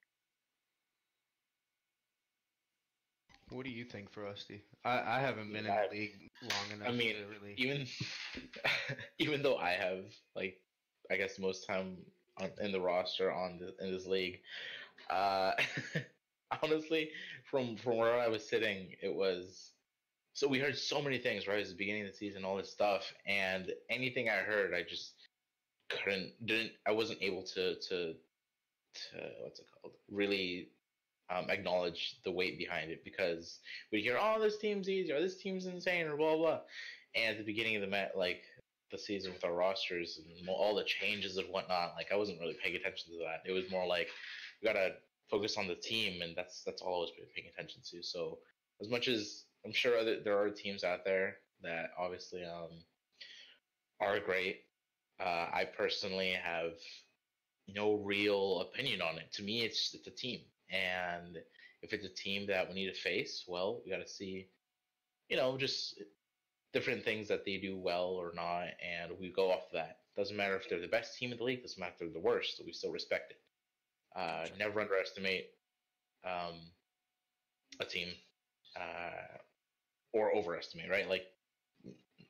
What 3.52 3.66
do 3.66 3.72
you 3.72 3.84
think, 3.84 4.10
Frosty? 4.12 4.62
I, 4.86 5.18
I 5.18 5.20
haven't 5.20 5.52
been 5.52 5.66
in 5.66 5.76
the 5.76 5.88
league 5.92 6.30
long 6.42 6.80
enough. 6.80 6.88
I 6.88 6.92
mean, 6.92 7.16
really. 7.30 7.54
even 7.58 7.86
even 9.20 9.44
though 9.44 9.58
I 9.58 9.72
have 9.72 10.06
like 10.36 10.58
I 11.12 11.18
guess 11.18 11.38
most 11.38 11.68
time 11.68 11.98
on, 12.40 12.50
in 12.62 12.72
the 12.72 12.80
roster 12.80 13.32
on 13.32 13.60
the, 13.60 13.86
in 13.86 13.92
this 13.92 14.08
league, 14.08 14.40
uh, 15.10 15.52
honestly, 16.64 17.10
from 17.50 17.76
from 17.76 17.98
where 17.98 18.18
I 18.18 18.30
was 18.30 18.48
sitting, 18.48 18.96
it 19.02 19.14
was 19.14 19.74
so 20.34 20.48
we 20.48 20.60
heard 20.60 20.78
so 20.78 21.02
many 21.02 21.18
things 21.18 21.46
right 21.46 21.60
at 21.60 21.68
the 21.68 21.76
beginning 21.76 22.06
of 22.06 22.12
the 22.12 22.18
season, 22.18 22.46
all 22.46 22.56
this 22.56 22.72
stuff, 22.72 23.14
and 23.28 23.72
anything 23.90 24.30
I 24.30 24.38
heard, 24.38 24.74
I 24.74 24.84
just 24.84 25.14
couldn't 25.90 26.32
didn't 26.46 26.72
I 26.88 26.92
wasn't 26.92 27.22
able 27.22 27.44
to 27.44 27.76
to 27.76 28.14
to 28.94 29.30
what's 29.42 29.60
it 29.60 29.66
called 29.82 29.94
really 30.10 30.70
um, 31.32 31.50
acknowledge 31.50 32.18
the 32.24 32.32
weight 32.32 32.58
behind 32.58 32.92
it 32.92 33.04
because 33.04 33.60
we 33.92 34.02
hear 34.02 34.18
oh 34.20 34.40
this 34.40 34.58
team's 34.58 34.90
easy 34.90 35.12
or 35.12 35.22
this 35.22 35.38
team's 35.38 35.66
insane 35.66 36.08
or 36.08 36.18
blah 36.18 36.36
blah. 36.36 36.60
And 37.16 37.32
at 37.32 37.38
the 37.38 37.52
beginning 37.52 37.76
of 37.76 37.82
the 37.82 37.88
met 37.88 38.14
like 38.16 38.44
the 38.92 38.98
season 38.98 39.32
with 39.32 39.46
our 39.46 39.54
rosters 39.54 40.20
and 40.20 40.50
all 40.50 40.76
the 40.76 40.84
changes 40.84 41.38
and 41.38 41.48
whatnot 41.50 41.94
like 41.96 42.12
I 42.12 42.18
wasn't 42.18 42.40
really 42.40 42.58
paying 42.62 42.76
attention 42.76 43.14
to 43.14 43.20
that. 43.20 43.50
It 43.50 43.54
was 43.54 43.70
more 43.72 43.88
like 43.88 44.08
we 44.62 44.68
gotta 44.68 44.96
focus 45.30 45.58
on 45.58 45.68
the 45.68 45.76
team 45.76 46.22
and 46.22 46.36
that's 46.36 46.64
that's 46.64 46.82
all 46.82 46.98
I 46.98 47.00
was 47.02 47.12
paying 47.36 47.48
attention 47.48 47.82
to. 47.92 48.04
So 48.04 48.40
as 48.82 48.90
much 48.90 49.08
as 49.08 49.46
I'm 49.66 49.74
sure 49.74 49.98
other, 49.98 50.20
there 50.24 50.40
are 50.40 50.50
teams 50.50 50.84
out 50.84 51.06
there 51.06 51.38
that 51.64 51.92
obviously 51.98 52.44
um 52.44 52.84
are 54.00 54.20
great 54.20 54.62
uh, 55.22 55.48
I 55.54 55.66
personally 55.78 56.32
have 56.32 56.74
no 57.68 57.96
real 57.96 58.62
opinion 58.62 59.02
on 59.02 59.18
it. 59.18 59.32
To 59.34 59.44
me, 59.44 59.62
it's 59.62 59.94
it's 59.94 60.08
a 60.08 60.12
team, 60.12 60.42
and 60.72 61.38
if 61.82 61.94
it's 61.94 62.06
a 62.06 62.10
team 62.10 62.48
that 62.48 62.68
we 62.68 62.76
need 62.76 62.94
to 62.94 63.00
face, 63.00 63.46
well, 63.48 63.82
we 63.84 63.92
got 63.92 64.02
to 64.02 64.08
see, 64.08 64.48
you 65.30 65.38
know, 65.38 65.58
just 65.58 66.02
different 66.74 67.04
things 67.04 67.28
that 67.28 67.46
they 67.46 67.58
do 67.58 67.78
well 67.78 68.10
or 68.10 68.32
not, 68.36 68.68
and 68.82 69.12
we 69.20 69.32
go 69.32 69.52
off 69.52 69.66
of 69.68 69.74
that. 69.74 69.98
Doesn't 70.16 70.38
matter 70.38 70.56
if 70.56 70.70
they're 70.70 70.80
the 70.80 70.88
best 70.88 71.18
team 71.18 71.32
in 71.32 71.38
the 71.38 71.44
league. 71.44 71.62
Doesn't 71.62 71.80
matter 71.80 71.94
if 71.94 72.00
they're 72.00 72.10
the 72.10 72.20
worst. 72.20 72.62
We 72.66 72.74
still 72.74 72.92
respect 72.92 73.32
it. 73.32 73.38
Uh, 74.16 74.46
never 74.60 74.82
underestimate 74.82 75.48
um, 76.26 76.56
a 77.80 77.86
team, 77.86 78.10
uh, 78.76 79.38
or 80.14 80.36
overestimate. 80.36 80.90
Right? 80.90 81.10
Like 81.10 81.24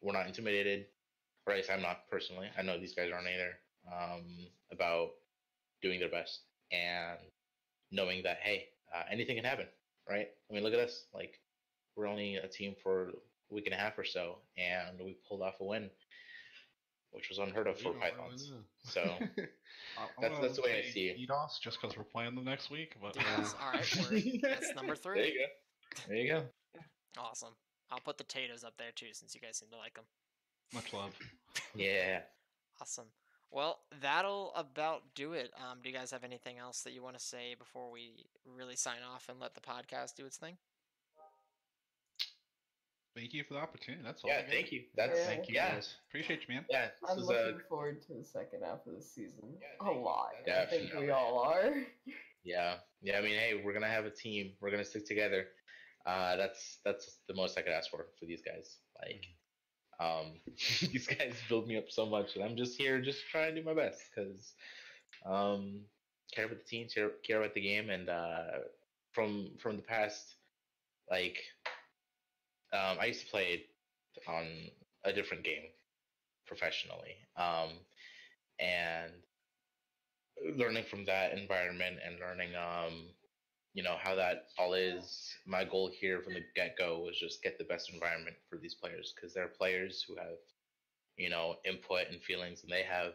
we're 0.01 0.13
not 0.13 0.27
intimidated 0.27 0.85
or 1.45 1.53
at 1.53 1.57
least 1.57 1.71
I'm 1.71 1.81
not 1.81 2.09
personally. 2.09 2.47
I 2.57 2.61
know 2.61 2.79
these 2.79 2.93
guys 2.93 3.11
aren't 3.13 3.27
either. 3.27 3.57
Um, 3.91 4.47
about 4.71 5.09
doing 5.81 5.99
their 5.99 6.09
best 6.09 6.41
and 6.71 7.17
knowing 7.91 8.23
that 8.23 8.39
hey, 8.41 8.65
uh, 8.95 9.03
anything 9.11 9.35
can 9.35 9.45
happen, 9.45 9.67
right? 10.09 10.27
I 10.49 10.53
mean, 10.53 10.63
look 10.63 10.73
at 10.73 10.79
us. 10.79 11.05
Like 11.13 11.39
we're 11.95 12.07
only 12.07 12.35
a 12.35 12.47
team 12.47 12.75
for 12.81 13.09
a 13.09 13.53
week 13.53 13.65
and 13.65 13.73
a 13.75 13.77
half 13.77 13.97
or 13.97 14.03
so, 14.05 14.37
and 14.57 14.99
we 15.03 15.17
pulled 15.27 15.41
off 15.41 15.55
a 15.59 15.65
win, 15.65 15.89
which 17.11 17.29
was 17.29 17.37
unheard 17.39 17.67
of 17.67 17.77
for 17.77 17.91
don't 17.93 17.99
really 17.99 18.11
Pythons. 18.11 18.51
So 18.83 19.01
I- 19.97 20.21
That's- 20.21 20.41
that's 20.41 20.55
the 20.55 20.61
way 20.63 20.83
I 20.87 20.89
see 20.89 21.07
it. 21.09 21.17
DDoS 21.19 21.59
just 21.61 21.79
because 21.81 21.97
we're 21.97 22.03
playing 22.03 22.35
them 22.35 22.45
next 22.45 22.69
week, 22.71 22.95
but 23.01 23.17
uh, 23.17 23.21
Yes, 23.37 23.55
all 23.61 23.71
right. 23.71 24.39
That's 24.41 24.73
number 24.75 24.95
three. 25.03 25.15
there 25.19 25.25
three. 25.25 25.33
you 25.33 25.39
go. 25.39 26.03
There 26.07 26.17
you 26.17 26.31
go. 26.31 26.43
Awesome. 27.17 27.53
I'll 27.91 27.99
put 27.99 28.17
the 28.17 28.23
taters 28.23 28.63
up 28.63 28.73
there 28.77 28.91
too, 28.95 29.07
since 29.11 29.35
you 29.35 29.41
guys 29.41 29.57
seem 29.57 29.69
to 29.71 29.77
like 29.77 29.93
them. 29.95 30.05
much 30.73 30.93
love. 30.93 31.11
Yeah. 31.75 32.21
Awesome. 32.79 33.07
Well, 33.51 33.79
that'll 34.01 34.53
about 34.55 35.03
do 35.13 35.33
it. 35.33 35.51
Um, 35.57 35.79
do 35.83 35.89
you 35.89 35.95
guys 35.95 36.11
have 36.11 36.23
anything 36.23 36.57
else 36.57 36.81
that 36.83 36.93
you 36.93 37.03
want 37.03 37.17
to 37.17 37.23
say 37.23 37.55
before 37.57 37.91
we 37.91 38.25
really 38.45 38.75
sign 38.77 38.99
off 39.13 39.27
and 39.29 39.39
let 39.39 39.53
the 39.55 39.61
podcast 39.61 40.15
do 40.15 40.25
its 40.25 40.37
thing? 40.37 40.57
Thank 43.15 43.33
you 43.33 43.43
for 43.43 43.55
the 43.55 43.59
opportunity. 43.59 44.03
That's 44.05 44.23
all. 44.23 44.29
Yeah. 44.29 44.43
Thank 44.49 44.71
you. 44.71 44.83
That's 44.95 45.19
Yeah. 45.19 45.25
Thank 45.25 45.49
you, 45.49 45.55
yeah. 45.55 45.73
guys. 45.73 45.95
Appreciate 46.07 46.47
you, 46.47 46.55
man. 46.55 46.65
Yeah. 46.69 46.85
This 47.01 47.09
I'm 47.11 47.17
was 47.17 47.27
looking 47.27 47.59
a 47.59 47.67
forward 47.67 48.01
to 48.07 48.13
the 48.13 48.23
second 48.23 48.61
half 48.63 48.87
of 48.87 48.95
the 48.95 49.01
season 49.01 49.57
Yeah, 49.59 49.67
a 49.81 49.83
thank 49.83 49.97
you. 49.97 50.01
lot. 50.01 50.29
I 50.49 50.65
think 50.65 50.93
we 50.97 51.09
all 51.09 51.39
are. 51.39 51.73
Yeah, 52.45 52.75
yeah. 53.01 53.17
I 53.17 53.21
mean, 53.21 53.35
hey, 53.37 53.61
we're 53.63 53.73
gonna 53.73 53.87
have 53.89 54.05
a 54.05 54.09
team. 54.09 54.53
We're 54.61 54.71
gonna 54.71 54.85
stick 54.85 55.05
together. 55.05 55.47
Uh, 56.05 56.37
that's 56.37 56.79
that's 56.85 57.17
the 57.27 57.35
most 57.35 57.57
I 57.57 57.61
could 57.63 57.73
ask 57.73 57.91
for 57.91 58.07
for 58.17 58.25
these 58.25 58.41
guys. 58.41 58.77
Like, 59.03 59.25
um, 60.01 60.41
these 60.91 61.07
guys 61.07 61.35
build 61.49 61.67
me 61.67 61.77
up 61.77 61.89
so 61.89 62.05
much, 62.05 62.35
and 62.35 62.43
I'm 62.45 62.57
just 62.57 62.77
here, 62.77 63.01
just 63.01 63.27
trying 63.27 63.55
to 63.55 63.61
do 63.61 63.67
my 63.67 63.75
best 63.75 64.01
because, 64.15 64.55
um, 65.25 65.81
care 66.33 66.45
about 66.45 66.59
the 66.59 66.65
team, 66.65 66.87
care, 66.93 67.11
care 67.25 67.39
about 67.39 67.55
the 67.55 67.61
game, 67.61 67.89
and 67.89 68.09
uh, 68.09 68.43
from 69.13 69.51
from 69.59 69.77
the 69.77 69.83
past, 69.83 70.35
like, 71.09 71.37
um, 72.73 72.97
I 72.99 73.05
used 73.05 73.21
to 73.21 73.27
play 73.27 73.63
on 74.27 74.69
a 75.05 75.13
different 75.13 75.43
game 75.43 75.67
professionally, 76.47 77.17
um, 77.37 77.71
and 78.59 79.13
learning 80.55 80.83
from 80.83 81.05
that 81.05 81.33
environment 81.33 81.97
and 82.05 82.19
learning 82.19 82.55
um 82.55 83.13
you 83.73 83.83
know 83.83 83.95
how 84.01 84.15
that 84.15 84.47
all 84.57 84.73
is. 84.73 85.29
My 85.45 85.63
goal 85.63 85.89
here 85.93 86.21
from 86.21 86.33
the 86.33 86.43
get-go 86.55 86.99
was 87.05 87.17
just 87.17 87.43
get 87.43 87.57
the 87.57 87.63
best 87.63 87.91
environment 87.93 88.35
for 88.49 88.57
these 88.57 88.73
players 88.73 89.13
because 89.15 89.33
they're 89.33 89.47
players 89.47 90.03
who 90.07 90.15
have 90.15 90.37
you 91.17 91.29
know 91.29 91.55
input 91.65 92.07
and 92.09 92.21
feelings 92.21 92.63
and 92.63 92.71
they 92.71 92.83
have 92.83 93.13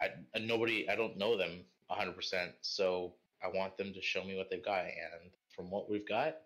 I, 0.00 0.08
nobody 0.40 0.88
i 0.88 0.96
don't 0.96 1.18
know 1.18 1.36
them 1.36 1.60
100% 1.90 2.14
so 2.62 3.14
i 3.42 3.48
want 3.48 3.76
them 3.76 3.92
to 3.92 4.00
show 4.00 4.24
me 4.24 4.36
what 4.36 4.48
they've 4.50 4.64
got 4.64 4.84
and 4.84 5.30
from 5.54 5.70
what 5.70 5.90
we've 5.90 6.08
got 6.08 6.36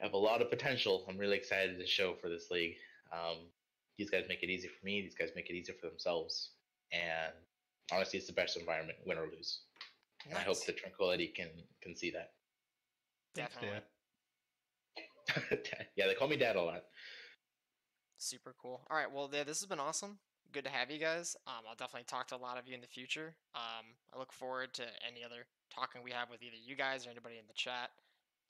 I 0.00 0.04
have 0.04 0.12
a 0.12 0.18
lot 0.18 0.42
of 0.42 0.50
potential. 0.50 1.06
I'm 1.08 1.16
really 1.16 1.36
excited 1.36 1.78
to 1.78 1.86
show 1.86 2.14
for 2.14 2.28
this 2.28 2.50
league. 2.50 2.76
Um, 3.12 3.38
these 3.96 4.10
guys 4.10 4.24
make 4.28 4.42
it 4.42 4.50
easy 4.50 4.68
for 4.68 4.84
me 4.84 5.00
these 5.00 5.14
guys 5.14 5.30
make 5.34 5.48
it 5.48 5.54
easier 5.54 5.74
for 5.80 5.88
themselves 5.88 6.50
and 6.92 7.32
honestly, 7.92 8.18
it's 8.18 8.26
the 8.26 8.32
best 8.32 8.56
environment, 8.56 8.98
win 9.06 9.18
or 9.18 9.26
lose. 9.26 9.60
And 10.24 10.34
I 10.34 10.40
hope 10.40 10.48
Nice. 10.56 10.64
that 10.64 10.76
Tranquility 10.76 11.28
can 11.28 11.48
can 11.82 11.94
see 11.96 12.10
that. 12.10 12.32
Thanks, 13.34 13.54
Definitely. 13.54 13.80
Dad. 15.36 15.78
yeah, 15.96 16.06
they 16.06 16.14
call 16.14 16.28
me 16.28 16.36
dad 16.36 16.56
a 16.56 16.62
lot. 16.62 16.82
Super 18.18 18.54
cool. 18.60 18.86
All 18.90 18.96
right. 18.96 19.10
Well, 19.12 19.28
yeah, 19.32 19.44
this 19.44 19.60
has 19.60 19.68
been 19.68 19.80
awesome. 19.80 20.18
Good 20.52 20.64
to 20.64 20.70
have 20.70 20.90
you 20.90 20.98
guys. 20.98 21.36
Um, 21.46 21.64
I'll 21.68 21.74
definitely 21.74 22.06
talk 22.06 22.28
to 22.28 22.36
a 22.36 22.38
lot 22.38 22.58
of 22.58 22.66
you 22.66 22.74
in 22.74 22.80
the 22.80 22.86
future. 22.86 23.34
Um, 23.54 23.86
I 24.14 24.18
look 24.18 24.32
forward 24.32 24.72
to 24.74 24.84
any 25.06 25.22
other 25.24 25.46
talking 25.74 26.02
we 26.02 26.12
have 26.12 26.30
with 26.30 26.42
either 26.42 26.56
you 26.56 26.76
guys 26.76 27.06
or 27.06 27.10
anybody 27.10 27.36
in 27.38 27.46
the 27.46 27.54
chat. 27.54 27.90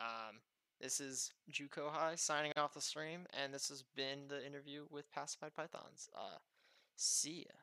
Um, 0.00 0.36
this 0.80 1.00
is 1.00 1.32
Juco 1.50 1.90
High 1.90 2.14
signing 2.14 2.52
off 2.56 2.74
the 2.74 2.80
stream, 2.82 3.26
and 3.42 3.52
this 3.52 3.68
has 3.70 3.82
been 3.96 4.28
the 4.28 4.46
interview 4.46 4.84
with 4.90 5.10
Pacified 5.10 5.54
Pythons. 5.54 6.08
Uh, 6.14 6.36
see 6.96 7.46
ya. 7.48 7.54